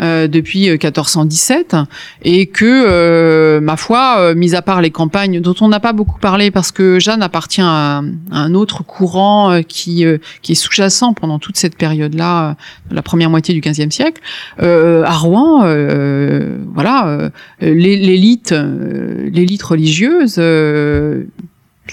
euh, 0.00 0.28
depuis 0.28 0.68
euh, 0.68 0.72
1417 0.72 1.76
et 2.22 2.46
que, 2.46 2.64
euh, 2.64 3.60
ma 3.60 3.76
foi, 3.76 4.16
euh, 4.18 4.34
mis 4.34 4.54
à 4.54 4.62
part 4.62 4.80
les 4.80 4.90
campagnes 4.90 5.40
dont 5.40 5.54
on 5.60 5.68
n'a 5.68 5.80
pas 5.80 5.92
beaucoup 5.92 6.18
parlé 6.18 6.50
parce 6.50 6.72
que 6.72 6.98
Jeanne 6.98 7.22
appartient 7.22 7.60
à, 7.62 8.02
un 8.30 8.54
autre 8.54 8.82
courant 8.84 9.50
euh, 9.52 9.62
qui, 9.62 10.04
euh, 10.04 10.18
qui 10.42 10.52
est 10.52 10.54
sous-jacent 10.54 11.12
pendant 11.14 11.38
toute 11.38 11.56
cette 11.56 11.76
période-là, 11.76 12.50
euh, 12.50 12.54
de 12.90 12.94
la 12.96 13.02
première 13.02 13.30
moitié 13.30 13.54
du 13.54 13.60
XVe 13.60 13.90
siècle, 13.90 14.20
euh, 14.62 15.02
à 15.04 15.16
Rouen, 15.16 15.62
euh, 15.64 16.56
voilà, 16.74 17.06
euh, 17.08 17.30
l'é- 17.60 17.96
l'élite, 17.96 18.52
euh, 18.52 19.28
l'élite 19.32 19.62
religieuse 19.62 20.36
euh, 20.38 21.24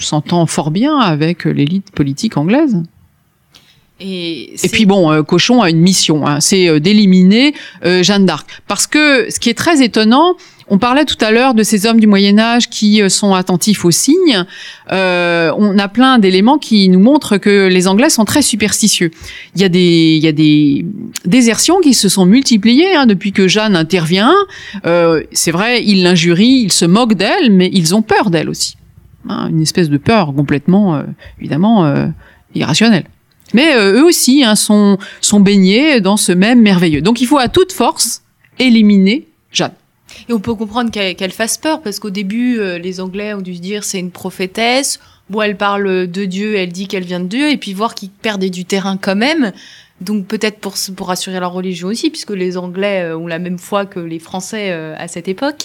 s'entend 0.00 0.46
fort 0.46 0.70
bien 0.70 0.96
avec 0.98 1.44
l'élite 1.44 1.90
politique 1.90 2.36
anglaise. 2.36 2.82
Et, 4.00 4.54
puis 4.70 4.86
bon, 4.86 5.10
euh, 5.10 5.22
Cochon 5.22 5.60
a 5.60 5.70
une 5.70 5.80
mission, 5.80 6.26
hein, 6.26 6.40
c'est 6.40 6.68
euh, 6.68 6.78
d'éliminer 6.78 7.54
euh, 7.84 8.02
Jeanne 8.02 8.26
d'Arc. 8.26 8.48
Parce 8.68 8.86
que 8.86 9.30
ce 9.30 9.40
qui 9.40 9.50
est 9.50 9.58
très 9.58 9.82
étonnant, 9.82 10.36
on 10.70 10.78
parlait 10.78 11.04
tout 11.04 11.16
à 11.20 11.30
l'heure 11.30 11.54
de 11.54 11.62
ces 11.62 11.86
hommes 11.86 11.98
du 11.98 12.06
Moyen 12.06 12.38
Âge 12.38 12.68
qui 12.68 13.00
euh, 13.00 13.08
sont 13.08 13.34
attentifs 13.34 13.84
aux 13.84 13.90
signes. 13.90 14.44
Euh, 14.92 15.50
on 15.56 15.78
a 15.78 15.88
plein 15.88 16.18
d'éléments 16.18 16.58
qui 16.58 16.88
nous 16.88 17.00
montrent 17.00 17.38
que 17.38 17.68
les 17.68 17.88
Anglais 17.88 18.10
sont 18.10 18.24
très 18.24 18.42
superstitieux. 18.42 19.10
Il 19.54 19.62
y 19.62 19.64
a 19.64 19.68
des, 19.68 20.16
il 20.16 20.22
y 20.22 20.28
a 20.28 20.32
des 20.32 20.84
désertions 21.24 21.80
qui 21.80 21.94
se 21.94 22.08
sont 22.08 22.26
multipliées 22.26 22.94
hein, 22.94 23.06
depuis 23.06 23.32
que 23.32 23.48
Jeanne 23.48 23.76
intervient. 23.76 24.34
Euh, 24.84 25.22
c'est 25.32 25.52
vrai, 25.52 25.82
ils 25.84 26.02
l'injurient, 26.02 26.62
ils 26.64 26.72
se 26.72 26.84
moquent 26.84 27.14
d'elle, 27.14 27.50
mais 27.50 27.70
ils 27.72 27.94
ont 27.94 28.02
peur 28.02 28.30
d'elle 28.30 28.50
aussi. 28.50 28.76
Hein, 29.28 29.48
une 29.48 29.62
espèce 29.62 29.88
de 29.88 29.98
peur 29.98 30.34
complètement, 30.34 30.96
euh, 30.96 31.02
évidemment, 31.40 31.86
euh, 31.86 32.06
irrationnelle. 32.54 33.04
Mais 33.54 33.74
euh, 33.74 34.00
eux 34.00 34.04
aussi 34.04 34.44
hein, 34.44 34.56
sont, 34.56 34.98
sont 35.20 35.40
baignés 35.40 36.00
dans 36.00 36.16
ce 36.16 36.32
même 36.32 36.60
merveilleux. 36.60 37.00
Donc 37.00 37.20
il 37.20 37.26
faut 37.26 37.38
à 37.38 37.48
toute 37.48 37.72
force 37.72 38.22
éliminer 38.58 39.26
Jeanne. 39.52 39.72
Et 40.28 40.32
on 40.32 40.40
peut 40.40 40.54
comprendre 40.54 40.90
qu'elle 40.90 41.32
fasse 41.32 41.58
peur, 41.58 41.80
parce 41.80 41.98
qu'au 41.98 42.10
début, 42.10 42.58
euh, 42.58 42.78
les 42.78 43.00
Anglais 43.00 43.34
ont 43.34 43.40
dû 43.40 43.54
se 43.56 43.60
dire 43.60 43.84
c'est 43.84 43.98
une 43.98 44.10
prophétesse. 44.10 45.00
Bon, 45.30 45.42
elle 45.42 45.56
parle 45.56 46.06
de 46.06 46.24
Dieu, 46.24 46.56
elle 46.56 46.72
dit 46.72 46.88
qu'elle 46.88 47.04
vient 47.04 47.20
de 47.20 47.26
Dieu, 47.26 47.50
et 47.50 47.56
puis 47.56 47.74
voir 47.74 47.94
qu'ils 47.94 48.10
perdaient 48.10 48.50
du 48.50 48.64
terrain 48.64 48.96
quand 48.96 49.16
même. 49.16 49.52
Donc 50.00 50.26
peut-être 50.26 50.58
pour, 50.58 50.74
pour 50.96 51.10
assurer 51.10 51.40
leur 51.40 51.52
religion 51.52 51.88
aussi, 51.88 52.08
puisque 52.10 52.30
les 52.30 52.56
Anglais 52.56 53.02
euh, 53.02 53.18
ont 53.18 53.26
la 53.26 53.38
même 53.38 53.58
foi 53.58 53.84
que 53.84 54.00
les 54.00 54.18
Français 54.18 54.70
à 54.70 55.08
cette 55.08 55.28
époque. 55.28 55.64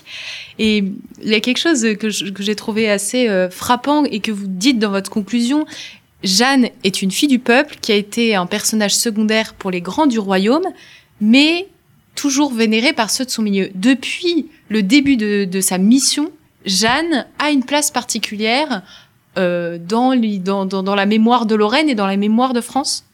Et 0.60 0.84
il 1.24 1.30
y 1.30 1.36
a 1.36 1.40
quelque 1.40 1.60
chose 1.60 1.86
que 1.98 2.10
j'ai 2.10 2.56
trouvé 2.56 2.90
assez 2.90 3.28
frappant 3.50 4.04
et 4.06 4.20
que 4.20 4.32
vous 4.32 4.48
dites 4.48 4.80
dans 4.80 4.92
votre 4.92 5.10
conclusion. 5.10 5.66
Jeanne 6.24 6.70
est 6.84 7.02
une 7.02 7.12
fille 7.12 7.28
du 7.28 7.40
peuple 7.40 7.76
qui 7.82 7.92
a 7.92 7.96
été 7.96 8.36
un 8.36 8.46
personnage 8.46 8.96
secondaire 8.96 9.54
pour 9.54 9.72
les 9.72 9.82
grands 9.82 10.08
du 10.08 10.20
royaume, 10.20 10.66
mais 11.20 11.68
toujours 12.16 12.54
vénérée 12.54 12.94
par 12.94 13.10
ceux 13.10 13.26
de 13.26 13.30
son 13.30 13.42
milieu. 13.42 13.70
Depuis 13.76 14.48
le 14.70 14.84
début 14.84 15.18
de, 15.18 15.46
de 15.46 15.62
sa 15.62 15.78
mission, 15.78 16.32
Jeanne 16.66 17.26
a 17.40 17.52
une 17.52 17.64
place 17.64 17.92
particulière 17.92 18.84
euh, 19.38 19.80
dans, 19.80 20.14
la 20.96 21.06
mémoire 21.08 21.46
de 21.48 21.56
Lorraine 21.56 21.90
et 21.90 21.96
dans 21.96 22.06
la 22.06 22.18
mémoire 22.18 22.54
de 22.54 22.62
France. 22.62 23.06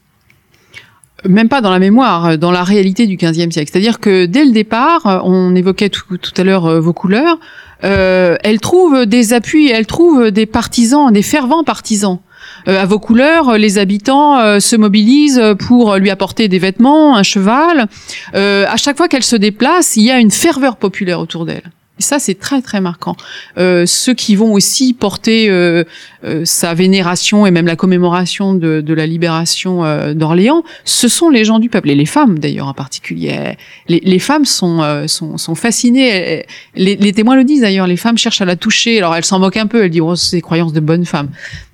Même 1.25 1.47
pas 1.49 1.61
dans 1.61 1.71
la 1.71 1.79
mémoire, 1.79 2.25
euh, 2.25 2.37
dans 2.37 2.51
la 2.51 2.63
réalité 2.63 3.07
du 3.07 3.15
XVe 3.15 3.51
siècle. 3.51 3.69
C'est-à-dire 3.71 3.99
que 3.99 4.25
dès 4.25 4.43
le 4.43 4.51
départ, 4.51 5.07
euh, 5.07 5.19
on 5.23 5.55
évoquait 5.55 5.89
tout, 5.89 6.17
à 6.35 6.43
l'heure 6.43 6.81
vos 6.81 6.93
couleurs, 6.93 7.39
euh, 7.83 8.37
elle 8.43 8.59
trouve 8.59 9.05
des 9.05 9.33
appuis, 9.33 9.69
elle 9.69 9.85
trouve 9.85 10.31
des 10.31 10.45
partisans, 10.45 11.11
des 11.11 11.21
fervents 11.21 11.63
partisans. 11.63 12.19
à 12.65 12.85
vos 12.85 12.99
couleurs, 12.99 13.57
les 13.57 13.77
habitants 13.77 14.59
se 14.59 14.75
mobilisent 14.75 15.41
pour 15.59 15.95
lui 15.95 16.09
apporter 16.09 16.47
des 16.47 16.59
vêtements, 16.59 17.15
un 17.15 17.23
cheval. 17.23 17.87
à 18.33 18.77
chaque 18.77 18.97
fois 18.97 19.07
qu'elle 19.07 19.23
se 19.23 19.35
déplace, 19.35 19.95
il 19.95 20.03
y 20.03 20.11
a 20.11 20.19
une 20.19 20.31
ferveur 20.31 20.75
populaire 20.75 21.19
autour 21.19 21.45
d'elle. 21.45 21.71
Et 21.99 22.03
ça, 22.03 22.17
c'est 22.17 22.35
très 22.35 22.61
très 22.61 22.79
marquant. 22.79 23.15
Euh, 23.57 23.85
ceux 23.85 24.13
qui 24.13 24.35
vont 24.35 24.53
aussi 24.53 24.93
porter 24.93 25.49
euh, 25.49 25.83
euh, 26.23 26.43
sa 26.45 26.73
vénération 26.73 27.45
et 27.45 27.51
même 27.51 27.65
la 27.65 27.75
commémoration 27.75 28.53
de, 28.53 28.81
de 28.81 28.93
la 28.93 29.05
libération 29.05 29.83
euh, 29.83 30.13
d'Orléans, 30.13 30.63
ce 30.85 31.09
sont 31.09 31.29
les 31.29 31.43
gens 31.43 31.59
du 31.59 31.69
peuple 31.69 31.89
et 31.89 31.95
les 31.95 32.05
femmes 32.05 32.39
d'ailleurs 32.39 32.67
en 32.67 32.73
particulier. 32.73 33.57
Les, 33.89 33.99
les 34.03 34.19
femmes 34.19 34.45
sont, 34.45 34.81
euh, 34.81 35.07
sont, 35.07 35.37
sont 35.37 35.55
fascinées. 35.55 36.45
Les, 36.75 36.95
les, 36.95 37.13
témoins 37.13 37.35
le 37.35 37.43
disent 37.43 37.61
d'ailleurs. 37.61 37.87
Les 37.87 37.97
femmes 37.97 38.17
cherchent 38.17 38.41
à 38.41 38.45
la 38.45 38.55
toucher. 38.55 38.97
Alors 38.97 39.15
elles 39.15 39.25
s'en 39.25 39.39
moquent 39.39 39.57
un 39.57 39.67
peu. 39.67 39.83
Elles 39.83 39.91
disent 39.91 40.01
oh, 40.01 40.15
c'est 40.15 40.37
des 40.37 40.41
croyances 40.41 40.73
de 40.73 40.79
bonne 40.79 41.05
femme. 41.05 41.29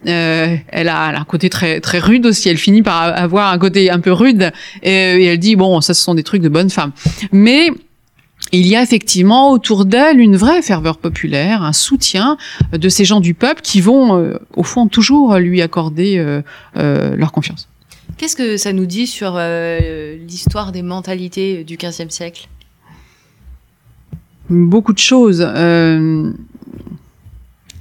Euh, 0.07 0.55
elle, 0.69 0.89
a, 0.89 1.09
elle, 1.09 1.15
a, 1.15 1.19
un 1.19 1.25
côté 1.25 1.49
très 1.49 1.79
très 1.81 1.99
rude 1.99 2.25
aussi. 2.25 2.49
Elle 2.49 2.57
finit 2.57 2.81
par 2.81 3.01
avoir 3.01 3.51
un 3.51 3.57
côté 3.57 3.91
un 3.91 3.99
peu 3.99 4.11
rude 4.11 4.51
et, 4.81 5.25
elle 5.25 5.37
dit 5.39 5.55
bon 5.55 5.81
ça 5.81 5.93
ce 5.93 6.01
sont 6.01 6.15
des 6.15 6.23
trucs 6.23 6.41
de 6.41 6.49
bonne 6.49 6.69
femme. 6.69 6.91
Mais 7.31 7.69
il 8.51 8.67
y 8.67 8.75
a 8.75 8.81
effectivement 8.81 9.51
autour 9.51 9.85
d'elle 9.85 10.19
une 10.19 10.37
vraie 10.37 10.61
ferveur 10.61 10.97
populaire, 10.97 11.63
un 11.63 11.73
soutien 11.73 12.37
de 12.71 12.89
ces 12.89 13.05
gens 13.05 13.19
du 13.19 13.33
peuple 13.33 13.61
qui 13.61 13.81
vont, 13.81 14.17
euh, 14.17 14.37
au 14.55 14.63
fond, 14.63 14.87
toujours 14.87 15.37
lui 15.37 15.61
accorder 15.61 16.17
euh, 16.17 16.41
euh, 16.77 17.15
leur 17.15 17.31
confiance. 17.31 17.67
Qu'est-ce 18.17 18.35
que 18.35 18.55
ça 18.57 18.71
nous 18.71 18.85
dit 18.85 19.07
sur 19.07 19.33
euh, 19.35 20.17
l'histoire 20.17 20.71
des 20.71 20.83
mentalités 20.83 21.63
du 21.63 21.75
XVe 21.75 22.09
siècle? 22.09 22.47
Beaucoup 24.49 24.93
de 24.93 24.99
choses. 24.99 25.45
Euh, 25.45 26.31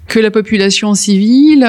que 0.09 0.19
la 0.19 0.31
population 0.31 0.95
civile 0.95 1.65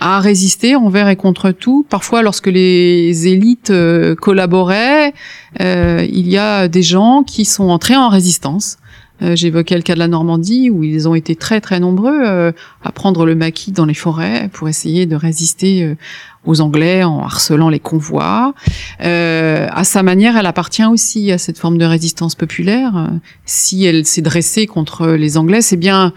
a 0.00 0.20
résisté 0.20 0.76
envers 0.76 1.08
et 1.08 1.16
contre 1.16 1.50
tout. 1.50 1.86
Parfois, 1.88 2.22
lorsque 2.22 2.46
les 2.46 3.26
élites 3.26 3.70
euh, 3.70 4.14
collaboraient, 4.14 5.12
euh, 5.60 6.06
il 6.10 6.28
y 6.28 6.38
a 6.38 6.68
des 6.68 6.82
gens 6.82 7.22
qui 7.22 7.44
sont 7.44 7.68
entrés 7.68 7.96
en 7.96 8.08
résistance. 8.08 8.78
Euh, 9.22 9.34
J'évoquais 9.34 9.76
le 9.76 9.82
cas 9.82 9.94
de 9.94 9.98
la 9.98 10.08
Normandie 10.08 10.70
où 10.70 10.84
ils 10.84 11.08
ont 11.08 11.14
été 11.14 11.34
très 11.34 11.60
très 11.60 11.80
nombreux 11.80 12.20
euh, 12.24 12.52
à 12.84 12.92
prendre 12.92 13.26
le 13.26 13.34
maquis 13.34 13.72
dans 13.72 13.84
les 13.84 13.94
forêts 13.94 14.48
pour 14.52 14.68
essayer 14.68 15.06
de 15.06 15.16
résister 15.16 15.82
euh, 15.82 15.96
aux 16.44 16.60
Anglais 16.60 17.02
en 17.02 17.20
harcelant 17.20 17.68
les 17.68 17.80
convois. 17.80 18.54
à 19.00 19.84
sa 19.84 20.02
manière, 20.02 20.36
elle 20.36 20.46
appartient 20.46 20.84
aussi 20.84 21.30
à 21.32 21.36
cette 21.36 21.58
forme 21.58 21.78
de 21.78 21.84
résistance 21.84 22.34
populaire. 22.34 23.10
Si 23.44 23.84
elle 23.84 24.06
s'est 24.06 24.22
dressée 24.22 24.66
contre 24.66 25.08
les 25.08 25.36
Anglais, 25.36 25.60
c'est 25.60 25.76
bien 25.76 26.14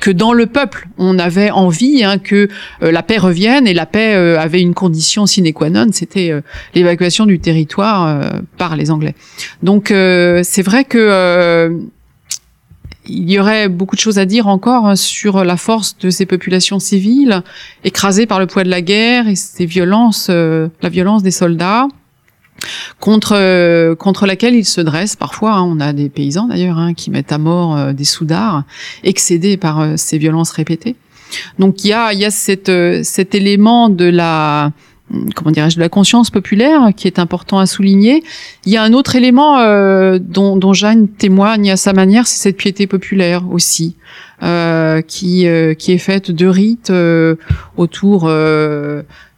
que 0.00 0.10
dans 0.10 0.32
le 0.32 0.46
peuple, 0.46 0.88
on 0.98 1.18
avait 1.18 1.50
envie 1.50 2.04
hein, 2.04 2.18
que 2.18 2.48
euh, 2.82 2.92
la 2.92 3.02
paix 3.02 3.18
revienne 3.18 3.66
et 3.66 3.74
la 3.74 3.86
paix 3.86 4.14
euh, 4.14 4.38
avait 4.38 4.60
une 4.60 4.74
condition 4.74 5.26
sine 5.26 5.52
qua 5.52 5.70
non, 5.70 5.86
c'était 5.92 6.30
euh, 6.30 6.40
l'évacuation 6.74 7.26
du 7.26 7.38
territoire 7.38 8.32
par 8.58 8.76
les 8.76 8.90
Anglais. 8.90 9.14
Donc 9.62 9.88
c'est 9.88 10.62
vrai 10.62 10.84
que 10.84 11.80
il 13.06 13.30
y 13.30 13.38
aurait 13.38 13.68
beaucoup 13.68 13.96
de 13.96 14.00
choses 14.00 14.18
à 14.18 14.24
dire 14.24 14.46
encore 14.46 14.86
hein, 14.86 14.96
sur 14.96 15.44
la 15.44 15.56
force 15.56 15.98
de 15.98 16.10
ces 16.10 16.24
populations 16.24 16.78
civiles 16.78 17.42
écrasées 17.84 18.26
par 18.26 18.40
le 18.40 18.46
poids 18.46 18.64
de 18.64 18.70
la 18.70 18.80
guerre 18.80 19.28
et 19.28 19.36
ces 19.36 19.66
violences, 19.66 20.28
la 20.28 20.88
violence 20.88 21.22
des 21.22 21.30
soldats 21.30 21.86
contre 23.00 23.34
euh, 23.34 23.94
contre 23.94 24.26
laquelle 24.26 24.54
ils 24.54 24.64
se 24.64 24.80
dressent 24.80 25.16
parfois. 25.16 25.54
Hein, 25.54 25.62
on 25.62 25.80
a 25.80 25.92
des 25.92 26.08
paysans 26.08 26.46
d'ailleurs 26.46 26.78
hein, 26.78 26.94
qui 26.94 27.10
mettent 27.10 27.32
à 27.32 27.38
mort 27.38 27.76
euh, 27.76 27.92
des 27.92 28.04
soudards, 28.04 28.64
excédés 29.02 29.56
par 29.56 29.80
euh, 29.80 29.94
ces 29.96 30.18
violences 30.18 30.50
répétées. 30.50 30.96
Donc 31.58 31.84
il 31.84 31.88
y 31.88 31.92
a 31.92 32.12
il 32.12 32.20
y 32.20 32.24
a 32.24 32.30
cette, 32.30 32.70
cet 33.02 33.34
élément 33.34 33.88
de 33.88 34.04
la 34.04 34.72
comment 35.34 35.50
dirais-je 35.50 35.76
de 35.76 35.80
la 35.80 35.88
conscience 35.88 36.30
populaire 36.30 36.90
qui 36.96 37.06
est 37.06 37.18
important 37.18 37.58
à 37.58 37.66
souligner. 37.66 38.22
Il 38.64 38.72
y 38.72 38.76
a 38.76 38.82
un 38.82 38.92
autre 38.92 39.16
élément 39.16 39.58
dont, 40.18 40.56
dont 40.56 40.72
Jeanne 40.72 41.08
témoigne 41.08 41.70
à 41.70 41.76
sa 41.76 41.92
manière, 41.92 42.26
c'est 42.26 42.38
cette 42.38 42.56
piété 42.56 42.86
populaire 42.86 43.42
aussi, 43.50 43.96
qui 44.40 45.46
qui 45.78 45.92
est 45.92 45.98
faite 45.98 46.30
de 46.30 46.46
rites 46.46 46.92
autour 47.76 48.30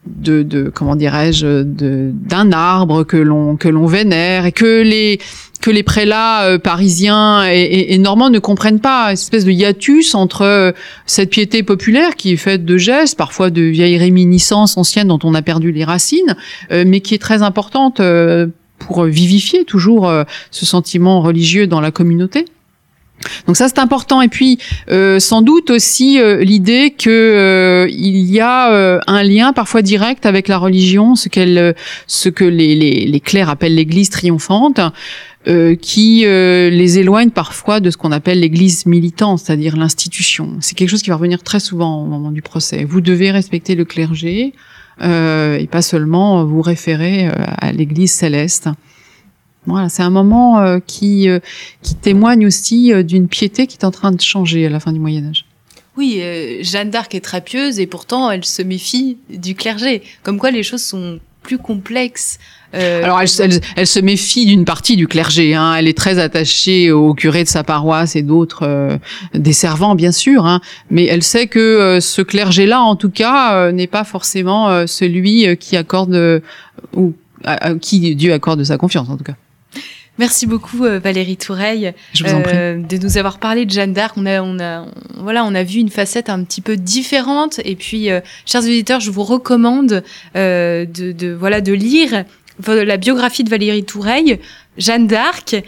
de, 0.06 0.42
de 0.42 0.70
comment 0.74 0.96
dirais-je 0.96 1.62
d'un 1.62 2.52
arbre 2.52 3.04
que 3.04 3.16
l'on 3.16 3.56
que 3.56 3.68
l'on 3.68 3.86
vénère 3.86 4.46
et 4.46 4.52
que 4.52 4.82
les 4.82 5.18
que 5.60 5.70
les 5.70 5.82
prélats 5.82 6.44
euh, 6.44 6.58
parisiens 6.58 7.44
et, 7.48 7.92
et, 7.92 7.98
normands 7.98 8.30
ne 8.30 8.38
comprennent 8.38 8.78
pas, 8.78 9.12
espèce 9.12 9.44
de 9.44 9.50
hiatus 9.50 10.14
entre 10.14 10.42
euh, 10.42 10.72
cette 11.06 11.30
piété 11.30 11.62
populaire 11.62 12.14
qui 12.14 12.32
est 12.32 12.36
faite 12.36 12.64
de 12.64 12.76
gestes, 12.76 13.16
parfois 13.18 13.50
de 13.50 13.62
vieilles 13.62 13.98
réminiscences 13.98 14.76
anciennes 14.76 15.08
dont 15.08 15.18
on 15.24 15.34
a 15.34 15.42
perdu 15.42 15.72
les 15.72 15.84
racines, 15.84 16.36
euh, 16.70 16.84
mais 16.86 17.00
qui 17.00 17.14
est 17.14 17.18
très 17.18 17.42
importante 17.42 18.00
pour 18.78 19.04
vivifier 19.04 19.64
toujours 19.64 20.12
ce 20.50 20.66
sentiment 20.66 21.20
religieux 21.20 21.66
dans 21.66 21.80
la 21.80 21.90
communauté. 21.90 22.44
Donc 23.46 23.56
ça 23.56 23.68
c'est 23.68 23.78
important 23.78 24.22
et 24.22 24.28
puis 24.28 24.58
euh, 24.90 25.18
sans 25.20 25.42
doute 25.42 25.70
aussi 25.70 26.20
euh, 26.20 26.44
l'idée 26.44 26.90
que 26.90 27.10
euh, 27.10 27.88
il 27.90 28.18
y 28.18 28.40
a 28.40 28.72
euh, 28.72 29.00
un 29.06 29.22
lien 29.22 29.52
parfois 29.52 29.82
direct 29.82 30.26
avec 30.26 30.48
la 30.48 30.58
religion, 30.58 31.16
ce 31.16 31.28
qu'elle, 31.28 31.74
ce 32.06 32.28
que 32.28 32.44
les, 32.44 32.74
les, 32.74 33.06
les, 33.06 33.20
clercs 33.20 33.48
appellent 33.48 33.74
l'Église 33.74 34.10
triomphante, 34.10 34.80
qui 35.80 36.24
les 36.24 36.98
éloigne 36.98 37.30
parfois 37.30 37.78
de 37.78 37.90
ce 37.90 37.96
qu'on 37.96 38.10
appelle 38.10 38.40
l'Église 38.40 38.84
militante, 38.84 39.38
c'est-à-dire 39.38 39.76
l'institution. 39.76 40.56
C'est 40.60 40.76
quelque 40.76 40.88
chose 40.88 41.02
qui 41.02 41.10
va 41.10 41.16
revenir 41.16 41.44
très 41.44 41.60
souvent 41.60 42.02
au 42.02 42.06
moment 42.06 42.32
du 42.32 42.42
procès. 42.42 42.84
Vous 42.84 43.00
devez 43.00 43.30
respecter 43.30 43.76
le 43.76 43.84
clergé 43.84 44.54
et 45.00 45.68
pas 45.70 45.82
seulement 45.82 46.44
vous 46.44 46.62
référer 46.62 47.28
à 47.60 47.70
l'Église 47.70 48.10
céleste. 48.10 48.68
Voilà, 49.66 49.88
c'est 49.88 50.02
un 50.02 50.10
moment 50.10 50.60
euh, 50.60 50.78
qui, 50.84 51.28
euh, 51.28 51.40
qui 51.82 51.94
témoigne 51.94 52.46
aussi 52.46 52.92
euh, 52.92 53.02
d'une 53.02 53.28
piété 53.28 53.66
qui 53.66 53.76
est 53.76 53.84
en 53.84 53.90
train 53.90 54.12
de 54.12 54.20
changer 54.20 54.66
à 54.66 54.70
la 54.70 54.80
fin 54.80 54.92
du 54.92 55.00
Moyen 55.00 55.28
Âge. 55.28 55.44
Oui, 55.96 56.22
Jeanne 56.60 56.90
d'Arc 56.90 57.14
est 57.14 57.24
très 57.24 57.40
pieuse 57.40 57.80
et 57.80 57.86
pourtant 57.86 58.30
elle 58.30 58.44
se 58.44 58.60
méfie 58.60 59.16
du 59.30 59.54
clergé. 59.54 60.02
Comme 60.22 60.38
quoi 60.38 60.50
les 60.50 60.62
choses 60.62 60.82
sont 60.82 61.20
plus 61.46 61.58
complexes. 61.58 62.38
Euh, 62.74 63.04
Alors 63.04 63.20
elle, 63.20 63.28
elle, 63.38 63.60
elle, 63.76 63.86
se 63.86 64.00
méfie 64.00 64.44
d'une 64.46 64.64
partie 64.64 64.96
du 64.96 65.06
clergé. 65.06 65.54
Hein. 65.54 65.74
Elle 65.76 65.86
est 65.86 65.96
très 65.96 66.18
attachée 66.18 66.90
au 66.90 67.14
curé 67.14 67.44
de 67.44 67.48
sa 67.48 67.62
paroisse 67.62 68.16
et 68.16 68.22
d'autres 68.22 68.64
euh, 68.64 68.98
des 69.32 69.52
servants 69.52 69.94
bien 69.94 70.12
sûr, 70.12 70.44
hein. 70.44 70.60
mais 70.90 71.04
elle 71.06 71.22
sait 71.22 71.46
que 71.46 71.60
euh, 71.60 72.00
ce 72.00 72.20
clergé-là, 72.20 72.80
en 72.80 72.96
tout 72.96 73.10
cas, 73.10 73.70
n'est 73.70 73.86
pas 73.86 74.04
forcément 74.04 74.86
celui 74.86 75.56
qui 75.58 75.76
accorde 75.76 76.42
ou 76.94 77.14
à, 77.44 77.68
à 77.68 77.74
qui 77.74 78.16
Dieu 78.16 78.32
accorde 78.32 78.62
sa 78.64 78.76
confiance 78.76 79.08
en 79.08 79.16
tout 79.16 79.24
cas. 79.24 79.36
Merci 80.18 80.46
beaucoup 80.46 80.84
euh, 80.84 80.98
Valérie 80.98 81.36
Toureille 81.36 81.92
euh, 82.22 82.80
de 82.80 82.96
nous 82.96 83.18
avoir 83.18 83.38
parlé 83.38 83.66
de 83.66 83.70
Jeanne 83.70 83.92
d'Arc. 83.92 84.14
On 84.16 84.24
a, 84.24 84.40
on 84.42 84.58
a, 84.58 84.82
on, 84.82 85.22
voilà, 85.22 85.44
on 85.44 85.54
a 85.54 85.62
vu 85.62 85.80
une 85.80 85.90
facette 85.90 86.30
un 86.30 86.42
petit 86.42 86.62
peu 86.62 86.76
différente. 86.76 87.60
Et 87.64 87.76
puis, 87.76 88.10
euh, 88.10 88.20
chers 88.46 88.62
auditeurs, 88.62 89.00
je 89.00 89.10
vous 89.10 89.24
recommande 89.24 90.02
euh, 90.34 90.86
de, 90.86 91.12
de, 91.12 91.32
voilà, 91.32 91.60
de 91.60 91.72
lire 91.72 92.24
la 92.66 92.96
biographie 92.96 93.44
de 93.44 93.50
Valérie 93.50 93.84
Toureille, 93.84 94.40
Jeanne 94.78 95.06
d'Arc, 95.06 95.62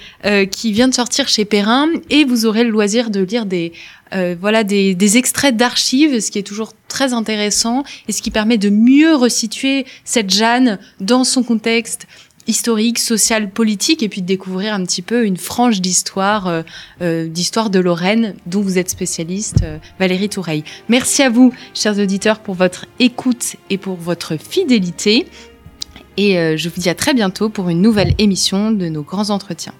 qui 0.51 0.73
vient 0.73 0.89
de 0.89 0.95
sortir 0.95 1.29
chez 1.29 1.45
Perrin, 1.45 1.87
et 2.09 2.25
vous 2.25 2.47
aurez 2.47 2.65
le 2.65 2.71
loisir 2.71 3.11
de 3.11 3.21
lire 3.21 3.45
des, 3.45 3.75
euh, 4.15 4.35
voilà, 4.41 4.65
des, 4.65 4.95
des 4.95 5.19
extraits 5.19 5.55
d'archives, 5.55 6.19
ce 6.21 6.31
qui 6.31 6.39
est 6.39 6.43
toujours 6.43 6.73
très 6.89 7.13
intéressant 7.13 7.85
et 8.09 8.13
ce 8.13 8.23
qui 8.23 8.31
permet 8.31 8.57
de 8.57 8.71
mieux 8.71 9.15
resituer 9.15 9.85
cette 10.05 10.31
Jeanne 10.31 10.79
dans 11.01 11.25
son 11.25 11.43
contexte 11.43 12.07
historique, 12.49 12.99
social, 12.99 13.51
politique, 13.51 14.03
et 14.03 14.09
puis 14.09 14.23
de 14.23 14.27
découvrir 14.27 14.75
un 14.75 14.83
petit 14.85 15.03
peu 15.03 15.25
une 15.25 15.37
frange 15.37 15.81
d'histoire, 15.81 16.49
euh, 16.49 16.63
euh, 17.03 17.29
d'histoire 17.29 17.71
de 17.71 17.79
Lorraine, 17.79 18.35
dont 18.47 18.63
vous 18.63 18.79
êtes 18.79 18.89
spécialiste, 18.89 19.63
euh, 19.63 19.79
Valérie 20.01 20.31
Toureille. 20.31 20.65
Merci 20.89 21.23
à 21.23 21.31
vous, 21.31 21.53
chers 21.75 21.99
auditeurs, 21.99 22.41
pour 22.41 22.55
votre 22.55 22.87
écoute 22.99 23.57
et 23.71 23.79
pour 23.79 23.97
votre 23.97 24.37
fidélité. 24.37 25.27
Et 26.17 26.35
je 26.57 26.69
vous 26.69 26.81
dis 26.81 26.89
à 26.89 26.97
très 26.97 27.15
bientôt 27.15 27.49
pour 27.49 27.69
une 27.69 27.81
nouvelle 27.81 28.13
émission 28.19 28.73
de 28.73 28.89
nos 28.89 29.03
grands 29.03 29.31
entretiens. 29.31 29.75